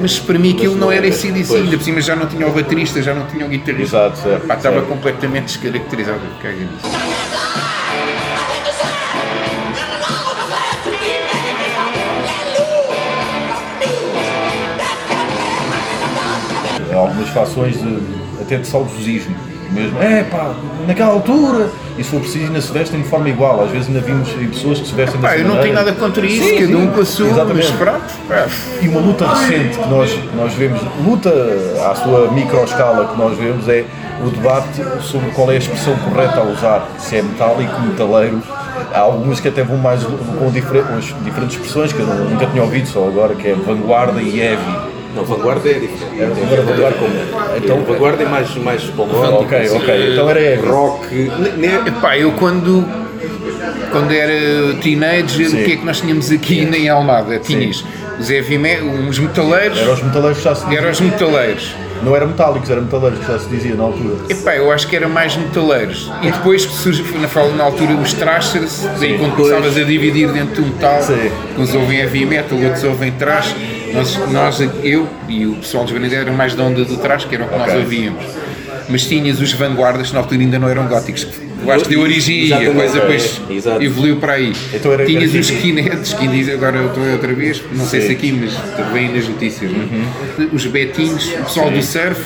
Mas 0.00 0.18
para 0.18 0.38
mim 0.38 0.54
aquilo 0.54 0.76
não 0.76 0.92
era 0.92 1.06
ACDC, 1.08 1.56
ainda 1.56 1.76
por 1.76 1.82
cima 1.82 2.00
já 2.00 2.14
não 2.14 2.26
tinha 2.26 2.46
o 2.46 2.52
baterista, 2.52 3.02
já 3.02 3.12
não 3.12 3.26
tinha 3.26 3.44
o 3.44 3.48
guitarrista. 3.48 3.96
Exato, 3.96 4.18
certo, 4.18 4.46
Pá, 4.46 4.54
estava 4.54 4.82
completamente 4.82 5.46
descaracterizado. 5.46 6.20
Caga 6.40 6.54
nisso. 6.54 7.47
Algumas 16.98 17.28
fações 17.28 17.78
de, 17.80 17.98
até 18.40 18.56
de 18.56 18.66
saudosismo 18.66 19.34
mesmo. 19.70 20.02
É 20.02 20.22
pá, 20.24 20.54
naquela 20.86 21.12
altura, 21.12 21.68
e 21.96 22.04
se 22.04 22.10
for 22.10 22.20
preciso 22.20 22.46
ainda 22.46 22.60
se 22.60 22.72
vestem 22.72 23.02
de 23.02 23.08
forma 23.08 23.28
igual. 23.28 23.62
Às 23.62 23.70
vezes 23.70 23.88
ainda 23.88 24.00
vimos 24.00 24.28
pessoas 24.30 24.80
que 24.80 24.88
se 24.88 24.94
vestem 24.94 25.20
Pá, 25.20 25.30
dessa 25.30 25.42
eu 25.42 25.48
não 25.48 25.58
tenho 25.58 25.74
nada 25.74 25.92
contra 25.92 26.24
isso, 26.24 26.44
Sim, 26.44 26.66
cada 26.66 26.78
um 26.78 26.86
com 26.88 27.00
a 27.00 27.04
sua, 27.04 27.26
mas 27.26 27.36
exatamente. 27.36 27.72
pronto. 27.72 28.52
E 28.82 28.88
uma 28.88 29.00
luta 29.00 29.26
recente 29.26 29.78
que 29.78 29.88
nós, 29.88 30.10
que 30.10 30.36
nós 30.36 30.52
vemos, 30.54 30.80
luta 31.04 31.30
à 31.90 31.94
sua 31.94 32.30
microescala 32.32 33.08
que 33.08 33.18
nós 33.18 33.36
vemos 33.36 33.68
é 33.68 33.84
o 34.24 34.30
debate 34.30 34.82
sobre 35.02 35.30
qual 35.30 35.50
é 35.50 35.54
a 35.54 35.58
expressão 35.58 35.96
correta 35.98 36.40
a 36.40 36.44
usar, 36.44 36.88
se 36.98 37.16
é 37.16 37.22
metálico, 37.22 37.80
metaleiro. 37.82 38.42
Há 38.92 39.00
algumas 39.00 39.38
que 39.38 39.48
até 39.48 39.62
vão 39.62 39.76
mais 39.76 40.02
com 40.02 40.50
diferentes, 40.50 41.14
diferentes 41.24 41.56
expressões 41.56 41.92
que 41.92 42.00
eu 42.00 42.06
nunca 42.06 42.46
tinha 42.46 42.62
ouvido, 42.62 42.88
só 42.88 43.06
agora, 43.06 43.34
que 43.34 43.48
é 43.48 43.54
vanguarda 43.54 44.20
e 44.20 44.40
heavy. 44.40 44.87
Não, 45.14 45.24
vanguarda 45.24 45.68
é 45.68 45.74
diferente. 45.74 46.20
É, 46.22 46.26
Tem 46.26 46.44
vanguarda 46.64 46.96
como. 46.98 47.56
Então- 47.56 47.82
vanguarda 47.84 48.22
é 48.22 48.26
mais, 48.28 48.54
mais 48.56 48.84
romântico. 48.90 49.42
Ok, 49.44 49.70
ok, 49.70 50.12
então 50.12 50.30
era 50.30 50.40
heavy. 50.40 50.66
Rock. 50.68 51.14
ne- 51.56 51.88
Epá, 51.88 52.16
eu 52.18 52.32
quando, 52.32 52.84
quando 53.90 54.12
era 54.12 54.74
teenager, 54.82 55.48
Sim. 55.48 55.60
o 55.62 55.64
que 55.64 55.72
é 55.72 55.76
que 55.76 55.84
nós 55.84 56.00
tínhamos 56.00 56.30
aqui 56.30 56.60
em 56.60 56.88
Almada? 56.88 57.38
Tinhas 57.38 57.84
os 58.20 58.30
heavy 58.30 58.58
uns 58.82 59.18
metaleiros, 59.18 59.78
Eram 59.78 59.94
os 59.94 60.02
metaleiros 60.02 60.38
que 60.38 60.44
já 60.44 60.54
se 60.54 60.64
dizia. 60.64 60.78
eram 60.78 60.90
os 60.90 61.00
metaleiros. 61.00 61.74
Não 62.00 62.14
eram 62.14 62.28
metálicos, 62.28 62.70
eram 62.70 62.82
metaleiros 62.82 63.18
que 63.18 63.26
já 63.26 63.38
se 63.40 63.48
dizia 63.48 63.74
na 63.74 63.82
altura. 63.84 64.14
Epá, 64.28 64.54
eu 64.54 64.70
acho 64.70 64.86
que 64.86 64.94
era 64.94 65.08
mais 65.08 65.36
metaleiros. 65.36 66.08
E 66.22 66.30
depois 66.30 66.64
que 66.64 66.72
surge, 66.72 67.02
na, 67.18 67.26
fala- 67.26 67.52
na 67.56 67.64
altura, 67.64 67.92
os 67.94 68.12
thrashers, 68.12 68.86
daí 69.00 69.18
quando 69.18 69.34
começavas 69.34 69.76
a 69.76 69.82
dividir 69.82 70.28
dentro 70.30 70.62
de 70.62 70.68
um 70.70 70.72
metal, 70.72 71.02
Sim. 71.02 71.30
uns 71.58 71.74
ouvem 71.74 71.98
heavy 71.98 72.24
metal, 72.24 72.56
outros 72.56 72.84
ouvem 72.84 73.10
thrash, 73.12 73.52
nós, 73.92 74.16
nós, 74.30 74.60
eu 74.82 75.08
e 75.28 75.46
o 75.46 75.54
pessoal 75.56 75.84
dos 75.84 75.92
Grandes 75.92 76.12
eram 76.12 76.32
mais 76.34 76.54
da 76.54 76.62
onda 76.64 76.84
do 76.84 76.96
thrash, 76.96 77.24
que 77.24 77.34
era 77.34 77.44
o 77.44 77.48
que 77.48 77.56
nós 77.58 77.68
Ok. 77.68 77.80
ouvíamos. 77.80 78.24
Mas 78.88 79.04
tinhas 79.06 79.40
os 79.40 79.52
vanguardas, 79.52 80.08
que 80.08 80.14
na 80.14 80.20
altura 80.20 80.40
ainda 80.40 80.58
não 80.58 80.68
eram 80.68 80.86
góticos, 80.86 81.26
eu 81.62 81.70
acho 81.72 81.84
que 81.84 81.90
deu 81.90 82.00
origem 82.00 82.52
aí, 82.54 82.66
a 82.68 82.72
coisa 82.72 83.00
depois 83.00 83.40
é, 83.80 83.84
evoluiu 83.84 84.16
para 84.16 84.34
aí. 84.34 84.52
Então 84.72 84.92
era- 84.92 85.04
tinhas 85.04 85.30
era 85.30 85.40
os 85.40 85.50
skinheads, 85.50 86.12
que 86.14 86.26
diz 86.28 86.48
agora 86.48 86.78
eu 86.78 86.86
estou 86.88 87.04
outra 87.12 87.32
vez, 87.34 87.62
não 87.72 87.84
sei 87.84 88.00
Sim. 88.00 88.06
se 88.06 88.12
aqui, 88.12 88.32
mas 88.32 88.54
vem 88.92 89.12
nas 89.14 89.28
notícias, 89.28 89.70
é? 89.70 90.48
Os 90.52 90.64
betinhos, 90.66 91.26
o 91.34 91.44
pessoal 91.44 91.70
do 91.70 91.82
surf, 91.82 92.20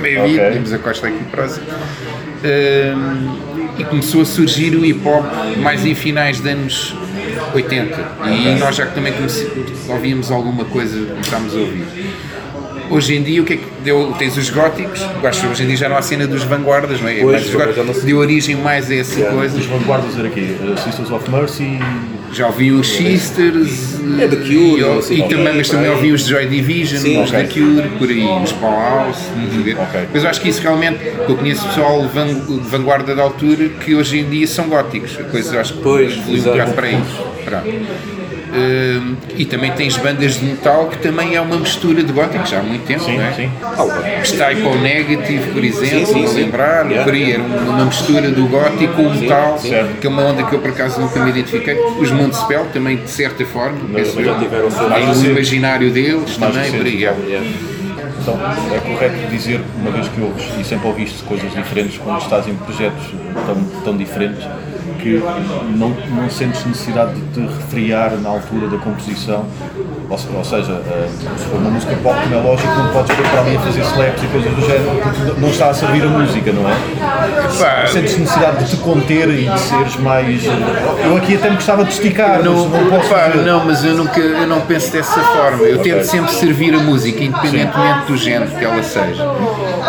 meio 0.00 0.20
Ok. 0.22 0.34
okay. 0.34 0.50
temos 0.52 0.72
a 0.72 0.78
costa 0.78 1.06
aqui 1.06 1.24
próxima. 1.30 1.64
Hum, 2.44 3.36
e 3.78 3.84
começou 3.84 4.22
a 4.22 4.24
surgir 4.24 4.74
o 4.76 4.84
hip 4.84 5.00
hop 5.06 5.24
mais 5.58 5.84
em 5.84 5.94
finais 5.94 6.40
de 6.40 6.48
anos 6.48 6.94
80 7.54 7.98
e 8.28 8.58
nós 8.58 8.76
já 8.76 8.86
que 8.86 8.94
também 8.94 9.12
ouvíamos 9.88 10.30
alguma 10.30 10.64
coisa, 10.64 11.06
começámos 11.06 11.54
a 11.56 11.58
ouvir. 11.60 11.84
Hoje 12.90 13.14
em 13.16 13.22
dia 13.22 13.40
o 13.40 13.44
que 13.44 13.54
é 13.54 13.56
que 13.56 13.64
deu? 13.82 14.14
Tens 14.18 14.36
os 14.36 14.50
góticos, 14.50 15.00
eu 15.00 15.26
acho 15.28 15.40
que 15.40 15.46
hoje 15.46 15.62
em 15.62 15.66
dia 15.68 15.76
já 15.76 15.88
não 15.88 15.96
há 15.96 16.02
cena 16.02 16.26
dos 16.26 16.42
vanguardas, 16.44 17.00
não 17.00 17.08
é? 17.08 17.20
Pois, 17.20 17.32
Mas 17.40 17.46
os 17.46 17.54
góticos 17.54 17.76
já 17.76 17.84
não 17.84 17.94
se- 17.94 18.04
deu 18.04 18.18
origem 18.18 18.56
mais 18.56 18.90
a 18.90 18.94
essa 18.96 19.20
coisa. 19.26 19.56
Os 19.58 19.64
vanguardas 19.66 20.18
era 20.18 20.28
aqui, 20.28 20.56
uh, 20.60 20.78
Sisters 20.78 21.10
of 21.10 21.30
Mercy. 21.30 21.78
Já 22.32 22.46
ouvi 22.46 22.72
os 22.72 22.88
Sisters 22.88 24.00
É 24.18 24.26
The 24.26 24.36
Cure, 24.36 24.80
e, 24.80 24.98
e 24.98 25.02
sei. 25.02 25.22
também, 25.28 25.54
mas 25.54 25.68
também 25.68 25.90
ouvi 25.90 26.12
os 26.12 26.24
Joy 26.26 26.46
Division, 26.46 27.00
Sim, 27.02 27.22
os 27.22 27.30
ok. 27.30 27.44
The 27.44 27.52
Cure, 27.52 27.88
por 27.98 28.08
aí, 28.08 28.42
os 28.42 28.52
Powerhouse, 28.52 29.20
estás 29.20 29.58
a 29.58 29.62
ver? 29.62 29.76
ok. 29.78 30.00
Mas 30.14 30.24
eu 30.24 30.30
acho 30.30 30.40
que 30.40 30.48
isso 30.48 30.62
realmente, 30.62 30.98
eu 31.28 31.36
conheço 31.36 31.66
pessoal 31.68 32.00
de 32.06 32.60
vanguarda 32.68 33.14
da 33.14 33.22
altura 33.22 33.68
que 33.68 33.94
hoje 33.94 34.18
em 34.20 34.28
dia 34.30 34.46
são 34.46 34.68
góticos, 34.68 35.18
a 35.20 35.24
coisa 35.24 35.60
acho 35.60 35.74
que 35.74 35.80
Pois, 35.82 36.12
evoluiu 36.12 36.40
um 36.40 36.44
bocado 36.44 36.72
para. 36.72 36.88
Pronto. 37.44 38.21
Hum, 38.54 39.16
e 39.38 39.46
também 39.46 39.72
tens 39.72 39.96
bandas 39.96 40.38
de 40.38 40.44
metal 40.44 40.86
que 40.88 40.98
também 40.98 41.34
é 41.34 41.40
uma 41.40 41.56
mistura 41.56 42.02
de 42.02 42.12
góticos 42.12 42.50
já 42.50 42.58
há 42.60 42.62
muito 42.62 42.84
tempo, 42.86 43.02
Sim, 43.02 43.16
não 43.16 43.24
é? 43.24 43.32
sim. 43.32 43.50
Typo 44.36 44.74
Negative, 44.76 45.50
por 45.52 45.64
exemplo, 45.64 46.06
sim, 46.06 46.26
sim. 46.26 46.34
lembrar, 46.36 46.86
Yeah. 46.90 47.42
uma 47.66 47.84
mistura 47.86 48.30
do 48.30 48.46
gótico 48.48 48.92
com 48.94 49.02
o 49.02 49.14
metal, 49.14 49.58
que 50.00 50.06
é 50.06 50.10
uma 50.10 50.22
onda 50.22 50.42
que 50.42 50.52
eu 50.54 50.58
por 50.58 50.70
acaso 50.70 51.00
nunca 51.00 51.18
me 51.20 51.30
identifiquei. 51.30 51.74
Os 51.98 52.10
Montespel 52.10 52.66
também, 52.72 52.96
de 52.98 53.08
certa 53.10 53.44
forma, 53.46 53.78
penso 53.94 54.20
eu. 54.20 54.34
o 54.34 55.24
imaginário 55.30 55.90
deles 55.90 56.36
Mais 56.36 56.54
também, 56.54 56.72
por 56.72 56.86
aí. 56.86 57.04
é. 57.04 57.42
Então, 58.20 58.38
é 58.72 58.78
correto 58.78 59.16
dizer, 59.30 59.60
uma 59.80 59.90
vez 59.90 60.06
que 60.08 60.20
ouves 60.20 60.44
e 60.60 60.64
sempre 60.64 60.86
ouviste 60.86 61.22
coisas 61.24 61.50
diferentes, 61.52 61.98
quando 61.98 62.20
estás 62.20 62.46
em 62.46 62.54
projetos 62.54 63.02
tão, 63.46 63.82
tão 63.82 63.96
diferentes, 63.96 64.44
que 65.02 65.20
não, 65.76 65.90
não 65.90 66.30
sentes 66.30 66.64
necessidade 66.64 67.14
de 67.14 67.34
te 67.34 67.40
refriar 67.40 68.16
na 68.18 68.28
altura 68.28 68.68
da 68.68 68.78
composição. 68.78 69.44
Ou, 70.12 70.18
ou 70.36 70.44
seja, 70.44 70.72
eh, 70.90 71.08
se 71.38 71.44
for 71.46 71.56
uma 71.56 71.70
música 71.70 71.96
pop, 72.02 72.14
como 72.22 72.34
é 72.34 72.38
lógico, 72.38 72.68
não 72.68 72.88
podes 72.92 73.16
pôr 73.16 73.26
para 73.30 73.40
ali 73.40 73.56
a 73.56 73.60
fazer 73.60 73.80
slaps 73.80 74.22
e 74.22 74.26
coisas 74.26 74.52
do 74.52 74.60
género, 74.60 74.90
porque 75.02 75.40
não 75.40 75.48
está 75.48 75.70
a 75.70 75.74
servir 75.74 76.02
a 76.02 76.06
música, 76.08 76.52
não 76.52 76.68
é? 76.68 76.74
Pá, 77.58 77.86
Sentes 77.86 78.18
necessidade 78.18 78.62
de 78.64 78.70
te 78.72 78.76
conter 78.82 79.28
e 79.30 79.48
de 79.48 79.60
seres 79.60 79.96
mais. 79.96 80.44
eh, 80.44 81.06
Eu 81.06 81.16
aqui 81.16 81.36
até 81.36 81.48
me 81.48 81.54
gostava 81.56 81.82
de 81.84 81.92
esticar, 81.92 82.42
não, 82.42 82.68
mas 82.68 82.82
não 82.82 82.90
posso 82.90 83.08
pá, 83.08 83.28
não, 83.34 83.64
mas 83.64 83.84
eu 83.84 83.94
nunca 83.94 84.20
eu 84.20 84.46
não 84.46 84.60
penso 84.60 84.92
dessa 84.92 85.18
forma. 85.20 85.62
Eu 85.64 85.78
tento 85.78 86.04
sempre 86.04 86.30
servir 86.32 86.74
a 86.74 86.78
música, 86.78 87.24
independentemente 87.24 88.06
do 88.06 88.16
género 88.16 88.50
que 88.50 88.64
ela 88.64 88.82
seja. 88.82 89.24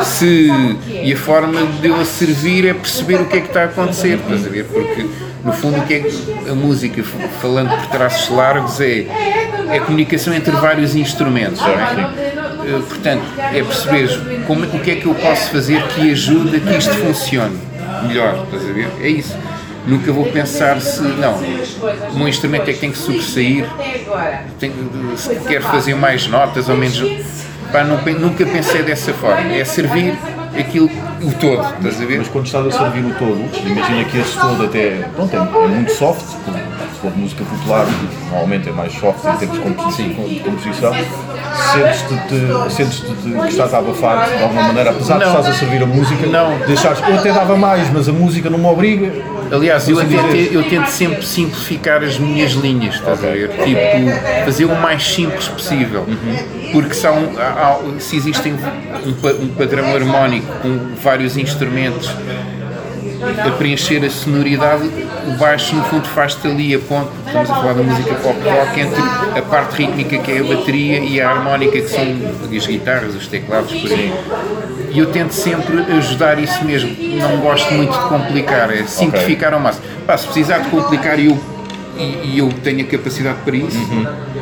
Se, 0.05 0.49
e 0.89 1.11
a 1.11 1.17
forma 1.17 1.61
de 1.81 1.87
eu 1.89 1.99
a 1.99 2.05
servir 2.05 2.65
é 2.67 2.73
perceber 2.73 3.19
o 3.21 3.25
que 3.25 3.37
é 3.37 3.41
que 3.41 3.47
está 3.47 3.63
a 3.63 3.65
acontecer, 3.65 4.19
estás 4.23 4.45
a 4.45 4.49
ver? 4.49 4.65
Porque 4.65 5.05
no 5.43 5.51
fundo 5.51 5.79
o 5.79 5.83
que 5.83 5.93
é 5.95 5.99
que 5.99 6.49
a 6.49 6.53
música, 6.55 7.03
falando 7.41 7.69
por 7.69 7.87
traços 7.87 8.29
largos, 8.29 8.79
é, 8.79 9.05
é 9.71 9.79
comunicação 9.79 10.33
entre 10.33 10.51
vários 10.51 10.95
instrumentos, 10.95 11.61
é? 11.61 11.71
Eh, 11.71 12.81
Portanto, 12.87 13.23
é 13.37 13.63
perceber 13.63 14.43
como, 14.47 14.65
o 14.65 14.79
que 14.79 14.91
é 14.91 14.95
que 14.95 15.05
eu 15.05 15.15
posso 15.15 15.49
fazer 15.51 15.81
que 15.87 16.11
ajude 16.11 16.57
a 16.57 16.59
que 16.59 16.77
isto 16.77 16.93
funcione 16.95 17.57
melhor, 18.07 18.45
estás 18.45 18.69
a 18.69 18.73
ver? 18.73 18.87
É 19.01 19.07
isso. 19.07 19.35
Nunca 19.85 20.13
vou 20.13 20.25
pensar 20.25 20.79
se, 20.79 21.01
não, 21.01 21.37
meu 22.13 22.27
instrumento 22.27 22.69
é 22.69 22.73
que 22.73 22.79
tem 22.79 22.91
que 22.91 22.97
sobressair, 22.97 23.65
se 25.17 25.35
quer 25.47 25.61
fazer 25.61 25.93
mais 25.95 26.25
notas 26.27 26.69
ou 26.69 26.77
menos. 26.77 27.01
Pá, 27.71 27.83
nunca 27.83 28.45
pensei 28.45 28.83
dessa 28.83 29.11
forma. 29.13 29.51
É 29.51 29.65
servir 29.65 30.15
aquilo, 30.57 30.89
o 31.23 31.31
todo, 31.33 31.61
estás 31.77 32.01
a 32.01 32.05
ver? 32.05 32.17
Mas 32.19 32.27
quando 32.27 32.45
estás 32.45 32.67
a 32.67 32.71
servir 32.71 33.05
o 33.05 33.13
todo, 33.15 33.67
imagina 33.67 34.03
que 34.05 34.17
esse 34.19 34.37
todo 34.39 34.63
até 34.65 34.89
pronto, 35.15 35.35
é, 35.35 35.39
é 35.39 35.67
muito 35.67 35.91
soft, 35.93 36.21
se 36.25 36.99
for 37.01 37.11
de 37.11 37.19
música 37.19 37.43
popular, 37.43 37.85
normalmente 38.29 38.69
é 38.69 38.71
mais 38.71 38.93
soft 38.93 39.25
em 39.25 39.37
termos 39.37 39.57
de 39.57 39.63
composição, 39.63 40.23
de 40.25 40.39
composição 40.39 40.93
sentes-te 41.73 42.15
te- 42.27 42.71
sentes-te 42.73 43.07
te- 43.13 43.29
que 43.41 43.47
estás 43.47 43.73
a 43.73 43.77
abafar 43.79 44.29
de 44.29 44.43
alguma 44.43 44.63
maneira, 44.63 44.89
apesar 44.91 45.17
de 45.19 45.25
Não. 45.25 45.29
estás 45.39 45.47
a 45.47 45.53
servir 45.59 45.83
a 45.83 45.85
música, 45.85 46.25
Não. 46.27 46.57
deixares, 46.67 46.99
eu 47.07 47.15
até 47.15 47.31
dava 47.31 47.55
mais, 47.57 47.91
mas 47.91 48.07
a 48.07 48.11
música 48.11 48.49
não 48.49 48.57
me 48.57 48.65
obriga. 48.67 49.11
Aliás, 49.53 49.87
eu, 49.87 49.99
Assim 49.99 50.17
até, 50.17 50.27
dizer. 50.31 50.49
te- 50.49 50.55
eu 50.55 50.63
tento 50.63 50.87
sempre 50.87 51.23
simplificar 51.25 52.03
as 52.03 52.17
minhas 52.17 52.53
linhas, 52.53 52.95
estás 52.95 53.23
a 53.23 53.27
ver? 53.27 53.49
Tipo, 53.49 54.45
fazer 54.45 54.65
o 54.65 54.75
mais 54.75 55.03
simples 55.13 55.47
possível. 55.47 56.07
Porque 56.71 56.93
se, 56.95 57.05
há 57.05 57.11
um- 57.11 57.37
há- 57.37 57.43
há- 57.95 57.99
se 57.99 58.15
existem 58.15 58.53
um, 58.53 59.43
um 59.43 59.47
padrão 59.49 59.93
harmónico 59.95 60.47
com 60.61 60.95
vários 61.03 61.37
instrumentos 61.37 62.09
a 63.47 63.51
preencher 63.51 64.03
a 64.05 64.09
sonoridade, 64.09 64.89
o 65.27 65.31
baixo 65.37 65.75
no 65.75 65.83
fundo 65.85 66.07
faz-te 66.07 66.47
ali 66.47 66.75
a 66.75 66.79
ponte, 66.79 67.09
estamos 67.25 67.49
a 67.49 67.55
falar 67.55 67.73
da 67.73 67.83
música 67.83 68.13
pop 68.15 68.37
rock, 68.43 68.79
entre 68.79 69.01
a 69.39 69.41
parte 69.41 69.75
rítmica 69.77 70.17
que 70.17 70.31
é 70.31 70.39
a 70.39 70.43
bateria 70.43 70.99
e 70.99 71.21
a 71.21 71.29
harmónica 71.29 71.79
que 71.81 71.87
são 71.87 72.03
as 72.55 72.67
guitarras, 72.67 73.15
os 73.15 73.27
teclados, 73.27 73.71
por 73.73 73.91
aí. 73.91 74.13
E 74.91 74.99
eu 74.99 75.07
tento 75.07 75.31
sempre 75.31 75.79
ajudar 75.97 76.37
isso 76.39 76.63
mesmo. 76.65 76.95
Não 77.19 77.37
gosto 77.37 77.73
muito 77.73 77.91
de 77.91 78.05
complicar, 78.09 78.71
é 78.71 78.83
simplificar 78.83 79.53
ao 79.53 79.59
máximo. 79.59 79.85
Pá, 80.05 80.17
se 80.17 80.25
precisar 80.25 80.59
de 80.59 80.69
complicar 80.69 81.17
e 81.19 81.25
eu, 81.27 81.39
e, 81.97 82.33
e 82.35 82.39
eu 82.39 82.49
tenho 82.63 82.81
a 82.81 82.87
capacidade 82.87 83.37
para 83.43 83.55
isso, 83.55 83.77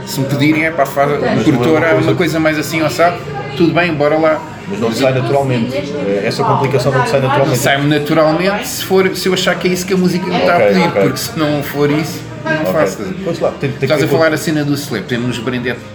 se 0.06 0.20
me 0.20 0.26
pedirem, 0.28 0.66
é 0.66 0.72
pá, 0.72 0.86
faz 0.86 1.10
não 1.10 1.16
é 1.28 1.36
produtora, 1.44 1.96
uma 1.96 2.16
coisa- 2.16 2.40
mais 2.40 2.58
assim, 2.58 2.82
ó, 2.82 2.90
sabe? 2.90 3.18
Tudo 3.56 3.74
bem, 3.74 3.94
bora 3.94 4.18
lá. 4.18 4.42
Mas 4.72 4.80
não 4.80 4.92
sai 4.92 5.14
naturalmente. 5.14 5.76
Eh, 5.76 6.24
Essa 6.26 6.44
complicação 6.44 6.92
não 6.92 7.06
sai 7.06 7.22
naturalmente. 7.22 7.58
Sai-me 7.60 7.88
naturalmente 7.88 8.68
se, 8.68 8.84
for, 8.86 9.16
se 9.16 9.28
eu 9.28 9.34
achar 9.34 9.56
que 9.56 9.68
é 9.68 9.72
isso 9.72 9.86
que 9.86 9.94
a 9.94 9.98
música 9.98 10.26
me 10.26 10.36
está 10.38 10.54
a 10.54 10.58
Ok, 10.58 10.68
pedir, 10.70 10.88
ok. 10.88 11.02
porque 11.02 11.18
se 11.18 11.38
não 11.40 11.62
for 11.64 11.92
isso, 11.92 12.20
não 12.46 12.52
Ok. 12.62 12.74
faço. 12.74 13.02
a? 13.04 13.06
Pois 13.24 13.40
lá, 13.40 13.52
tem, 13.52 13.70
tem 13.70 13.80
que 13.80 13.86
Estás 13.86 14.04
a 14.04 14.08
falar 14.08 14.34
a 14.34 14.38
cena 14.38 14.64
do 14.64 14.74
slap, 14.74 15.04
temos 15.06 15.38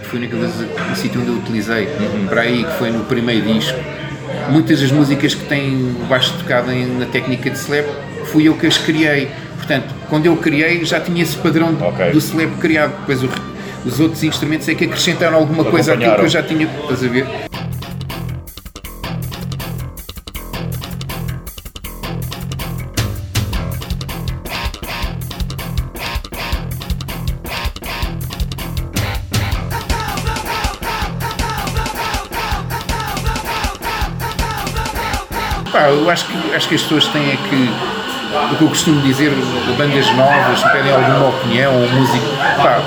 que 0.03 0.07
foi 0.09 0.19
a 0.19 0.23
única 0.23 0.37
vez 0.37 0.51
um 0.91 0.95
sítio 0.95 1.21
onde 1.21 1.31
eu 1.31 1.37
utilizei, 1.37 1.89
para 2.29 2.43
aí, 2.43 2.65
que 2.65 2.73
foi 2.75 2.91
no 2.91 3.05
primeiro 3.05 3.47
disco. 3.53 3.79
Muitas 4.51 4.81
das 4.81 4.93
músicas 4.93 5.35
que 5.35 5.45
têm 5.45 5.97
o 6.01 6.05
baixo 6.07 6.33
tocado 6.39 6.71
na 6.99 7.07
técnica 7.07 7.51
de 7.51 7.57
slap, 7.59 7.87
fui 8.27 8.47
eu 8.49 8.55
que 8.55 8.67
as 8.67 8.79
criei. 8.79 9.29
Portanto, 9.57 9.93
quando 10.09 10.27
eu 10.27 10.37
criei, 10.37 10.85
já 10.85 11.01
tinha 11.01 11.23
esse 11.23 11.37
padrão 11.37 11.73
do 12.13 12.19
slap 12.19 12.51
criado. 12.61 12.93
Depois 13.01 13.23
o- 13.25 13.29
os 13.85 13.99
outros 13.99 14.23
instrumentos 14.23 14.69
é 14.69 14.75
que 14.75 14.85
acrescentaram 14.85 15.37
alguma 15.39 15.65
coisa 15.65 15.95
àquilo 15.95 16.15
que 16.17 16.21
eu 16.23 16.29
já 16.29 16.43
tinha. 16.43 16.69
Estás 16.83 17.03
a 17.03 17.09
ver? 17.09 17.27
Eu 36.07 36.11
acho 36.11 36.27
que, 36.27 36.55
acho 36.55 36.69
que 36.69 36.75
as 36.77 36.83
pessoas 36.83 37.09
têm 37.09 37.33
é 37.33 37.37
que, 37.37 37.71
o 38.53 38.57
que 38.57 38.63
eu 38.63 38.69
costumo 38.69 39.01
dizer, 39.03 39.33
bandas 39.77 40.07
novas, 40.15 40.61
se 40.61 40.71
pedem 40.71 40.93
alguma 40.93 41.31
opinião 41.31 41.75
ou 41.75 41.89
música, 41.89 42.27
pá, 42.63 42.81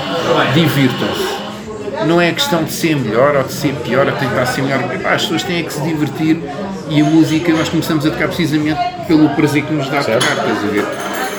divirtam-se. 0.54 1.40
Não 2.06 2.18
é 2.18 2.32
questão 2.32 2.64
de 2.64 2.72
ser 2.72 2.96
melhor 2.96 3.36
ou 3.36 3.42
de 3.42 3.52
ser 3.52 3.74
pior 3.84 4.06
ou 4.06 4.12
tentar 4.12 4.46
ser 4.46 4.62
melhor. 4.62 4.82
Pá, 5.02 5.10
as 5.10 5.22
pessoas 5.22 5.42
têm 5.42 5.60
é 5.60 5.62
que 5.64 5.72
se 5.72 5.82
divertir 5.82 6.40
e 6.88 7.00
a 7.02 7.04
música 7.04 7.52
nós 7.52 7.68
começamos 7.68 8.06
a 8.06 8.10
tocar 8.10 8.28
precisamente 8.28 8.80
pelo 9.06 9.28
prazer 9.30 9.64
que 9.64 9.72
nos 9.74 9.90
dá 9.90 10.00
a 10.00 10.04
tocar, 10.04 10.16
estás 10.18 10.64
a 10.64 10.68
ver? 10.68 10.86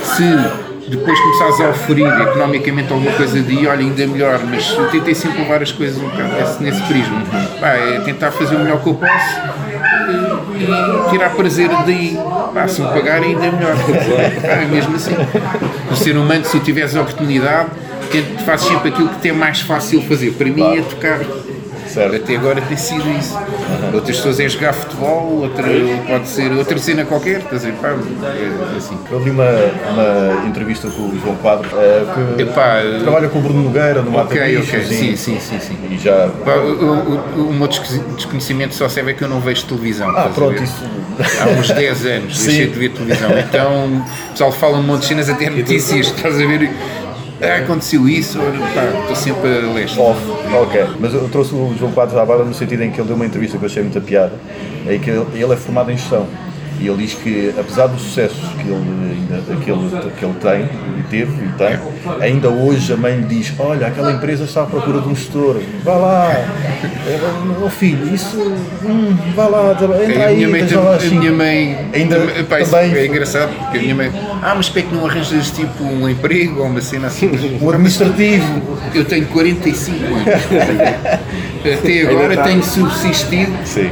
Se 0.03 0.70
depois 0.91 1.17
começares 1.21 1.61
a 1.61 1.69
oferir 1.69 2.05
economicamente 2.05 2.91
alguma 2.91 3.11
coisa 3.13 3.39
de 3.39 3.65
olha, 3.65 3.79
ainda 3.79 4.07
melhor, 4.07 4.41
mas 4.43 4.69
eu 4.71 4.89
tentei 4.89 5.15
sempre 5.15 5.41
levar 5.41 5.63
as 5.63 5.71
coisas 5.71 5.97
um 5.97 6.09
bocado 6.09 6.33
nesse, 6.33 6.63
nesse 6.63 6.81
prisma. 6.83 7.21
Pá, 7.61 7.69
é 7.69 8.01
tentar 8.01 8.31
fazer 8.31 8.55
o 8.55 8.59
melhor 8.59 8.81
que 8.81 8.89
eu 8.89 8.95
posso 8.95 9.39
e, 10.59 11.07
e 11.07 11.09
tirar 11.09 11.29
prazer 11.29 11.69
daí. 11.85 12.19
Pá, 12.53 12.67
se 12.67 12.81
me 12.81 12.87
pagarem 12.89 13.35
ainda 13.35 13.51
melhor. 13.57 13.75
Pá, 14.41 14.47
é 14.47 14.65
mesmo 14.65 14.95
assim. 14.97 15.15
O 15.89 15.95
ser 15.95 16.17
humano, 16.17 16.43
se 16.43 16.51
tu 16.51 16.59
tiveres 16.59 16.93
a 16.93 17.01
oportunidade, 17.01 17.69
fazes 18.45 18.67
sempre 18.67 18.89
aquilo 18.89 19.07
que 19.07 19.21
te 19.21 19.29
é 19.29 19.33
mais 19.33 19.61
fácil 19.61 20.01
fazer. 20.01 20.31
Para 20.31 20.47
mim 20.47 20.77
é 20.77 20.81
tocar. 20.81 21.19
Certo. 21.91 22.15
Até 22.15 22.35
agora 22.35 22.61
tem 22.61 22.77
sido 22.77 23.09
isso. 23.11 23.37
Outras 23.93 24.17
pessoas 24.17 24.39
é 24.39 24.47
jogar 24.49 24.73
futebol, 24.73 25.41
outra 25.41 25.65
pode 26.07 26.27
ser 26.27 26.51
outra 26.53 26.77
cena 26.77 27.03
qualquer, 27.05 27.39
estás 27.39 27.63
a 27.63 27.67
ver? 27.67 27.73
Pá, 27.75 27.89
é 27.89 28.77
assim. 28.77 28.97
Eu 29.11 29.19
vi 29.19 29.29
uma, 29.29 29.43
uma 29.91 30.47
entrevista 30.47 30.89
com 30.89 31.01
o 31.03 31.19
João 31.19 31.35
Quadros, 31.37 31.71
eh, 31.73 32.03
que 32.37 32.43
Epá, 32.43 32.81
trabalha 33.01 33.27
com 33.29 33.39
o 33.39 33.41
Bruno 33.41 33.63
Nogueira 33.63 34.01
no 34.01 34.11
Mata 34.11 34.25
Ok, 34.33 34.41
e- 34.41 34.63
sim, 34.85 35.15
sim, 35.15 35.39
sim, 35.39 35.59
sim. 35.59 35.77
E 35.89 35.97
já. 35.97 36.29
Pá, 36.45 36.55
o, 36.55 37.41
o, 37.41 37.49
o 37.49 37.53
meu 37.53 37.67
desco- 37.67 37.85
desconhecimento 38.15 38.73
só 38.75 38.87
serve 38.87 39.11
é 39.11 39.13
que 39.13 39.23
eu 39.23 39.27
não 39.29 39.39
vejo 39.41 39.65
televisão. 39.65 40.09
Ah, 40.15 40.29
pronto, 40.33 40.61
isso. 40.63 40.83
Há 41.41 41.59
uns 41.59 41.69
10 41.69 42.05
anos 42.05 42.37
deixei 42.45 42.67
de 42.67 42.79
ver 42.79 42.89
televisão. 42.91 43.29
Então 43.37 43.85
o 43.97 44.31
pessoal 44.31 44.51
fala 44.51 44.77
um 44.77 44.83
monte 44.83 45.01
de 45.01 45.07
cenas, 45.07 45.29
até 45.29 45.49
notícias, 45.51 46.07
estás 46.07 46.35
a 46.35 46.45
ver? 46.45 46.71
Ah, 47.41 47.63
aconteceu 47.63 48.07
isso, 48.07 48.39
estou 49.01 49.15
sempre 49.15 49.49
a 49.49 49.73
leste. 49.73 49.99
Off, 49.99 50.21
ok. 50.53 50.85
Mas 50.99 51.13
eu 51.13 51.27
trouxe 51.29 51.55
o 51.55 51.75
João 51.77 51.91
Quadros 51.91 52.17
à 52.17 52.23
baila 52.23 52.45
no 52.45 52.53
sentido 52.53 52.83
em 52.83 52.91
que 52.91 52.99
ele 53.01 53.07
deu 53.07 53.15
uma 53.15 53.25
entrevista 53.25 53.57
que 53.57 53.63
eu 53.63 53.67
achei 53.69 53.81
muita 53.81 53.99
piada, 53.99 54.33
é 54.87 54.97
que 54.99 55.09
ele 55.09 55.53
é 55.53 55.55
formado 55.55 55.91
em 55.91 55.97
gestão. 55.97 56.27
E 56.81 56.87
ele 56.87 56.97
diz 57.05 57.13
que, 57.13 57.53
apesar 57.59 57.85
dos 57.87 58.01
sucessos 58.01 58.39
que 58.53 58.67
ele, 58.67 59.63
que 59.63 59.69
ele, 59.71 60.11
que 60.17 60.25
ele 60.25 60.33
tem, 60.41 60.63
e 60.99 61.03
teve 61.11 61.31
e 61.45 61.49
tem, 61.55 61.79
ainda 62.19 62.49
hoje 62.49 62.91
a 62.91 62.97
mãe 62.97 63.17
lhe 63.17 63.25
diz: 63.27 63.53
Olha, 63.59 63.85
aquela 63.85 64.11
empresa 64.11 64.45
está 64.45 64.63
à 64.63 64.65
procura 64.65 64.99
de 64.99 65.07
um 65.07 65.15
gestor, 65.15 65.61
vá 65.83 65.93
lá, 65.95 66.31
meu 67.59 67.69
filho, 67.69 68.11
isso, 68.13 68.35
hum, 68.83 69.15
vá 69.35 69.47
lá, 69.47 69.71
entra 69.73 70.23
a 70.23 70.27
aí, 70.27 70.37
minha 70.37 70.49
mãe, 70.49 70.65
tam- 70.65 70.83
lá 70.83 70.93
a 70.93 70.95
assim. 70.95 71.19
minha 71.19 71.31
mãe 71.31 71.77
Ainda 71.93 72.19
pá, 72.49 72.57
também- 72.59 72.95
é 72.95 73.05
engraçado 73.05 73.53
porque 73.59 73.77
a 73.77 73.81
minha 73.81 73.95
mãe, 73.95 74.11
ah, 74.41 74.53
mas 74.57 74.67
para 74.69 74.81
que 74.81 74.95
não 74.95 75.05
arranjas 75.05 75.51
tipo 75.51 75.83
um 75.83 76.09
emprego 76.09 76.61
ou 76.61 76.65
uma 76.65 76.81
cena 76.81 77.07
assim? 77.07 77.29
O 77.61 77.69
administrativo. 77.69 78.79
Eu 78.95 79.05
tenho 79.05 79.27
45 79.27 80.03
anos. 80.03 80.25
Até 81.79 82.01
agora 82.09 82.37
tenho 82.43 82.63
subsistido 82.63 83.51
Sim. 83.65 83.91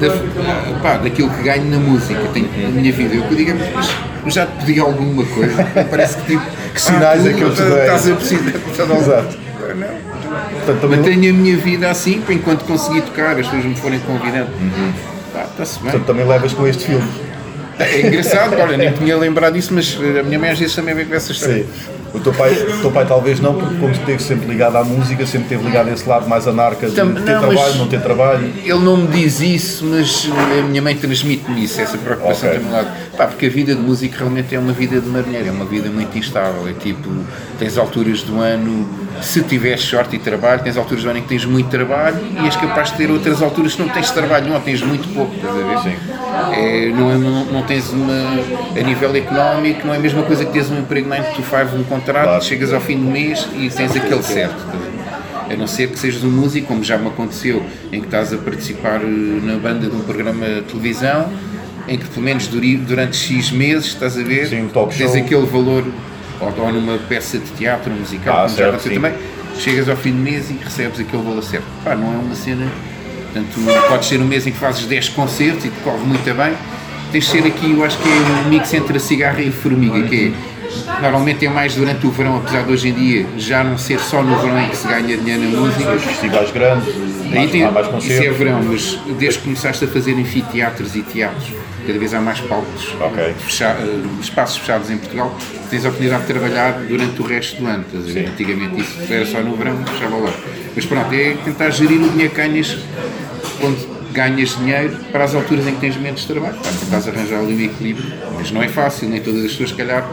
Da, 0.00 0.80
pá, 0.82 0.96
daquilo 0.96 1.30
que 1.30 1.42
ganho 1.42 1.64
na 1.70 1.78
música, 1.78 2.20
tenho 2.32 2.48
na 2.62 2.68
minha 2.68 2.92
vida. 2.92 3.14
Eu 3.14 3.28
digo, 3.34 3.52
mas 4.24 4.34
já 4.34 4.46
te 4.46 4.64
pedi 4.64 4.80
alguma 4.80 5.24
coisa. 5.24 5.64
Parece 5.90 6.16
que 6.18 6.26
tipo. 6.26 6.42
Que 6.68 6.82
sinais 6.82 7.26
é 7.26 7.32
que 7.32 7.40
eu 7.40 7.52
te 7.52 7.60
dei? 7.60 7.80
Estás 7.80 8.08
a 8.08 8.14
precisar 8.14 8.96
Exato. 8.96 9.38
Não. 9.74 9.88
Portanto, 10.50 10.80
também, 10.80 10.98
Mas 10.98 11.06
tenho 11.08 11.30
a 11.30 11.36
minha 11.36 11.56
vida 11.56 11.90
assim, 11.90 12.22
enquanto 12.28 12.64
conseguir 12.64 13.02
tocar, 13.02 13.30
as 13.32 13.46
pessoas 13.46 13.64
me 13.64 13.74
forem 13.74 13.98
convidando. 14.00 14.50
Pá, 15.32 15.44
está-se 15.44 15.74
bem. 15.80 15.90
portanto, 15.90 16.06
também 16.06 16.26
levas 16.26 16.52
com 16.52 16.68
este 16.68 16.84
filme. 16.84 17.08
É 17.78 18.06
engraçado, 18.06 18.54
olha, 18.60 18.76
nem 18.76 18.92
tinha 18.92 19.16
lembrado 19.16 19.54
disso, 19.54 19.72
mas 19.72 19.96
a 20.18 20.22
minha 20.22 20.38
mãe 20.38 20.50
às 20.50 20.58
vezes 20.58 20.74
também 20.74 20.94
vem 20.94 21.06
com 21.06 21.14
essa 21.14 21.32
história. 21.32 21.64
Sim. 21.64 21.68
O 22.14 22.20
teu 22.20 22.32
pai, 22.32 22.52
o 22.52 22.80
teu 22.80 22.90
pai 22.90 23.04
talvez 23.06 23.38
não, 23.40 23.54
porque 23.54 23.74
como 23.76 23.92
esteve 23.92 24.22
sempre 24.22 24.48
ligado 24.48 24.76
à 24.76 24.84
música, 24.84 25.26
sempre 25.26 25.42
esteve 25.46 25.64
ligado 25.64 25.88
a 25.88 25.92
esse 25.92 26.08
lado 26.08 26.28
mais 26.28 26.46
anarca 26.48 26.88
de 26.88 26.94
Tam- 26.94 27.12
ter 27.14 27.32
não, 27.32 27.40
trabalho, 27.40 27.74
não 27.76 27.86
ter 27.88 28.00
trabalho. 28.00 28.50
Ele 28.64 28.78
não 28.78 28.96
me 28.96 29.06
diz 29.08 29.40
isso, 29.40 29.84
mas 29.84 30.28
a 30.58 30.62
minha 30.62 30.80
mãe 30.82 30.96
transmite-me 30.96 31.64
isso, 31.64 31.80
essa 31.80 31.98
preocupação 31.98 32.48
Ok. 32.48 32.60
também 32.60 32.72
lá. 32.74 32.96
Pá, 33.16 33.26
porque 33.26 33.46
a 33.46 33.50
vida 33.50 33.74
de 33.74 33.80
músico 33.80 34.16
realmente 34.18 34.54
é 34.54 34.58
uma 34.58 34.72
vida 34.72 35.00
de 35.00 35.08
marinheiro, 35.08 35.48
é 35.48 35.50
uma 35.50 35.64
vida 35.64 35.88
muito 35.90 36.16
instável. 36.16 36.66
É 36.68 36.72
tipo, 36.72 37.08
tens 37.58 37.76
alturas 37.76 38.22
do 38.22 38.40
ano, 38.40 38.88
se 39.20 39.42
tiveres 39.42 39.82
sorte 39.82 40.16
e 40.16 40.18
trabalho, 40.18 40.62
tens 40.62 40.76
alturas 40.76 41.02
do 41.02 41.10
ano 41.10 41.18
em 41.18 41.22
que 41.22 41.28
tens 41.28 41.44
muito 41.44 41.68
trabalho 41.68 42.16
e 42.40 42.44
és 42.46 42.54
capaz 42.56 42.90
de 42.92 42.96
ter 42.98 43.10
outras 43.10 43.42
alturas 43.42 43.74
que 43.74 43.82
não 43.82 43.88
tens 43.88 44.10
trabalho, 44.12 44.48
não, 44.48 44.60
tens 44.60 44.80
muito 44.82 45.08
pouco, 45.12 45.34
estás 45.34 45.54
a 45.54 45.80
ver? 45.82 45.98
É, 46.52 46.90
não, 46.90 47.10
é- 47.10 47.16
não, 47.16 47.44
não 47.46 47.62
tens 47.62 47.90
uma. 47.90 48.12
a 48.12 48.82
nível 48.82 49.14
económico, 49.16 49.86
não 49.86 49.92
é 49.94 49.96
a 49.96 50.00
mesma 50.00 50.22
coisa 50.22 50.44
que 50.44 50.52
tens 50.52 50.70
um 50.70 50.78
emprego 50.78 51.08
9 51.08 51.22
to 51.34 51.42
5, 51.42 51.76
um 51.76 51.82
contrato, 52.00 52.24
Claro. 52.24 52.44
chegas 52.44 52.72
ao 52.72 52.80
fim 52.80 52.96
do 52.96 53.10
mês 53.10 53.46
e 53.56 53.68
tens 53.70 53.94
aquele 53.96 54.22
certo. 54.22 54.56
a 55.50 55.56
não 55.56 55.66
ser 55.66 55.88
que 55.88 55.98
sejas 55.98 56.22
um 56.24 56.30
músico, 56.30 56.66
como 56.68 56.84
já 56.84 56.98
me 56.98 57.08
aconteceu, 57.08 57.62
em 57.90 58.00
que 58.00 58.06
estás 58.06 58.32
a 58.34 58.36
participar 58.36 59.00
eh, 59.02 59.06
na 59.42 59.56
banda 59.56 59.88
de 59.88 59.96
um 59.96 60.00
programa 60.00 60.44
de 60.46 60.60
televisão, 60.62 61.32
em 61.88 61.96
que 61.96 62.04
pelo 62.06 62.22
menos 62.24 62.46
durante 62.48 63.16
X 63.16 63.50
meses, 63.50 63.86
estás 63.86 64.18
a 64.18 64.22
ver, 64.22 64.46
Sim, 64.48 64.68
tens 64.72 65.10
show. 65.10 65.16
aquele 65.16 65.46
valor, 65.46 65.84
ou, 66.40 66.72
numa 66.72 66.98
peça 66.98 67.38
de 67.38 67.46
teatro, 67.52 67.90
musical, 67.90 68.34
Ah, 68.34 68.36
como 68.42 68.48
já 68.50 68.54
certo, 68.56 68.68
aconteceu 68.68 68.92
sim. 68.92 69.00
também, 69.00 69.14
chegas 69.58 69.88
ao 69.88 69.96
fim 69.96 70.10
do 70.12 70.18
mês 70.18 70.50
e 70.50 70.58
recebes 70.62 71.00
aquele 71.00 71.22
valor 71.22 71.42
certo. 71.42 71.64
Pá, 71.82 71.94
não 71.94 72.12
é 72.12 72.16
uma 72.18 72.34
cena. 72.34 72.66
Portanto, 73.32 73.88
podes 73.88 74.08
ser 74.08 74.20
um 74.20 74.24
mês 74.26 74.46
em 74.46 74.52
que 74.52 74.58
fazes 74.58 74.84
10 74.86 75.08
concertos 75.10 75.64
e 75.64 75.68
te 75.68 75.80
corre 75.80 76.04
muito 76.04 76.24
bem. 76.34 76.52
Tens 77.10 77.24
de 77.24 77.30
ser 77.30 77.46
aqui, 77.46 77.70
eu 77.72 77.82
acho 77.84 77.96
que 77.98 78.06
é 78.08 78.12
um 78.12 78.48
mix 78.50 78.72
entre 78.74 78.98
a 78.98 79.00
cigarra 79.00 79.40
e 79.40 79.48
a 79.48 79.52
formiga, 79.52 80.02
que 80.02 80.26
é. 80.26 80.32
Normalmente 81.00 81.46
é 81.46 81.48
mais 81.48 81.74
durante 81.74 82.06
o 82.06 82.10
verão, 82.10 82.36
apesar 82.38 82.64
de 82.64 82.72
hoje 82.72 82.88
em 82.88 82.92
dia 82.92 83.26
já 83.36 83.62
não 83.64 83.76
ser 83.78 83.98
só 84.00 84.22
no 84.22 84.36
verão 84.40 84.60
em 84.60 84.68
que 84.68 84.76
se 84.76 84.86
ganha 84.88 85.16
dinheiro 85.16 85.42
na 85.42 85.60
música. 85.60 85.92
Os 85.92 86.02
festivais 86.02 86.50
grandes, 86.50 86.88
Aí 87.30 87.34
mais, 87.34 87.50
tem, 87.50 87.64
há 87.64 87.70
mais 87.70 87.86
isso 87.86 87.94
é 87.96 88.00
concertos. 88.00 88.36
verão, 88.38 88.62
mas 88.62 88.98
desde 89.18 89.38
que 89.40 89.44
começaste 89.44 89.84
a 89.84 89.88
fazer 89.88 90.14
anfiteatros 90.14 90.96
e 90.96 91.02
teatros, 91.02 91.52
cada 91.86 91.98
vez 91.98 92.14
há 92.14 92.20
mais 92.20 92.40
palcos, 92.40 92.94
Ok. 93.00 93.34
fecha- 93.38 93.76
eh, 93.80 94.00
espaços 94.20 94.56
fechados 94.58 94.90
em 94.90 94.96
Portugal, 94.98 95.34
tens 95.70 95.84
a 95.84 95.88
oportunidade 95.88 96.22
de 96.22 96.28
trabalhar 96.32 96.72
durante 96.88 97.20
o 97.20 97.24
resto 97.24 97.60
do 97.60 97.66
ano. 97.66 97.84
Antigamente 97.94 98.80
isso 98.80 98.98
era 99.12 99.26
só 99.26 99.40
no 99.40 99.54
verão, 99.56 99.76
fechava 99.86 100.16
lá. 100.16 100.32
Mas 100.74 100.84
pronto, 100.86 101.12
é 101.14 101.36
tentar 101.44 101.70
gerir 101.70 102.00
o 102.00 102.08
dinheiro 102.10 102.30
que 102.30 102.36
ganhas 102.40 102.78
quando 103.60 103.97
ganhas 104.12 104.56
dinheiro 104.56 104.96
para 105.12 105.24
as 105.24 105.34
alturas 105.34 105.66
em 105.66 105.74
que 105.74 105.80
tens 105.80 105.96
menos 105.96 106.24
trabalho. 106.24 106.54
Pá, 106.56 106.70
tentas 106.80 107.08
arranjar 107.08 107.40
ali 107.40 107.54
um 107.54 107.60
equilíbrio, 107.60 108.06
mas 108.36 108.50
não 108.50 108.62
é 108.62 108.68
fácil, 108.68 109.08
nem 109.08 109.20
todas 109.20 109.44
as 109.44 109.50
pessoas, 109.52 109.70
se 109.70 109.74
calhar, 109.76 110.08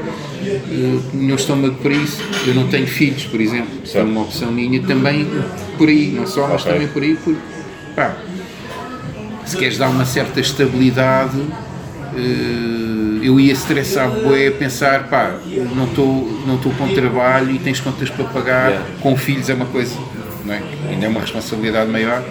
eh, 0.45 0.99
tinham 1.11 1.35
estômago 1.35 1.75
para 1.75 1.93
isso. 1.93 2.21
Eu 2.45 2.53
não 2.55 2.67
tenho 2.67 2.87
filhos, 2.87 3.25
por 3.25 3.39
exemplo, 3.41 3.69
isso 3.83 3.97
é 3.97 4.03
uma 4.03 4.21
opção 4.21 4.51
minha 4.51 4.81
também 4.81 5.27
por 5.77 5.87
aí, 5.89 6.11
não 6.11 6.25
só, 6.27 6.47
mas 6.47 6.61
Ok. 6.61 6.73
também 6.73 6.87
por 6.87 7.01
aí, 7.03 7.15
por, 7.15 7.35
pá, 7.95 8.15
se 9.45 9.55
queres 9.57 9.77
dar 9.77 9.89
uma 9.89 10.05
certa 10.05 10.39
estabilidade, 10.39 11.39
eh, 12.15 13.19
eu 13.25 13.39
ia 13.39 13.53
estressar 13.53 14.09
bué 14.09 14.47
a 14.47 14.51
pensar, 14.51 15.07
pá, 15.07 15.35
não 15.75 15.85
estou 15.85 16.43
não 16.45 16.55
estou 16.55 16.71
com 16.73 16.87
trabalho 16.93 17.51
e 17.51 17.59
tens 17.59 17.79
contas 17.79 18.09
para 18.09 18.25
pagar, 18.25 18.69
Yeah. 18.69 18.85
com 19.01 19.15
filhos 19.17 19.49
é 19.49 19.53
uma 19.53 19.65
coisa, 19.65 19.95
não 20.45 20.53
é? 20.53 20.61
Ainda 20.89 21.05
é 21.05 21.09
uma 21.09 21.21
responsabilidade 21.21 21.89
maior. 21.89 22.23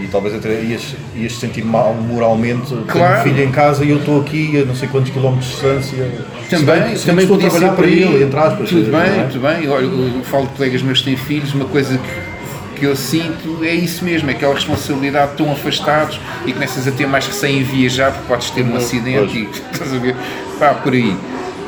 E 0.00 0.06
talvez 0.08 0.34
até 0.34 0.60
ias, 0.62 0.94
ias 1.14 1.36
sentir 1.38 1.64
mal 1.64 1.94
moralmente. 1.94 2.66
Tenho 2.68 2.82
Claro. 2.84 3.20
um 3.20 3.22
filho 3.22 3.44
em 3.44 3.52
casa 3.52 3.84
e 3.84 3.90
eu 3.90 3.98
estou 3.98 4.20
aqui 4.20 4.60
a 4.60 4.64
não 4.64 4.74
sei 4.74 4.88
quantos 4.88 5.10
quilómetros 5.12 5.46
de 5.48 5.52
distância. 5.54 6.10
Se 6.48 6.56
Também, 6.56 6.82
bem 6.82 6.96
se 6.96 7.06
também 7.06 7.22
estou 7.24 7.36
a 7.36 7.40
trabalhar 7.40 7.72
para 7.72 7.86
aí. 7.86 8.02
ele, 8.02 8.24
entre 8.24 8.38
aspas. 8.38 8.68
Tudo 8.68 8.90
não 8.90 8.98
bem, 9.00 9.10
é? 9.20 9.28
tudo 9.30 9.40
bem. 9.40 9.68
Olha, 9.68 9.84
eu, 9.84 10.22
falo 10.24 10.46
de 10.46 10.52
colegas 10.54 10.82
meus 10.82 10.98
que 10.98 11.04
têm 11.04 11.16
filhos, 11.16 11.54
uma 11.54 11.66
coisa 11.66 11.96
que, 11.98 12.80
que 12.80 12.86
eu 12.86 12.96
sinto 12.96 13.58
é 13.62 13.72
isso 13.74 14.04
mesmo, 14.04 14.28
é 14.28 14.32
aquela 14.32 14.54
responsabilidade 14.54 15.32
tão 15.36 15.52
afastados 15.52 16.18
e 16.46 16.52
começas 16.52 16.88
a 16.88 16.90
ter 16.90 17.06
mais 17.06 17.26
receio 17.26 17.60
em 17.60 17.62
viajar 17.62 18.10
porque 18.12 18.26
podes 18.28 18.50
ter 18.50 18.62
um 18.64 18.76
acidente 18.76 19.38
e 19.38 19.48
estás 19.72 19.94
a 19.94 19.98
ver, 19.98 20.16
pá, 20.58 20.74
por 20.74 20.92
aí. 20.92 21.16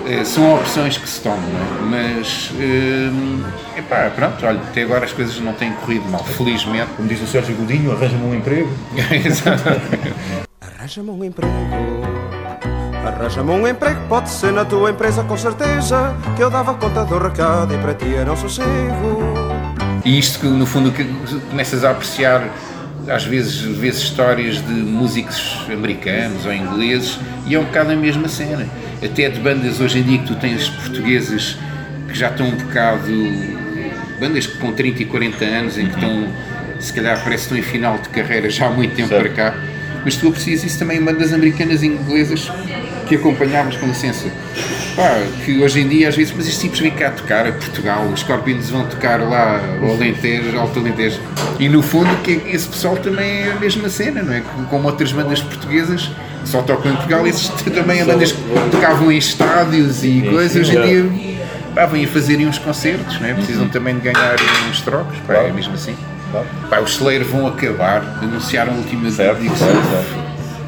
Eh, 0.06 0.22
são 0.22 0.54
opções 0.54 0.98
que 0.98 1.08
se 1.08 1.22
tomam, 1.22 1.38
é? 1.38 2.18
mas 2.18 2.50
hum, 2.52 3.42
epá, 3.74 4.10
pronto, 4.14 4.44
olha, 4.44 4.60
até 4.60 4.82
agora 4.82 5.06
as 5.06 5.12
coisas 5.12 5.40
não 5.40 5.54
têm 5.54 5.72
corrido 5.72 6.06
mal, 6.10 6.22
felizmente. 6.22 6.90
Como 6.94 7.08
diz 7.08 7.22
o 7.22 7.26
Sérgio 7.26 7.56
Godinho, 7.56 7.90
arranja-me 7.92 8.24
um 8.24 8.34
emprego. 8.34 8.70
Exato. 9.24 9.62
Arranja-me 10.60 11.10
um 11.10 11.24
emprego. 11.24 11.52
Arranja-me 13.06 13.50
um 13.50 13.66
emprego, 13.66 14.00
pode 14.06 14.28
ser 14.28 14.52
na 14.52 14.66
tua 14.66 14.90
empresa 14.90 15.24
com 15.24 15.38
certeza. 15.38 16.14
Que 16.36 16.42
eu 16.42 16.50
dava 16.50 16.74
conta 16.74 17.02
do 17.04 17.18
recado 17.18 17.74
e 17.74 17.78
para 17.78 17.94
ti 17.94 18.14
era 18.14 18.30
um 18.30 18.36
sossego. 18.36 19.22
E 20.04 20.18
isto 20.18 20.38
que 20.38 20.46
no 20.46 20.66
fundo 20.66 20.92
que 20.92 21.04
começas 21.48 21.82
a 21.82 21.92
apreciar, 21.92 22.42
às 23.08 23.24
vezes 23.24 23.60
vês 23.60 23.98
histórias 23.98 24.56
de 24.56 24.72
músicos 24.72 25.58
americanos 25.72 26.46
ou 26.46 26.52
ingleses 26.52 27.18
e 27.46 27.54
é 27.54 27.58
um 27.58 27.64
bocado 27.64 27.92
a 27.92 27.96
mesma 27.96 28.28
cena. 28.28 28.66
Até 29.02 29.28
de 29.28 29.40
bandas 29.40 29.80
hoje 29.80 29.98
em 29.98 30.02
dia 30.02 30.18
que 30.18 30.26
tu 30.26 30.34
tens 30.36 30.68
portuguesas 30.68 31.56
que 32.08 32.14
já 32.18 32.28
estão 32.30 32.46
um 32.46 32.56
bocado. 32.56 33.12
bandas 34.18 34.46
com 34.46 34.72
30 34.72 35.02
e 35.02 35.04
40 35.06 35.44
anos 35.44 35.78
em 35.78 35.86
que 35.86 35.94
estão, 35.94 36.28
se 36.78 36.92
calhar 36.92 37.22
parece 37.22 37.48
que 37.48 37.54
estão 37.54 37.58
em 37.58 37.62
final 37.62 37.98
de 37.98 38.08
carreira 38.08 38.48
já 38.48 38.66
há 38.66 38.70
muito 38.70 38.94
tempo 38.94 39.08
Certo. 39.08 39.22
para 39.22 39.50
cá. 39.52 39.58
Mas 40.04 40.16
tu 40.16 40.28
aprecias 40.28 40.62
isso 40.64 40.78
também 40.78 40.98
em 40.98 41.02
bandas 41.02 41.32
americanas 41.32 41.82
e 41.82 41.86
inglesas 41.86 42.50
que 43.08 43.16
acompanhavas 43.16 43.76
com 43.76 43.86
licença. 43.86 44.30
Pá, 44.96 45.20
que 45.44 45.58
hoje 45.58 45.80
em 45.80 45.88
dia 45.88 46.08
às 46.08 46.14
vezes, 46.14 46.32
mas 46.36 46.46
estes 46.46 46.62
tipos 46.62 46.78
vêm 46.78 46.92
cá 46.92 47.10
tocar 47.10 47.46
a 47.46 47.52
Portugal, 47.52 48.04
os 48.06 48.20
Scorpions 48.20 48.70
vão 48.70 48.86
tocar 48.86 49.20
lá 49.20 49.60
ao 49.82 49.90
Alentejo, 49.90 50.56
Alto 50.56 50.78
Alentejo. 50.78 51.18
E 51.58 51.68
no 51.68 51.82
fundo 51.82 52.14
que 52.22 52.40
esse 52.46 52.68
pessoal 52.68 52.96
também 52.96 53.42
é 53.42 53.52
a 53.52 53.56
mesma 53.56 53.88
cena, 53.88 54.22
não 54.22 54.32
é? 54.32 54.42
Como 54.70 54.86
outras 54.86 55.12
bandas 55.12 55.40
portuguesas 55.40 56.10
só 56.44 56.62
tocam 56.62 56.92
em 56.92 56.96
Portugal, 56.96 57.26
esses 57.26 57.48
também 57.74 58.02
a 58.02 58.04
bandas 58.04 58.32
que 58.32 58.40
tocavam 58.70 59.10
em 59.10 59.18
estádios 59.18 60.04
e 60.04 60.22
coisas, 60.30 60.68
hoje 60.68 60.76
em 60.76 60.82
dia 60.82 61.34
pá, 61.74 61.86
vêm 61.86 62.04
a 62.04 62.08
fazerem 62.08 62.46
uns 62.46 62.58
concertos, 62.58 63.20
não 63.20 63.28
é? 63.28 63.34
Precisam 63.34 63.68
também 63.68 63.94
de 63.96 64.00
ganhar 64.00 64.36
uns 64.70 64.80
trocos, 64.80 65.18
pá, 65.26 65.34
é 65.34 65.52
mesmo 65.52 65.74
assim. 65.74 65.96
Pá, 66.70 66.80
os 66.80 66.92
Slayer 66.92 67.24
vão 67.24 67.46
acabar, 67.46 68.18
anunciaram 68.22 68.72
a 68.72 68.76
última 68.76 69.10
Certo, 69.10 69.42
certo, 69.42 69.58
certo. 69.58 70.23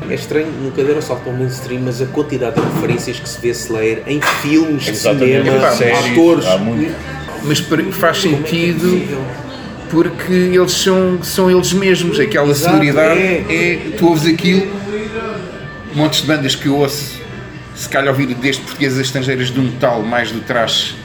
É 0.08 0.14
estranho, 0.14 0.48
nunca 0.62 0.82
deram 0.84 1.02
salto 1.02 1.28
ao 1.28 1.34
mainstream, 1.34 1.80
mas 1.84 2.00
a 2.00 2.06
quantidade 2.06 2.54
de 2.60 2.66
referências 2.74 3.18
que 3.18 3.28
se 3.28 3.40
vê 3.40 3.48
Slayer 3.48 4.02
em 4.06 4.20
filmes, 4.20 4.84
de 4.84 4.90
Exatamente. 4.90 5.44
cinema, 5.44 5.70
séries, 5.72 6.12
atores. 6.12 6.44
mas 7.44 7.60
para- 7.60 7.84
faz 7.92 8.18
sentido 8.18 9.02
porque 9.90 10.32
eles 10.32 10.72
são, 10.72 11.22
são 11.22 11.50
eles 11.50 11.72
mesmos, 11.72 12.18
aquela 12.18 12.50
Exato, 12.50 12.72
sonoridade 12.74 13.20
é. 13.20 13.44
é. 13.48 13.78
tu 13.96 14.06
ouves 14.08 14.26
aquilo, 14.26 14.66
montes 15.94 16.22
de 16.22 16.26
bandas 16.26 16.54
que 16.54 16.66
eu 16.66 16.76
ouço, 16.76 17.20
se 17.74 17.88
calhar 17.88 18.08
ouvir 18.08 18.34
desde 18.34 18.62
portuguesas 18.62 18.98
estrangeiras 18.98 19.50
do 19.50 19.62
metal, 19.62 20.02
mais 20.02 20.30
do 20.32 20.40
trash, 20.40 20.96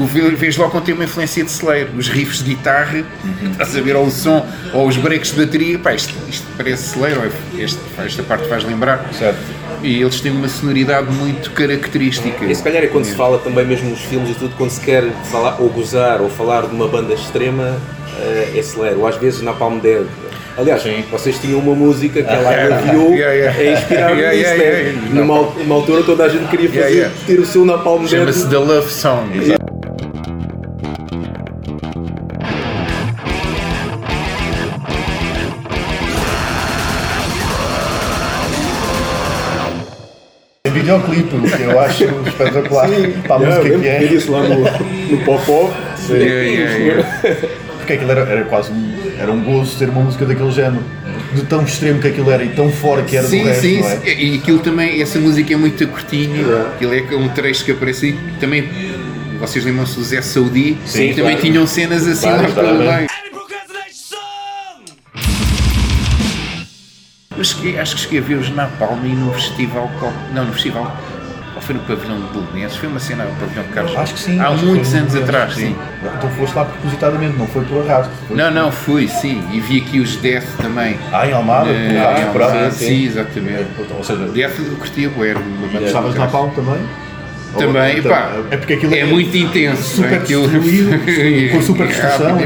tu 0.00 0.06
vê- 0.06 0.30
vês 0.30 0.56
logo 0.56 0.70
quando 0.70 0.84
tem 0.84 0.94
uma 0.94 1.04
influência 1.04 1.44
de 1.44 1.50
Slayer, 1.50 1.88
os 1.96 2.08
riffs 2.08 2.38
de 2.42 2.54
guitarra, 2.54 3.04
estás 3.52 3.76
a 3.76 3.80
ver, 3.82 3.96
ou 3.96 4.06
o 4.06 4.10
som, 4.10 4.46
ou 4.72 4.86
os 4.88 4.96
breaks 4.96 5.32
de 5.32 5.44
bateria, 5.44 5.78
pá, 5.78 5.92
isto, 5.94 6.14
isto 6.28 6.46
parece 6.56 6.94
Slayer, 6.94 7.18
ou 7.18 7.24
é- 7.26 7.62
este- 7.62 7.80
esta 7.98 8.22
parte 8.22 8.48
faz 8.48 8.64
lembrar. 8.64 9.04
Certo. 9.12 9.38
E 9.82 10.00
eles 10.00 10.20
têm 10.20 10.32
uma 10.32 10.48
sonoridade 10.48 11.10
muito 11.12 11.50
característica. 11.52 12.44
E 12.44 12.54
se 12.54 12.62
calhar 12.62 12.82
é 12.82 12.86
quando 12.86 13.04
se 13.04 13.14
fala 13.14 13.38
também 13.38 13.64
mesmo 13.66 13.90
nos 13.90 14.00
filmes 14.00 14.30
e 14.30 14.34
tudo, 14.34 14.54
quando 14.56 14.70
se 14.70 14.80
quer 14.80 15.04
falar 15.30 15.56
ou 15.60 15.68
gozar 15.68 16.20
ou 16.20 16.28
falar 16.30 16.62
de 16.66 16.74
uma 16.74 16.86
banda 16.88 17.12
extrema, 17.14 17.76
eh, 18.18 18.52
é 18.56 18.58
Slayer, 18.60 18.98
ou 18.98 19.06
às 19.06 19.16
vezes 19.16 19.42
na 19.42 19.52
Palm 19.52 19.78
Dead. 19.78 20.06
Aliás, 20.58 20.82
vocês 21.10 21.38
tinham 21.38 21.58
uma 21.60 21.74
música 21.74 22.22
que 22.22 22.28
a 22.28 22.38
Live 22.40 22.74
Review 22.74 23.14
Yeah, 23.14 23.32
yeah. 23.32 23.58
é 23.58 23.62
Yeah, 23.62 23.74
nisso, 24.32 24.50
yeah, 24.50 24.92
né? 24.92 25.08
Numa, 25.12 25.34
al- 25.36 25.54
numa 25.58 25.74
altura 25.76 26.02
toda 26.02 26.24
a 26.24 26.28
gente 26.28 26.46
queria 26.48 26.68
fazer, 26.68 27.10
ter 27.26 27.38
o 27.40 27.46
seu 27.46 27.64
na 27.64 27.78
Palm 27.78 28.00
Dead. 28.00 28.10
Chama-se 28.10 28.48
The 28.48 28.56
Love 28.58 28.90
Song. 28.92 29.59
Videoclipe, 40.98 41.36
o 41.36 41.42
que 41.42 41.62
eu 41.62 41.80
acho 41.80 42.04
espetacular 42.26 42.88
para 43.26 43.36
a 43.36 43.38
música 43.38 43.78
que 43.78 43.88
é. 43.88 43.98
disse 44.06 44.30
lá 44.30 44.42
no, 44.42 44.60
no 44.60 45.24
Pop-Off. 45.24 45.74
Yeah, 46.08 46.42
yeah, 46.42 46.76
yeah. 46.76 47.48
Porque 47.76 47.92
aquilo 47.92 48.10
era, 48.10 48.20
era 48.22 48.44
quase 48.44 48.72
um, 48.72 48.94
era 49.18 49.30
um 49.30 49.42
gozo 49.42 49.78
ter 49.78 49.88
uma 49.88 50.02
música 50.02 50.24
daquele 50.24 50.50
género, 50.50 50.82
de 51.34 51.42
tão 51.44 51.62
extremo 51.62 52.00
que 52.00 52.08
aquilo 52.08 52.30
era 52.30 52.42
e 52.42 52.48
tão 52.48 52.70
fora 52.70 53.02
que 53.02 53.16
era 53.16 53.26
Sim, 53.26 53.42
do 53.42 53.48
resto, 53.48 53.62
sim, 53.62 53.80
não 53.80 53.88
é? 53.88 53.96
sim. 53.96 54.10
E 54.18 54.38
aquilo 54.38 54.58
também, 54.58 55.00
essa 55.00 55.18
música 55.18 55.54
é 55.54 55.56
muito 55.56 55.86
curtinho, 55.88 56.66
aquilo 56.74 56.94
é 56.94 57.16
um 57.16 57.28
trecho 57.28 57.64
que 57.64 57.72
aparece 57.72 58.06
aí. 58.06 58.18
Também, 58.40 58.68
vocês 59.38 59.64
lembram-se 59.64 59.96
do 59.96 60.04
Zé 60.04 60.20
Saudi? 60.22 60.76
Sim, 60.84 61.08
também 61.08 61.36
claro. 61.36 61.40
tinham 61.40 61.66
cenas 61.66 62.06
assim 62.06 62.28
lá 62.28 62.42
pelo 62.44 62.78
meio. 62.78 63.08
Acho 67.40 67.94
que 67.96 68.00
cheguei 68.02 68.18
a 68.18 68.22
ver-os 68.22 68.50
na 68.54 68.66
Palma 68.66 69.06
e 69.06 69.10
no 69.14 69.32
festival. 69.32 69.90
Não, 70.34 70.44
no 70.44 70.52
festival. 70.52 70.94
Ou 71.56 71.60
foi 71.60 71.74
no 71.74 71.80
pavilhão 71.82 72.20
de 72.20 72.26
Belenenses? 72.38 72.76
Foi 72.76 72.88
uma 72.88 73.00
cena 73.00 73.24
no 73.24 73.34
pavilhão 73.36 73.64
de 73.64 73.70
Carlos. 73.70 73.96
Acho 73.96 74.14
que 74.14 74.20
sim. 74.20 74.38
Há 74.40 74.50
muitos 74.52 74.94
anos 74.94 75.14
atrás, 75.16 75.54
tempo, 75.54 75.68
sim. 75.68 75.76
Então 76.16 76.30
foste 76.30 76.54
lá 76.56 76.64
propositadamente, 76.64 77.36
não 77.38 77.46
foi 77.48 77.64
por 77.64 77.82
arrasto. 77.84 78.12
Foi... 78.28 78.36
Não, 78.36 78.50
não, 78.50 78.70
fui, 78.72 79.08
sim. 79.08 79.42
E 79.52 79.60
vi 79.60 79.78
aqui 79.80 80.00
os 80.00 80.16
Death 80.16 80.44
também. 80.62 80.96
Ah, 81.12 81.26
em 81.26 81.32
Almada? 81.32 81.68
Eh, 81.70 81.98
Ah, 81.98 82.20
em 82.20 82.24
Almada, 82.28 82.70
sim. 82.70 82.86
sim, 82.86 83.04
exatamente. 83.06 83.66
Ou 83.96 84.04
seja, 84.04 84.24
Death 84.26 84.58
eu 84.58 84.76
curtia 84.76 85.10
banda 85.68 85.86
estavas 85.86 86.14
do 86.14 86.20
na. 86.20 86.26
Palma 86.28 86.52
também? 86.54 86.80
Também, 87.58 87.98
Então, 87.98 88.12
pá, 88.12 88.30
é 88.48 88.56
porque 88.56 88.74
aquilo 88.74 88.94
é 88.94 89.04
muito 89.04 89.36
intenso, 89.36 89.82
super 89.96 90.12
é? 90.12 90.16
Aquilo- 90.18 90.48
destruído, 90.48 91.50
com 91.52 91.62
super 91.62 91.88
destruição. 91.88 92.38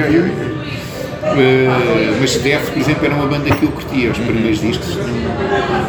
Uh, 1.25 2.17
mas 2.21 2.37
Death, 2.37 2.71
por 2.71 2.79
exemplo, 2.81 3.07
era 3.07 3.15
uma 3.15 3.27
banda 3.27 3.51
que 3.55 3.63
eu 3.65 3.71
curtia. 3.71 4.11
Os 4.11 4.19
primeiros 4.19 4.61
discos 4.61 4.99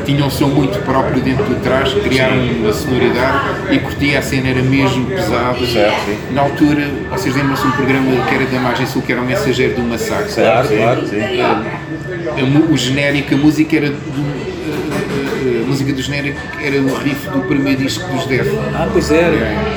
tinham, 0.05 0.27
um 0.27 0.29
som 0.29 0.47
muito 0.47 0.79
próprio 0.83 1.21
dentro 1.21 1.43
do 1.43 1.55
trás, 1.61 1.93
criaram 1.93 2.37
uma 2.37 2.73
sonoridade 2.73 3.39
e 3.71 3.79
curtia. 3.79 4.19
A 4.19 4.21
cena 4.21 4.49
era 4.49 4.61
mesmo 4.61 5.05
pesada. 5.07 5.59
Sim. 5.59 6.17
Na 6.31 6.41
altura, 6.41 6.87
vocês 7.11 7.35
lembram-se 7.35 7.61
de 7.63 7.67
um 7.67 7.71
programa 7.71 8.25
que 8.27 8.35
era 8.35 8.45
da 8.45 8.59
Margem 8.59 8.85
Sul, 8.87 9.01
que 9.01 9.11
era 9.11 9.21
o 9.21 9.25
Mensageiro 9.25 9.75
do 9.75 9.81
Massacre? 9.83 10.33
Claro, 10.33 10.67
claro. 10.69 11.07
Sim. 11.07 12.43
Mu- 12.45 12.73
o 12.73 12.77
genérico, 12.77 13.33
a 13.35 13.37
música 13.37 13.75
era 13.75 13.89
do, 13.89 13.95
a- 13.99 15.63
a 15.63 15.67
música 15.67 15.93
do 15.93 16.01
genérico 16.01 16.39
era 16.63 16.79
o 16.81 16.95
riff 16.95 17.29
do 17.29 17.41
primeiro 17.47 17.81
disco 17.83 18.07
dos 18.11 18.25
Death. 18.25 18.47
Ah, 18.73 18.87
pois 18.91 19.11
era. 19.11 19.35
É. 19.35 19.75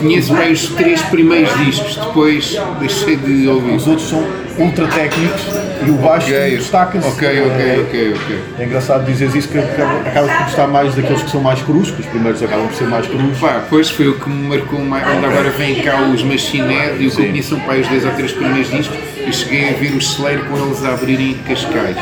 Conheço 0.00 0.34
bem 0.34 0.52
os 0.52 0.68
três 0.68 1.00
primeiros 1.02 1.52
discos, 1.64 1.96
depois 1.96 2.58
deixei 2.78 3.16
de 3.16 3.46
ouvir. 3.48 3.74
Os 3.76 3.86
outros 3.86 4.08
são 4.08 4.24
ultra 4.58 4.86
técnicos 4.88 5.42
e 5.86 5.90
o 5.90 5.94
baixo 5.94 6.28
Ok, 6.28 6.56
destaca-se. 6.56 7.08
ok, 7.08 7.28
ok, 7.28 7.60
É- 7.62 7.80
ok, 7.86 8.14
ok. 8.14 8.38
É 8.58 8.64
engraçado 8.64 9.04
dizer 9.06 9.34
isso 9.36 9.48
que 9.48 9.58
acaba- 9.58 10.28
por 10.38 10.44
gostar 10.44 10.66
mais 10.66 10.94
daqueles 10.94 11.22
que 11.22 11.30
são 11.30 11.40
mais 11.40 11.62
crus, 11.62 11.90
que 11.90 12.00
os 12.00 12.06
primeiros 12.06 12.42
acabam 12.42 12.66
por 12.66 12.74
ser 12.74 12.86
mais 12.88 13.06
crus. 13.06 13.38
Pá, 13.38 13.62
pois 13.68 13.90
foi 13.90 14.08
o 14.08 14.14
que 14.18 14.28
me 14.28 14.48
marcou 14.48 14.80
mais. 14.80 15.06
Onde 15.16 15.26
agora 15.26 15.50
vem 15.50 15.76
cá 15.82 16.00
os 16.02 16.22
Machine 16.22 16.68
Head 16.74 17.02
e 17.02 17.06
o 17.06 17.10
que 17.10 17.20
eu 17.22 17.26
conheço 17.26 17.56
pai 17.60 17.80
os 17.80 17.88
dois 17.88 18.04
ou 18.04 18.10
três 18.12 18.32
primeiros 18.32 18.70
discos. 18.70 18.96
Eu 19.26 19.32
cheguei 19.32 19.68
a 19.68 19.72
ver 19.74 19.92
o 19.92 19.98
Slayer 19.98 20.40
com 20.46 20.56
eles 20.56 20.84
a 20.84 20.94
abrirem 20.94 21.34
Cascais. 21.46 21.96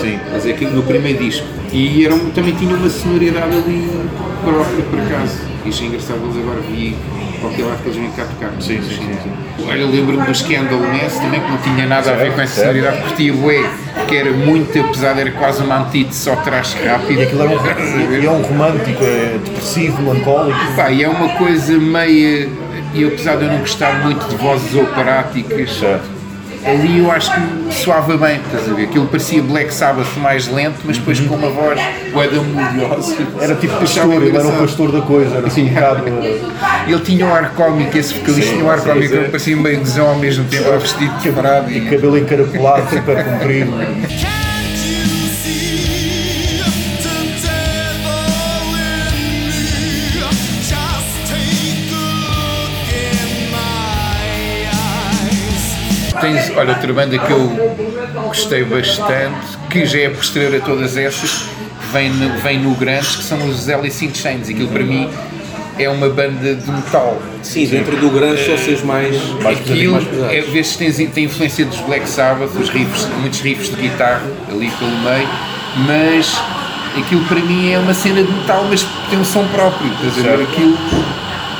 Sim. 0.00 0.18
Mas 0.32 0.46
é 0.46 0.50
aquilo 0.50 0.72
no 0.72 0.82
primeiro 0.82 1.22
disco. 1.22 1.46
E 1.72 2.04
era, 2.04 2.14
um- 2.14 2.30
também 2.30 2.54
tinha 2.54 2.74
uma 2.74 2.88
sonoridade 2.90 3.46
ali 3.56 3.88
própria, 4.44 4.82
por 4.90 4.98
acaso. 5.00 5.38
E 5.64 5.68
achei 5.68 5.86
engraçado, 5.86 6.18
eles 6.24 6.36
agora 6.38 6.60
vi 6.68 6.96
qualquer 7.42 7.76
que 7.82 7.88
eles 7.88 7.96
vêm 7.96 8.10
cá 8.12 8.24
tocar. 8.24 8.50
Sim, 8.60 8.80
sim, 8.82 8.88
sim, 8.96 9.18
sim. 9.22 9.32
Olha, 9.68 9.78
eu 9.80 9.90
lembro-me 9.90 10.24
do 10.24 10.34
Scandal 10.34 10.80
Ness 10.80 11.18
também, 11.18 11.40
que 11.40 11.50
não 11.50 11.58
tinha 11.58 11.86
nada 11.86 12.10
a 12.10 12.14
ver 12.14 12.18
Certo, 12.22 12.34
com 12.34 12.40
essa 12.40 12.54
certo. 12.54 12.66
sonoridade. 12.68 13.02
Curtia 13.02 13.32
bué, 13.34 13.70
que 14.08 14.16
era 14.16 14.30
muito 14.32 14.84
pesado, 14.92 15.20
era 15.20 15.30
quase 15.32 15.62
uma 15.62 15.80
antítese 15.82 16.18
só 16.20 16.36
traz 16.36 16.72
rápido. 16.74 17.20
E 17.20 17.22
aquilo 17.24 17.42
era 17.42 17.50
um, 17.50 18.12
e 18.22 18.26
é 18.26 18.30
um 18.30 18.42
romântico, 18.42 19.04
é 19.04 19.38
depressivo, 19.44 20.00
melancólico. 20.02 20.58
Pá, 20.76 20.90
e 20.90 21.02
é 21.02 21.08
uma 21.08 21.28
coisa 21.36 21.76
meia. 21.78 22.48
E 22.94 23.04
apesar 23.04 23.36
de 23.36 23.44
eu 23.44 23.50
não 23.52 23.58
gostar 23.58 24.02
muito 24.02 24.26
de 24.28 24.36
vozes 24.36 24.74
operáticas, 24.74 25.70
Certo. 25.72 26.21
Ali 26.64 26.98
eu 26.98 27.10
acho 27.10 27.30
que 27.32 27.74
soava 27.74 28.16
bem, 28.16 28.40
estás 28.40 28.70
a 28.70 28.74
ver? 28.74 28.84
Aquilo 28.84 29.06
parecia 29.06 29.42
Black 29.42 29.72
Sabbath 29.72 30.16
mais 30.16 30.48
lento, 30.48 30.78
mas 30.84 30.98
depois 30.98 31.20
com 31.20 31.34
uma 31.34 31.48
voz 31.48 31.80
boeda 32.12 32.40
melodiosa. 32.40 33.16
Era 33.40 33.54
tipo 33.54 33.74
pastor, 33.76 34.22
ele 34.22 34.36
era 34.36 34.46
o 34.46 34.52
pastor 34.52 34.92
da 34.92 35.00
coisa, 35.02 35.36
era 35.36 35.46
assim 35.46 35.64
um 35.64 35.74
bocado. 35.74 36.04
Ele 36.86 37.00
tinha 37.00 37.26
um 37.26 37.34
ar 37.34 37.50
cómico, 37.54 37.96
esse 37.96 38.14
vocalista 38.14 38.50
Sim, 38.50 38.52
tinha 38.56 38.64
um 38.64 38.70
ar 38.70 38.80
sim, 38.80 38.88
cómico, 38.88 39.08
sim. 39.08 39.14
ele 39.14 39.28
parecia 39.28 39.56
meio 39.56 39.78
gozão 39.78 40.08
ao 40.08 40.16
mesmo 40.16 40.44
tempo, 40.44 40.70
vestido 40.78 41.14
de 41.14 41.22
quebrado. 41.22 41.70
E 41.70 41.78
E... 41.78 41.90
cabelo 41.90 42.18
encaracolado, 42.18 42.88
super 42.90 43.24
comprido. 43.24 43.72
Tens, 56.32 56.56
olha, 56.56 56.70
outra 56.72 56.92
banda 56.94 57.18
que 57.18 57.30
eu 57.30 57.74
gostei 58.26 58.64
bastante, 58.64 59.58
que 59.68 59.84
já 59.84 59.98
é 60.00 60.08
posterior 60.08 60.54
a 60.54 60.64
todas 60.64 60.96
essas, 60.96 61.44
vem 61.92 62.10
no, 62.10 62.38
vem 62.38 62.58
no 62.58 62.74
Grandes, 62.74 63.16
que 63.16 63.24
são 63.24 63.46
os 63.46 63.68
Alice 63.68 64.02
in 64.04 64.14
Chains. 64.14 64.48
Aquilo 64.48 64.68
para 64.68 64.82
mim 64.82 65.10
é 65.78 65.90
uma 65.90 66.08
banda 66.08 66.54
de 66.54 66.70
metal. 66.70 67.20
Sim, 67.42 67.66
dentro 67.66 67.96
do 67.96 68.08
grande 68.08 68.42
só 68.46 68.56
seres 68.56 68.82
mais, 68.82 69.14
mais 69.42 69.58
pesadinho, 69.58 69.60
Aquilo, 69.60 69.92
mais 69.92 70.04
pesados. 70.06 70.34
é, 70.34 70.40
vezes 70.40 70.76
tem, 70.76 71.06
tem 71.08 71.24
influência 71.24 71.66
dos 71.66 71.80
Black 71.80 72.08
Sabbath, 72.08 72.54
os 72.58 72.70
riffs, 72.70 73.06
muitos 73.20 73.40
riffs 73.40 73.68
de 73.68 73.76
guitarra 73.76 74.22
ali 74.50 74.70
pelo 74.70 74.98
meio, 75.00 75.28
mas 75.86 76.34
aquilo 76.98 77.24
para 77.26 77.40
mim 77.40 77.72
é 77.72 77.78
uma 77.78 77.92
cena 77.92 78.22
de 78.22 78.32
metal, 78.32 78.64
mas 78.70 78.86
tem 79.10 79.18
um 79.18 79.24
som 79.24 79.46
próprio, 79.48 79.92
estás 79.92 80.18
a 80.18 80.36
ver? 80.36 80.44
Aquilo, 80.44 80.78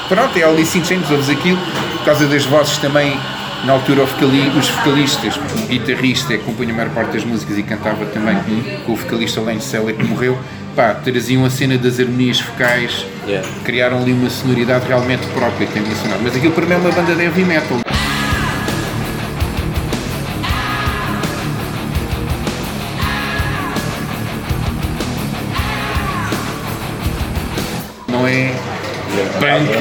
pronto, 0.08 0.38
é 0.38 0.42
Alice 0.44 0.78
in 0.78 0.84
Chains, 0.84 1.10
ouves 1.10 1.28
aquilo, 1.28 1.58
por 1.98 2.04
causa 2.06 2.26
das 2.26 2.44
vozes 2.46 2.78
também 2.78 3.18
Na 3.64 3.74
altura 3.74 4.04
vocali- 4.04 4.48
os 4.58 4.68
vocalistas, 4.68 5.36
o 5.36 5.66
guitarrista 5.68 6.36
que 6.36 6.42
compunha 6.44 6.72
a 6.72 6.76
maior 6.76 6.90
parte 6.90 7.12
das 7.12 7.24
músicas 7.24 7.56
e 7.58 7.62
cantava 7.62 8.04
também 8.06 8.36
com 8.84 8.92
o 8.92 8.96
vocalista 8.96 9.40
Lane 9.40 9.60
Sella 9.60 9.92
que 9.92 10.02
morreu, 10.04 10.36
pá, 10.74 10.94
traziam 10.94 11.44
a 11.44 11.50
cena 11.50 11.78
das 11.78 12.00
harmonias 12.00 12.40
vocais, 12.40 13.06
Yeah. 13.24 13.48
criaram 13.64 13.98
ali 14.02 14.12
uma 14.12 14.28
sonoridade 14.28 14.84
realmente 14.88 15.24
própria, 15.28 15.64
que 15.68 15.78
é 15.78 15.82
mencionado. 15.82 16.20
Mas 16.24 16.34
aquilo 16.34 16.52
para 16.52 16.66
mim 16.66 16.72
é 16.72 16.76
uma 16.76 16.90
banda 16.90 17.14
de 17.14 17.22
heavy 17.22 17.44
metal. 17.44 17.78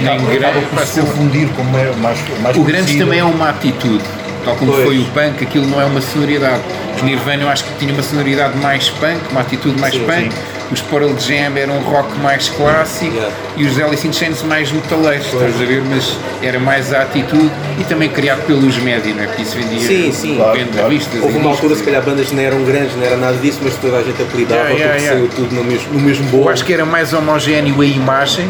Nem 0.01 0.25
grande. 0.25 0.65
por 0.67 0.79
se 0.85 0.99
confundir 1.01 1.47
como 1.49 1.77
é 1.77 1.91
mais, 2.01 2.17
mais 2.41 2.57
O 2.57 2.63
grande 2.63 2.97
também 2.97 3.19
é 3.19 3.23
uma 3.23 3.49
atitude, 3.49 4.03
tal 4.45 4.55
como 4.55 4.71
Pois. 4.71 4.83
foi 4.85 4.99
o 4.99 5.05
punk, 5.05 5.43
aquilo 5.43 5.67
não 5.67 5.81
é 5.81 5.85
uma 5.85 6.01
sonoridade. 6.01 6.61
Os 6.95 7.01
Nirvana 7.03 7.43
eu 7.43 7.49
acho 7.49 7.63
que 7.63 7.73
tinha 7.79 7.93
uma 7.93 8.03
sonoridade 8.03 8.57
mais 8.57 8.89
punk, 8.89 9.19
uma 9.31 9.41
atitude 9.41 9.79
mais 9.79 9.93
Sim, 9.93 10.05
punk. 10.05 10.31
Os 10.71 10.79
Pearl 10.79 11.09
Jam 11.19 11.57
eram 11.57 11.75
um 11.79 11.81
rock 11.81 12.17
mais 12.19 12.47
clássico 12.47 13.13
Yeah. 13.13 13.35
e 13.57 13.65
os 13.65 13.77
Alice 13.77 14.07
in 14.07 14.13
Chains 14.13 14.41
mais 14.43 14.71
metaleiros, 14.71 15.25
estás 15.25 15.53
a 15.59 15.65
ver? 15.65 15.83
Mas 15.89 16.15
era 16.41 16.59
mais 16.59 16.93
a 16.93 17.01
atitude 17.01 17.51
e 17.77 17.83
também 17.83 18.07
criado 18.07 18.45
pelos 18.45 18.77
média, 18.77 19.13
não 19.13 19.21
é? 19.21 19.27
Porque 19.27 19.41
isso 19.41 19.57
vendia 19.57 19.85
Sim, 19.85 20.11
sim. 20.13 20.35
Claro, 20.37 20.57
revistas 20.57 21.21
Houve 21.21 21.37
uma 21.39 21.49
altura, 21.49 21.75
se 21.75 21.83
calhar, 21.83 22.01
bandas 22.01 22.31
não 22.31 22.41
eram 22.41 22.63
grandes, 22.63 22.95
não 22.95 23.03
era 23.03 23.17
nada 23.17 23.35
disso, 23.35 23.59
mas 23.61 23.75
toda 23.75 23.97
a 23.97 24.01
gente 24.03 24.21
apelidava 24.21 24.61
Yeah, 24.61 24.73
yeah, 24.79 24.93
porque 24.93 25.03
yeah. 25.03 25.19
saiu 25.19 25.45
tudo 25.45 25.55
no 25.55 25.63
mesmo, 25.65 25.93
no 25.93 25.99
mesmo 25.99 26.25
bolo. 26.29 26.43
Eu 26.45 26.49
acho 26.51 26.63
que 26.63 26.71
era 26.73 26.85
mais 26.85 27.11
homogéneo 27.11 27.81
a 27.81 27.85
imagem 27.85 28.49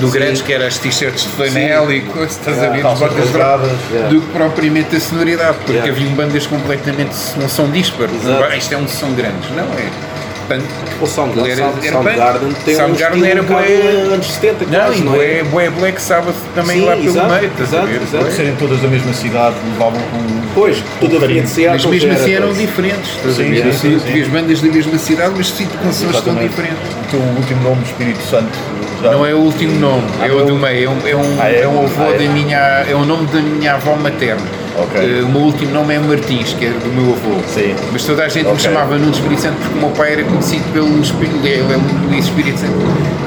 do 0.00 0.08
grandes, 0.10 0.42
que 0.42 0.52
era 0.52 0.66
as 0.66 0.78
t-shirts 0.78 1.22
de 1.22 1.28
flanela 1.30 1.92
e 1.94 2.00
coisas, 2.02 2.32
estás 2.32 2.62
a 2.62 2.68
ver? 2.68 2.86
As 2.86 2.98
botas 2.98 3.18
rasgadas. 3.18 3.70
Yeah. 3.90 4.08
do 4.10 4.20
que 4.20 4.26
propriamente 4.32 4.96
a 4.96 5.00
sonoridade, 5.00 5.56
porque 5.58 5.72
Yeah. 5.72 5.90
haviam 5.92 6.12
bandas 6.14 6.46
completamente 6.46 7.14
um 7.42 7.48
som 7.48 7.68
disparo. 7.70 8.10
Exato. 8.14 8.54
Isto 8.56 8.74
é 8.74 8.76
um 8.78 8.88
som 8.88 9.12
grande, 9.14 9.46
não 9.56 9.64
é? 9.64 10.16
Punk. 10.48 10.62
O 11.00 11.06
Soundgarden, 11.08 11.52
Era- 11.52 11.62
era 11.82 11.92
Soundgarden 11.92 12.48
punk. 12.52 12.64
tem 12.64 12.74
um 12.74 12.78
Soundgarden 12.78 13.26
era 13.28 13.42
um 13.42 13.44
bué- 13.46 14.12
anos 14.14 14.26
70, 14.30 14.64
Não, 14.66 14.78
quase, 14.78 15.00
e 15.00 15.04
não 15.04 15.20
é? 15.20 15.42
bué 15.42 15.70
Black 15.70 16.00
Sabbath 16.00 16.36
também 16.54 16.78
Sim, 16.78 16.84
lá 16.86 16.92
pelo 16.94 17.08
exato, 17.08 17.28
meio, 17.34 17.46
estás 17.46 17.60
a 17.60 17.76
exato, 17.78 17.86
ver? 17.88 18.00
exato. 18.02 18.24
Por 18.24 18.32
serem 18.32 18.54
todas 18.54 18.80
da 18.80 18.86
mesma 18.88 19.12
cidade, 19.12 19.56
levavam 19.72 20.00
com. 20.00 20.18
Pois, 20.54 20.78
tudo 21.00 21.16
a. 21.16 21.20
Mas 21.20 21.84
mesmo 21.86 22.12
assim 22.12 22.32
era 22.32 22.44
eram 22.44 22.52
diferentes, 22.54 23.10
estás 23.16 23.40
a 23.40 23.42
Sim, 23.42 23.50
ver? 23.50 23.74
sim, 23.74 23.98
sim, 23.98 24.30
bandas 24.30 24.60
da 24.60 24.68
mesma 24.68 24.98
cidade, 24.98 25.32
mas 25.36 25.48
sim, 25.48 25.66
com 25.82 25.92
sons 25.92 26.20
tão 26.20 26.34
diferentes. 26.36 26.78
O 27.06 27.10
teu 27.10 27.20
último 27.20 27.62
nome, 27.64 27.82
Espírito 27.84 28.22
Santo. 28.22 28.56
Já... 29.02 29.10
Não 29.12 29.26
é 29.26 29.34
o 29.34 29.38
último 29.38 29.78
nome, 29.78 30.04
é 30.22 30.30
o 30.32 30.44
do 30.44 30.56
meio, 30.56 30.88
é 30.88 30.90
um, 30.90 31.08
é 31.08 31.16
um, 31.16 31.36
Ah, 31.40 31.50
é? 31.50 31.60
é 31.62 31.68
um 31.68 31.84
avô 31.84 32.02
Ah, 32.04 32.14
é? 32.14 32.18
da 32.18 32.32
minha. 32.32 32.58
é 32.58 32.94
o 32.94 33.04
nome 33.04 33.26
da 33.26 33.40
minha 33.40 33.74
avó 33.74 33.94
materna. 33.96 34.42
Ok. 34.78 35.00
Eh, 35.00 35.22
o 35.22 35.28
meu 35.28 35.40
último 35.42 35.72
nome 35.72 35.94
é 35.94 35.98
Martins, 35.98 36.52
que 36.54 36.66
é 36.66 36.68
do 36.70 36.88
meu 36.94 37.12
avô. 37.14 37.40
Sim. 37.46 37.74
Mas 37.92 38.04
toda 38.04 38.24
a 38.24 38.28
gente 38.28 38.44
me 38.46 38.52
Ok. 38.52 38.60
chamava 38.64 38.96
Nuno 38.98 39.10
Espírito 39.12 39.40
Santo 39.42 39.56
porque 39.60 39.74
o 39.78 39.80
meu 39.80 39.90
pai 39.90 40.12
era 40.12 40.24
conhecido 40.24 40.64
pelo 40.72 41.00
Espírito, 41.00 41.46
ele 41.46 41.72
é 41.72 41.76
o 41.76 42.08
Luís 42.10 42.24
Espírito 42.26 42.58
Santo. 42.58 42.72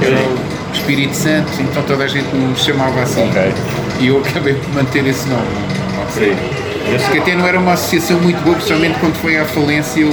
Era 0.02 0.16
o 0.16 0.74
Espírito 0.74 1.16
Santo, 1.16 1.50
então 1.60 1.84
toda 1.84 2.04
a 2.04 2.08
gente 2.08 2.28
me 2.36 2.56
chamava 2.56 3.02
assim. 3.02 3.28
Ok. 3.30 3.52
E 4.00 4.08
eu 4.08 4.20
acabei 4.20 4.54
por 4.56 4.74
manter 4.76 5.06
esse 5.08 5.28
nome. 5.28 5.48
Sim. 6.12 6.36
Esse- 6.96 7.10
Que 7.12 7.18
até 7.20 7.36
não 7.36 7.48
era 7.48 7.60
uma 7.60 7.74
associação 7.74 8.20
muito 8.20 8.42
boa, 8.44 8.56
principalmente 8.56 9.00
quando 9.00 9.16
foi 9.16 9.38
à 9.38 9.46
falência. 9.46 10.02
Eu... 10.02 10.10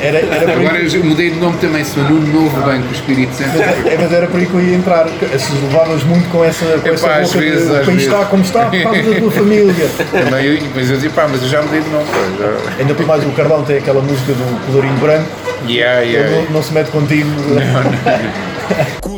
Era, 0.00 0.18
era 0.18 0.40
por 0.52 0.60
Agora 0.60 0.76
aí, 0.78 0.94
eu 0.94 1.04
mudei 1.04 1.30
de 1.30 1.36
nome 1.38 1.56
também, 1.58 1.84
sou 1.84 2.02
Nuno 2.04 2.26
Novo 2.42 2.60
Banco 2.62 2.92
Espírito 2.92 3.34
Santo. 3.34 3.60
é, 3.60 3.96
mas 4.00 4.12
era 4.12 4.26
por 4.26 4.38
aí 4.40 4.46
que 4.46 4.54
eu 4.54 4.60
ia 4.60 4.76
entrar. 4.76 5.06
Se 5.08 5.52
levavas 5.62 6.02
muito 6.04 6.28
com 6.30 6.44
essa, 6.44 6.64
com 6.64 6.88
Epá, 6.88 6.90
essa 6.94 7.12
às 7.14 7.28
boca 7.32 7.40
de, 7.44 7.50
vezes, 7.50 7.68
o 7.68 7.72
às 7.72 7.76
país 7.86 7.86
vezes. 7.86 8.02
está 8.12 8.24
como 8.26 8.42
está 8.42 8.66
por 8.66 8.82
causa 8.82 9.02
da 9.02 9.20
tua 9.20 9.30
família. 9.30 9.74
Também 10.12 10.44
eu, 10.46 10.62
mas 10.74 10.88
eu 10.90 10.96
dizia, 10.96 11.10
pá, 11.10 11.26
mas 11.30 11.42
eu 11.42 11.48
já 11.48 11.62
mudei 11.62 11.80
de 11.80 11.88
nome. 11.90 12.06
já. 12.38 12.72
Ainda 12.80 12.94
por 12.94 13.06
mais 13.06 13.24
o 13.24 13.30
Carlão 13.30 13.62
tem 13.64 13.78
aquela 13.78 14.00
música 14.02 14.32
do 14.32 14.66
colorinho 14.66 14.94
branco, 14.98 15.28
Yeah, 15.68 16.00
yeah. 16.02 16.30
não, 16.30 16.44
não 16.52 16.62
se 16.62 16.72
mete 16.72 16.88
contigo. 16.90 17.28
Colorinho 17.42 17.72
branco 17.72 19.17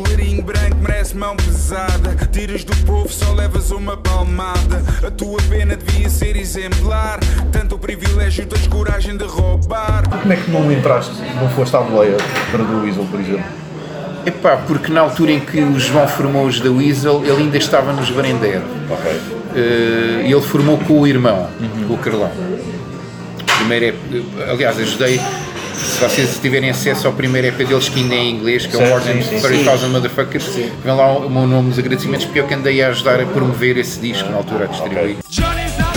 merece 1.11 1.15
mão 1.17 1.35
pesada. 1.35 2.15
Tiras 2.31 2.63
do 2.63 2.75
povo, 2.85 3.09
só 3.09 3.33
levas 3.33 3.71
uma 3.71 3.97
palmada. 3.97 4.83
A 5.05 5.11
tua 5.11 5.39
pena 5.49 5.75
devia 5.75 6.09
ser 6.09 6.35
exemplar. 6.35 7.19
Tanto 7.51 7.75
o 7.75 7.79
privilégio, 7.79 8.45
tens 8.45 8.67
coragem 8.67 9.17
de 9.17 9.25
roubar. 9.25 10.07
Como 10.09 10.33
é 10.33 10.35
que 10.35 10.51
não 10.51 10.71
entraste, 10.71 11.13
não 11.39 11.49
foste 11.49 11.75
à 11.75 11.81
boleia 11.81 12.17
para 12.51 12.63
do 12.63 12.83
Weasel, 12.83 13.05
por 13.09 13.19
exemplo? 13.19 13.43
Epá, 14.25 14.57
porque 14.67 14.91
na 14.91 15.01
altura 15.01 15.31
em 15.31 15.39
que 15.39 15.59
o 15.59 15.79
João 15.79 16.07
formou 16.07 16.45
os 16.45 16.59
da 16.59 16.69
Weasel, 16.69 17.23
ele 17.25 17.43
ainda 17.43 17.57
estava 17.57 17.91
nos 17.91 18.09
Branded. 18.11 18.61
Ok. 18.89 19.11
Eh, 19.55 20.27
E 20.27 20.31
ele 20.31 20.41
formou 20.41 20.77
com 20.77 21.01
o 21.01 21.07
irmão, 21.07 21.49
com 21.87 21.93
o 21.93 21.97
Carlão. 21.97 22.31
Primeiro 23.57 23.85
EP, 23.85 23.95
aliás, 24.49 24.79
ajudei. 24.79 25.19
Se 25.83 25.99
vocês 25.99 26.39
tiverem 26.39 26.69
acesso 26.69 27.07
ao 27.07 27.13
primeiro 27.13 27.47
EP 27.47 27.57
deles, 27.57 27.89
que 27.89 27.99
ainda 27.99 28.15
é 28.15 28.17
em 28.19 28.35
inglês, 28.35 28.65
que 28.65 28.75
é 28.75 28.79
o 28.79 29.01
sim, 29.01 29.21
sim, 29.21 29.39
30,000 29.39 29.89
Motherfuckers, 29.89 30.45
vem 30.45 30.95
lá 30.95 31.17
o 31.17 31.29
meu 31.29 31.47
nome 31.47 31.69
nos 31.69 31.79
agradecimentos, 31.79 32.25
porque 32.25 32.39
eu 32.39 32.47
que 32.47 32.53
andei 32.53 32.81
a 32.81 32.89
ajudar 32.89 33.19
a 33.19 33.25
promover 33.25 33.77
esse 33.77 33.99
disco 33.99 34.29
na 34.29 34.37
altura 34.37 34.65
a 34.65 34.67
distribuir. 34.67 35.17
Johnny's 35.29 35.90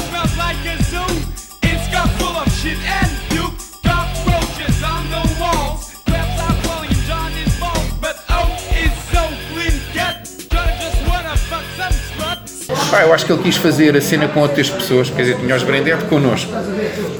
Pá, 12.95 13.03
eu 13.03 13.13
acho 13.13 13.27
que 13.27 13.33
ele 13.33 13.43
quis 13.43 13.57
fazer 13.57 13.97
a 13.97 14.01
cena 14.01 14.29
com 14.29 14.39
outras 14.39 14.71
pessoas, 14.71 15.11
quer 15.11 15.23
dizer, 15.23 15.37
tinha 15.39 15.57
os 15.57 15.65
Branded 15.65 16.05
connosco. 16.09 16.53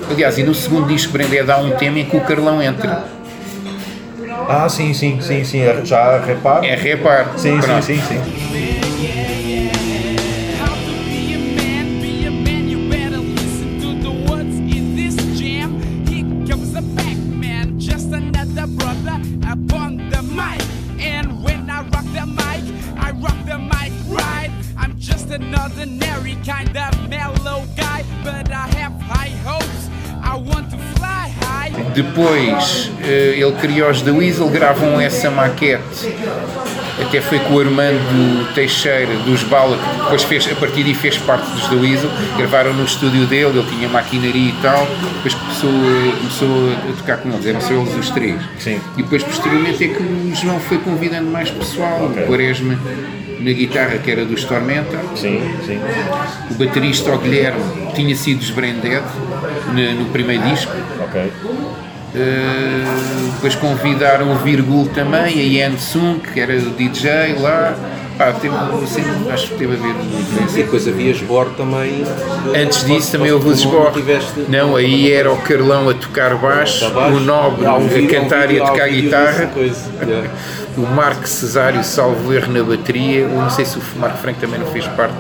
Aliás, 0.09 0.39
e 0.39 0.45
no 0.45 0.55
segundo 0.55 0.87
disco 0.87 1.13
Branded 1.13 1.51
há 1.51 1.59
um 1.59 1.73
tema 1.73 1.99
em 1.99 2.05
que 2.05 2.17
o 2.17 2.21
Carlão 2.21 2.63
entra. 2.63 3.05
Ah, 4.49 4.69
sim, 4.69 4.95
sim, 4.95 5.21
sim, 5.21 5.43
sim. 5.43 5.63
é- 5.63 5.81
Já 5.85 6.21
reparo. 6.25 6.65
É 6.65 6.77
repar. 6.77 7.33
Sim, 7.37 7.55
sim, 7.55 7.67
Pronto. 7.67 7.85
sim, 7.85 8.01
sim. 8.07 8.19
How 8.19 8.74
Depois 32.05 32.91
eh, 33.03 33.35
ele 33.39 33.53
criou 33.61 33.91
os 33.91 34.03
The 34.03 34.11
Weasel, 34.11 34.49
gravam 34.49 35.01
essa 35.01 35.31
maquete. 35.31 35.83
Até 37.03 37.21
foi 37.21 37.41
com 37.41 37.55
o 37.55 37.61
Armando 37.61 38.55
Teixeira 38.55 39.13
dos 39.27 39.43
Bala, 39.43 39.77
que 39.77 40.03
depois 40.05 40.23
fez, 40.23 40.49
a 40.51 40.55
partir 40.55 40.85
daí 40.85 40.95
fez 40.95 41.19
parte 41.19 41.51
dos 41.51 41.67
The 41.69 41.75
Weasel. 41.75 42.11
Gravaram 42.39 42.73
no 42.73 42.85
estúdio 42.85 43.27
dele, 43.27 43.59
ele 43.59 43.67
tinha 43.69 43.89
maquinaria 43.89 44.51
e 44.51 44.55
tal. 44.63 44.87
Depois 45.17 45.35
começou, 45.35 45.71
a- 45.71 46.17
começou 46.19 46.73
a 46.73 46.97
tocar 46.97 47.17
com 47.19 47.31
eles, 47.31 47.47
eram 47.47 47.61
só 47.61 47.73
eles 47.75 47.95
os 47.97 48.11
três. 48.11 48.41
Sim. 48.61 48.81
E 48.97 49.03
depois, 49.03 49.25
posteriormente, 49.25 49.83
é 49.85 49.89
que 49.89 50.03
o 50.03 50.33
João 50.35 50.61
foi 50.61 50.79
convidando 50.79 51.29
mais 51.31 51.51
pessoal. 51.51 52.05
O 52.07 52.27
Quaresma 52.27 52.79
na 53.41 53.51
guitarra, 53.53 53.99
que 53.99 54.11
era 54.11 54.25
dos 54.25 54.45
Tormenta. 54.45 54.97
Sim, 55.17 55.41
sim. 55.67 55.81
O 56.51 56.55
baterista, 56.55 57.11
o 57.13 57.19
Guilherme, 57.19 57.61
tinha 57.95 58.15
sido 58.15 58.39
dos 58.39 58.51
Branded 58.51 59.03
no, 59.73 59.95
no 60.05 60.05
primeiro 60.11 60.45
disco. 60.45 60.73
Ok. 61.03 61.31
Uh, 62.15 63.33
depois 63.35 63.55
convidaram 63.57 64.31
o 64.33 64.37
Virgul 64.37 64.89
também, 64.95 65.25
a 65.25 65.43
Ian 65.67 65.77
Sung, 65.79 66.21
que 66.21 66.39
era 66.39 66.55
o 66.55 66.71
DJ 66.71 67.37
lá. 67.41 67.75
Pá, 68.17 68.33
teve, 68.33 68.55
acho 69.33 69.49
que 69.49 69.55
teve 69.57 69.73
a 69.75 69.77
ver 69.77 69.89
muito 69.93 70.53
E 70.57 70.63
depois 70.63 70.87
havia 70.87 71.11
Esbor 71.11 71.47
também. 71.57 72.05
Antes 72.55 72.85
disso 72.85 73.11
também 73.11 73.33
houve 73.33 73.49
os 73.49 73.63
tiveste- 73.93 74.45
Não, 74.49 74.77
aí 74.77 75.11
era 75.13 75.33
o 75.33 75.37
Carlão 75.39 75.89
a 75.89 75.95
tocar 75.95 76.37
baixo, 76.37 76.85
o 77.17 77.19
Nobre 77.19 77.67
a 77.67 78.07
cantar 78.09 78.53
e 78.53 78.61
a 78.61 78.67
tocar 78.67 78.89
guitarra, 78.89 79.51
o 80.79 80.81
Marco 80.83 81.27
Cesário, 81.27 81.83
salvo 81.83 82.33
erro, 82.33 82.53
na 82.53 82.63
bateria. 82.63 83.23
Eu 83.23 83.31
não 83.31 83.51
sei 83.51 83.65
se 83.65 83.77
o 83.79 83.83
Marco 83.99 84.19
Franco 84.19 84.39
também 84.41 84.61
não 84.61 84.67
fez 84.69 84.87
parte. 84.87 85.15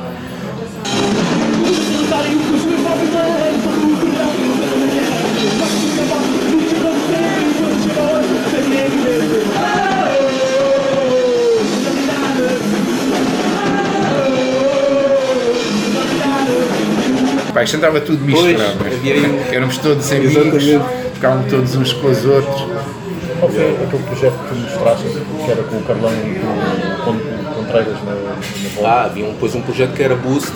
Isto 17.64 17.76
andava 17.76 18.00
tudo 18.00 18.24
misturado. 18.24 18.74
Pois, 18.78 18.94
havia 18.94 19.14
um- 19.16 19.52
Éramos 19.52 19.78
todos 19.78 20.12
amigos, 20.12 20.36
Exatamente. 20.64 20.84
ficavam 21.14 21.42
todos 21.44 21.74
uns 21.76 21.92
com 21.92 22.08
os 22.08 22.24
outros. 22.24 22.66
Qual 23.40 23.50
foi 23.50 23.70
aquele 23.70 24.02
projeto 24.04 24.32
que 24.34 24.48
tu 24.48 24.54
mostraste, 24.60 25.04
que 25.44 25.50
era 25.50 25.62
com 25.64 25.76
o 25.76 25.82
Carlão 25.82 26.12
e 26.12 27.04
com, 27.04 27.54
com 27.54 27.64
carreiras 27.66 27.98
na, 28.04 28.12
na 28.12 28.34
volta. 28.74 28.88
Ah, 28.88 29.04
havia 29.04 29.24
um, 29.26 29.32
depois 29.32 29.54
um 29.54 29.60
projeto 29.60 29.92
que 29.94 30.02
era 30.02 30.14
Boost, 30.14 30.52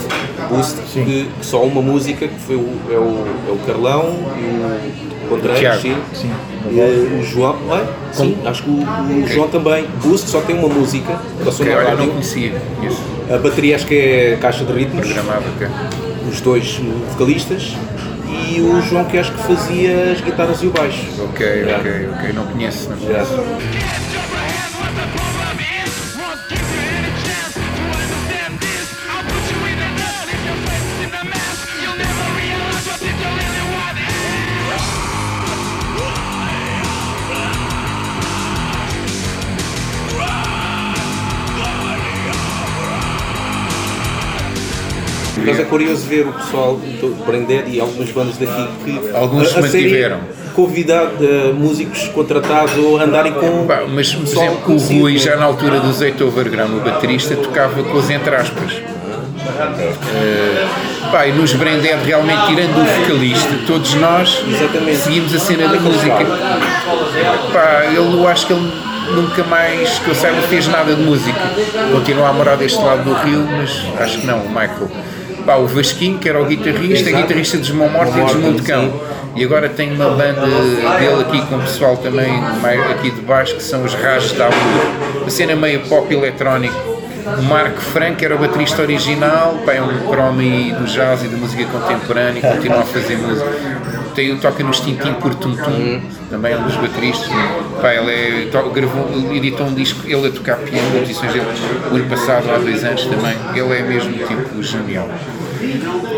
Boost 0.49 0.77
que, 0.93 1.03
que 1.39 1.47
só 1.47 1.63
uma 1.65 1.83
música, 1.83 2.29
que 2.29 2.39
foi 2.41 2.57
o, 2.57 2.69
é, 2.91 2.97
o, 2.97 3.27
é 3.49 3.53
o 3.53 3.59
Carlão 3.67 4.17
e 4.39 5.25
o 5.25 5.29
Contreiros, 5.29 5.61
Tiago. 5.61 5.81
sim. 5.83 5.97
Sim, 6.15 6.31
E, 6.71 6.75
volta. 6.75 7.15
o 7.15 7.23
João, 7.25 7.57
é? 7.77 7.85
sim, 8.13 8.39
acho 8.47 8.63
que 8.63 8.71
o, 8.71 8.75
o 9.25 9.27
João 9.29 9.49
também. 9.49 9.85
Boost 10.03 10.31
só 10.31 10.41
tem 10.41 10.57
uma 10.59 10.69
música, 10.69 11.19
passou 11.45 11.67
Ok, 11.67 11.73
na 11.75 11.77
olha, 11.81 11.91
não 11.91 11.97
rádio. 11.97 12.13
conhecia 12.13 12.53
isso. 12.83 13.03
A 13.31 13.37
bateria 13.39 13.77
acho 13.77 13.87
que 13.87 13.95
é 13.95 14.39
caixa 14.41 14.65
de 14.65 14.73
ritmos, 14.73 15.05
Programava, 15.07 15.43
ok. 15.57 15.67
Os 16.29 16.41
dois 16.41 16.81
vocalistas. 17.13 17.77
E 18.51 18.61
o 18.61 18.81
João 18.83 19.05
que 19.05 19.19
acho 19.19 19.33
que 19.33 19.43
fazia 19.43 20.13
as 20.13 20.21
guitarras 20.21 20.63
e 20.63 20.67
o 20.67 20.71
baixo. 20.71 21.05
Ok, 21.31 21.47
Yeah. 21.47 21.79
ok, 21.79 22.09
ok. 22.15 22.33
Não 22.33 22.47
conheço, 22.47 22.91
não 22.91 22.97
Yeah. 22.99 24.08
Mas 45.49 45.61
é 45.61 45.65
curioso 45.65 46.07
ver 46.07 46.27
o 46.27 46.33
pessoal 46.33 46.75
do 46.77 47.25
Brain 47.27 47.45
Dead 47.45 47.65
e 47.69 47.81
algumas 47.81 48.11
bandas 48.11 48.37
daqui 48.37 48.69
que 48.85 49.11
Alguns 49.15 49.55
a, 49.55 49.59
a 49.59 49.63
mantiveram. 49.63 50.21
convidado 50.55 51.13
eh, 51.21 51.53
músicos 51.53 52.09
contratados 52.09 52.77
ou 52.77 52.99
andarem 53.01 53.33
com 53.33 53.67
Pá, 53.67 53.83
mas, 53.89 54.15
por 54.15 54.25
exemplo, 54.25 54.75
o 54.75 54.79
Rui, 54.79 55.19
já 55.19 55.37
na 55.37 55.45
altura 55.45 55.81
do 55.81 55.93
Zeito 55.93 56.27
Overground, 56.27 56.73
o 56.77 56.81
baterista, 56.81 57.35
tocava 57.37 57.83
com 57.83 57.99
as 57.99 58.11
entre 58.11 58.35
aspas. 58.35 58.73
Eh, 60.15 60.67
pá, 61.11 61.27
e 61.27 61.33
nos 61.33 61.53
Branded, 61.55 61.99
realmente, 62.05 62.47
tirando 62.47 62.77
o 62.81 62.85
vocalista, 62.85 63.55
todos 63.67 63.95
nós 63.95 64.43
Exatamente. 64.47 64.97
seguimos 64.99 65.35
a 65.35 65.39
cena 65.39 65.69
da 65.69 65.81
música. 65.81 66.27
Pá, 67.53 67.85
ele, 67.87 67.97
eu 67.97 68.29
acho 68.29 68.47
que 68.47 68.53
ele 68.53 68.71
nunca 69.15 69.43
mais, 69.45 69.99
que 69.99 70.09
eu 70.09 70.15
saiba, 70.15 70.43
fez 70.43 70.69
nada 70.69 70.95
de 70.95 71.03
música. 71.03 71.41
Continua 71.93 72.29
a 72.29 72.33
morar 72.33 72.57
deste 72.57 72.81
lado 72.83 73.05
do 73.05 73.15
Rio, 73.15 73.47
mas 73.51 73.83
acho 74.01 74.19
que 74.21 74.27
não, 74.27 74.41
o 74.41 74.49
Michael. 74.49 74.91
Pá, 75.49 75.57
o 75.57 75.67
Vasquinho, 75.67 76.19
que 76.19 76.29
era 76.29 76.39
o 76.43 76.45
guitarrista, 76.45 77.09
Exato. 77.09 77.23
guitarrista 77.23 77.57
de 77.57 77.63
Desmamorte 77.63 78.19
e 78.19 78.23
Desmontecão. 78.23 78.93
E 79.35 79.43
agora 79.43 79.67
tem 79.71 79.91
uma 79.95 80.11
banda 80.11 80.43
dele 80.43 81.23
aqui 81.27 81.41
com 81.47 81.57
o 81.57 81.61
pessoal 81.61 81.97
também 81.97 82.31
aqui 82.91 83.11
de 83.11 83.23
baixo, 83.23 83.55
que 83.55 83.63
são 83.63 83.83
os 83.83 83.95
Rajos 83.95 84.33
da 84.33 84.45
Alura. 84.45 85.25
A 85.27 85.31
cena 85.31 85.57
meio 85.57 85.81
pop 85.89 86.13
eletrónico. 86.13 86.77
O 87.39 87.43
Marco 87.45 87.81
Franco 87.81 88.23
era 88.23 88.35
o 88.35 88.39
baterista 88.39 88.83
original, 88.83 89.59
pá, 89.65 89.73
é 89.73 89.81
um 89.83 90.07
chrome 90.11 90.73
do 90.73 90.85
jazz 90.85 91.23
e 91.25 91.29
da 91.29 91.37
música 91.39 91.65
contemporânea, 91.65 92.43
continua 92.43 92.81
a 92.81 92.85
fazer 92.85 93.17
música. 93.17 93.51
Tem, 94.15 94.37
toca 94.39 94.65
no 94.65 94.71
Tintim 94.73 95.13
por 95.15 95.35
Tum 95.35 95.55
Tum, 95.55 96.01
também 96.31 96.53
é 96.53 96.57
um 96.57 96.63
dos 96.65 96.75
bateristas. 96.77 97.29
Pá, 97.81 97.95
ele 97.95 98.11
é, 98.11 98.49
to- 98.51 98.71
gravou, 98.71 99.09
editou 99.33 99.67
um 99.67 99.75
disco, 99.75 100.01
ele 100.07 100.27
a 100.27 100.31
tocar 100.31 100.57
piano, 100.57 100.99
edições 100.99 101.33
dele, 101.33 101.47
o 101.93 101.95
ano 101.97 102.05
passado, 102.07 102.51
há 102.51 102.59
dois 102.59 102.83
anos 102.83 103.05
também. 103.07 103.37
Ele 103.55 103.79
é 103.79 103.83
mesmo 103.83 104.13
tipo 104.27 104.63
genial. 104.63 105.09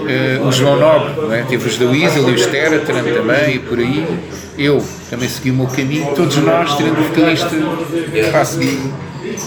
Eh, 0.09 0.41
o 0.45 0.51
João 0.53 0.79
Nobre, 0.79 1.13
não 1.21 1.33
é? 1.33 1.43
teve 1.43 1.67
os 1.69 1.79
da 1.79 1.87
Weasel 1.87 2.29
e 2.31 2.35
os 2.35 2.47
Teratran 2.47 3.03
também 3.03 3.57
e 3.57 3.59
por 3.59 3.79
aí. 3.79 4.07
Eu 4.59 4.85
também 5.09 5.29
segui 5.29 5.51
o 5.51 5.55
meu 5.55 5.67
caminho. 5.67 6.07
Todos 6.15 6.37
nós, 6.39 6.75
tirando 6.77 6.99
o 6.99 7.03
vocalista, 7.05 7.51
pá, 8.33 8.45
segui- 8.45 8.79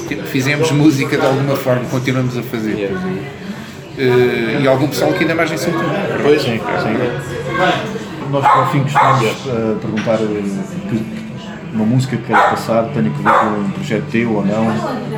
tipo, 0.08 0.24
fizemos 0.24 0.72
música 0.72 1.18
de 1.18 1.26
alguma 1.26 1.56
forma, 1.56 1.84
continuamos 1.92 2.38
a 2.38 2.42
fazer. 2.44 2.92
Eh, 3.98 4.60
e 4.62 4.68
algum 4.68 4.88
pessoal 4.88 5.14
que 5.14 5.20
ainda 5.24 5.36
mais 5.36 5.52
em 5.52 5.58
São 5.58 5.72
Tomé. 5.72 6.18
Pois, 6.24 6.42
Sim, 6.42 6.60
sim. 6.60 6.98
Nós, 8.32 8.44
ao 8.46 8.72
fim, 8.72 8.80
costumamos 8.84 9.24
eh, 9.24 9.76
perguntar 9.80 10.16
eh, 10.16 10.90
que 10.90 11.23
uma 11.74 11.86
música 11.86 12.16
que 12.18 12.24
queres 12.24 12.44
passar 12.44 12.84
tenha 12.94 13.10
que 13.10 13.18
ver 13.22 13.32
com 13.32 13.46
um 13.60 13.70
projeto 13.72 14.04
teu 14.12 14.34
ou 14.36 14.46
não, 14.46 14.66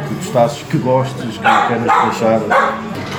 que 0.08 0.14
gostasses, 0.16 0.64
que 0.70 0.78
gostes, 0.78 1.38
que 1.38 1.68
queres 1.68 1.84
deixar. 2.10 2.41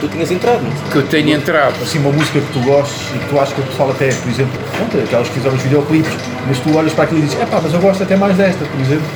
Tu 0.01 0.09
tinhas 0.09 0.31
entrado, 0.31 0.63
não? 0.63 0.91
Que 0.91 0.97
eu 0.99 1.03
tenho 1.07 1.31
entrado. 1.37 1.75
Assim, 1.83 1.99
uma 1.99 2.13
música 2.13 2.39
que 2.41 2.53
tu 2.53 2.61
gostes 2.61 3.01
e 3.15 3.19
que 3.19 3.29
tu 3.29 3.41
achas 3.41 3.55
que 3.55 3.61
o 3.61 3.65
pessoal 3.65 3.91
até, 3.91 4.09
por 4.13 4.29
exemplo, 4.31 4.53
pronto, 4.77 4.99
aquelas 5.05 5.29
que 5.29 5.35
fizeram 5.35 5.57
os 5.57 5.63
videoclipes, 5.63 6.13
mas 6.47 6.59
tu 6.61 6.77
olhas 6.77 6.93
para 6.93 7.05
aquilo 7.05 7.21
e 7.21 7.23
dizes, 7.23 7.41
é 7.41 7.47
pá, 7.47 7.61
mas 7.63 7.73
eu 7.73 7.81
gosto 7.81 8.03
até 8.03 8.17
mais 8.17 8.37
desta, 8.37 8.65
por 8.65 8.81
exemplo. 8.81 9.07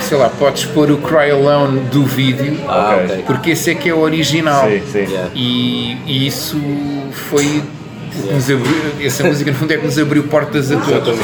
sei 0.00 0.16
lá, 0.16 0.28
podes 0.28 0.64
pôr 0.66 0.90
o 0.90 0.98
Cry 0.98 1.30
Alone 1.32 1.80
do 1.90 2.04
vídeo, 2.04 2.56
Ah, 2.68 2.98
ok. 3.04 3.24
porque 3.26 3.50
esse 3.50 3.70
é 3.72 3.74
que 3.74 3.88
é 3.88 3.94
o 3.94 3.98
original. 4.00 4.68
Sim, 4.68 4.82
sim. 4.90 4.98
Yeah. 5.00 5.30
E, 5.34 5.98
e 6.06 6.26
isso 6.26 6.56
foi. 7.28 7.44
o 8.18 8.26
que 8.28 8.32
nos 8.34 8.44
abriu- 8.50 8.92
essa 9.04 9.24
música, 9.24 9.50
no 9.50 9.56
fundo, 9.58 9.72
é 9.72 9.76
que 9.76 9.84
nos 9.84 9.98
abriu 9.98 10.22
portas 10.24 10.70
a 10.72 10.76
todos. 10.76 11.18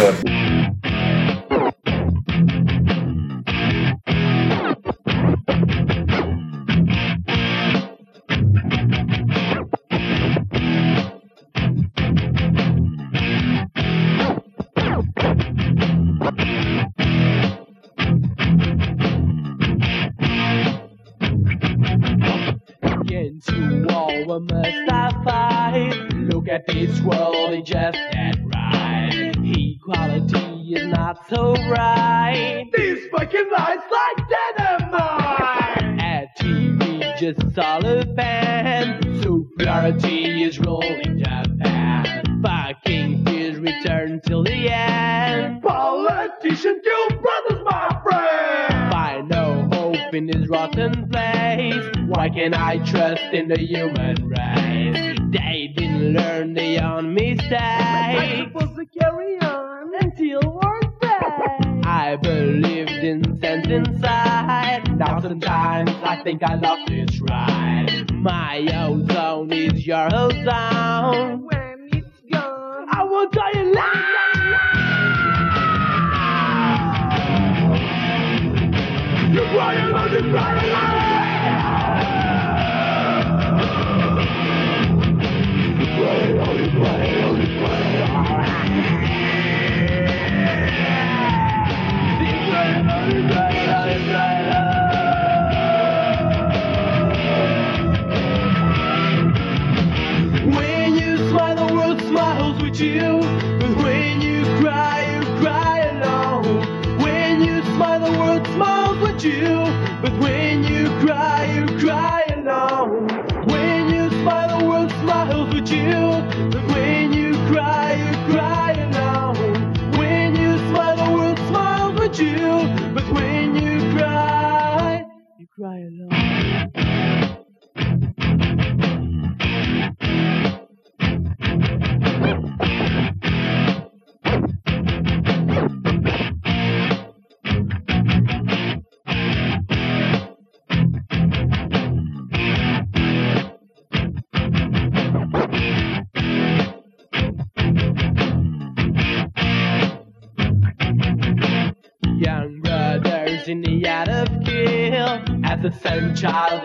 You. 116.35 116.72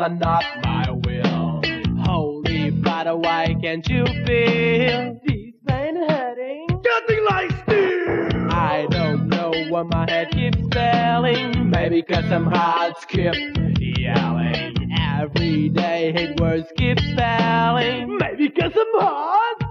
But 0.08 0.20
not 0.20 0.44
my 0.64 0.90
will. 0.90 1.62
Holy 2.06 2.82
Father, 2.82 3.18
why 3.18 3.56
can't 3.62 3.86
you 3.90 4.06
feel 4.06 5.20
this 5.26 5.54
pain 5.68 5.96
hurting? 6.08 6.68
Nothing 6.70 7.26
like 7.30 7.52
steel! 7.64 8.48
I 8.52 8.88
don't 8.90 9.28
know 9.28 9.52
what 9.70 9.88
my 9.88 10.10
head 10.10 10.32
keeps 10.32 10.60
spelling. 10.72 11.70
Maybe 11.70 12.02
cause 12.04 12.24
some 12.30 12.46
hearts 12.46 13.04
keep 13.06 13.34
yelling. 13.80 14.94
Every 14.98 15.70
day 15.70 16.14
hate 16.14 16.40
words 16.40 16.68
keep 16.78 16.98
spelling. 17.00 18.18
Maybe 18.18 18.50
cause 18.50 18.72
some 18.74 19.02
hearts 19.02 19.66
keep 19.66 19.66
yelling. 19.66 19.67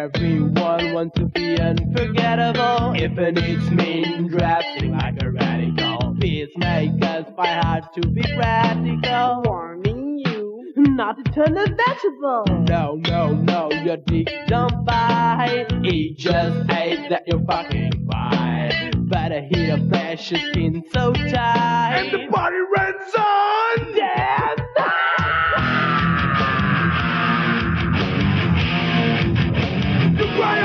Everyone 0.00 0.94
wants 0.94 1.18
to 1.18 1.26
be 1.26 1.60
unforgettable. 1.60 2.96
Even 2.96 3.36
it's 3.36 3.70
mean 3.70 4.28
dressing 4.28 4.92
like 4.92 5.22
a 5.22 5.30
radical. 5.30 6.16
Peacemakers 6.18 7.26
fight 7.36 7.62
hard 7.62 7.84
to 7.94 8.08
be 8.08 8.22
practical. 8.34 9.42
Warning 9.44 10.22
you 10.24 10.72
not 10.74 11.22
to 11.22 11.32
turn 11.32 11.54
a 11.54 11.66
vegetable. 11.66 12.44
No, 12.66 12.94
no, 12.94 13.34
no, 13.34 13.70
your 13.84 13.98
dick 13.98 14.26
don't 14.46 14.86
bite. 14.86 15.66
It 15.84 16.16
just 16.16 16.70
hates 16.70 17.10
that 17.10 17.24
you're 17.26 17.44
fucking 17.44 18.08
fine. 18.10 19.06
Better 19.06 19.42
hit 19.42 19.68
your 19.68 19.86
precious 19.90 20.40
skin 20.40 20.82
so 20.94 21.12
tight. 21.12 21.96
And 21.96 22.10
the 22.10 22.30
body 22.30 22.56
runs 22.74 23.14
on. 23.18 23.94
Yes. 23.94 24.59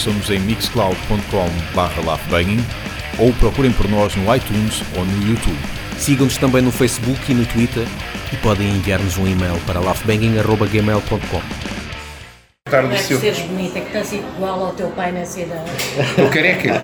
Ouçam-nos 0.00 0.30
em 0.30 0.38
mixcloud.com 0.40 1.74
barra 1.74 2.02
laughbanging 2.02 2.64
ou 3.18 3.34
procurem 3.34 3.70
por 3.70 3.86
nós 3.90 4.16
no 4.16 4.34
iTunes 4.34 4.82
ou 4.96 5.04
no 5.04 5.28
YouTube. 5.28 5.58
Sigam-nos 5.98 6.38
também 6.38 6.62
no 6.62 6.72
Facebook 6.72 7.20
e 7.30 7.34
no 7.34 7.44
Twitter 7.44 7.86
e 8.32 8.36
podem 8.38 8.66
enviar-nos 8.66 9.18
um 9.18 9.26
e-mail 9.26 9.60
para 9.66 9.78
laughbanging.gmail.com 9.78 11.42
Tarde 12.64 12.88
Não 12.88 12.94
é 12.94 12.96
do 12.96 13.02
por 13.02 13.06
seu. 13.08 13.20
seres 13.20 13.40
bonita, 13.40 13.78
é 13.78 13.82
que 13.82 13.88
estás 13.88 14.12
igual 14.14 14.64
ao 14.64 14.72
teu 14.72 14.88
pai 14.88 15.12
na 15.12 15.26
cidade. 15.26 15.70
Estou 15.98 16.30
careca. 16.30 16.78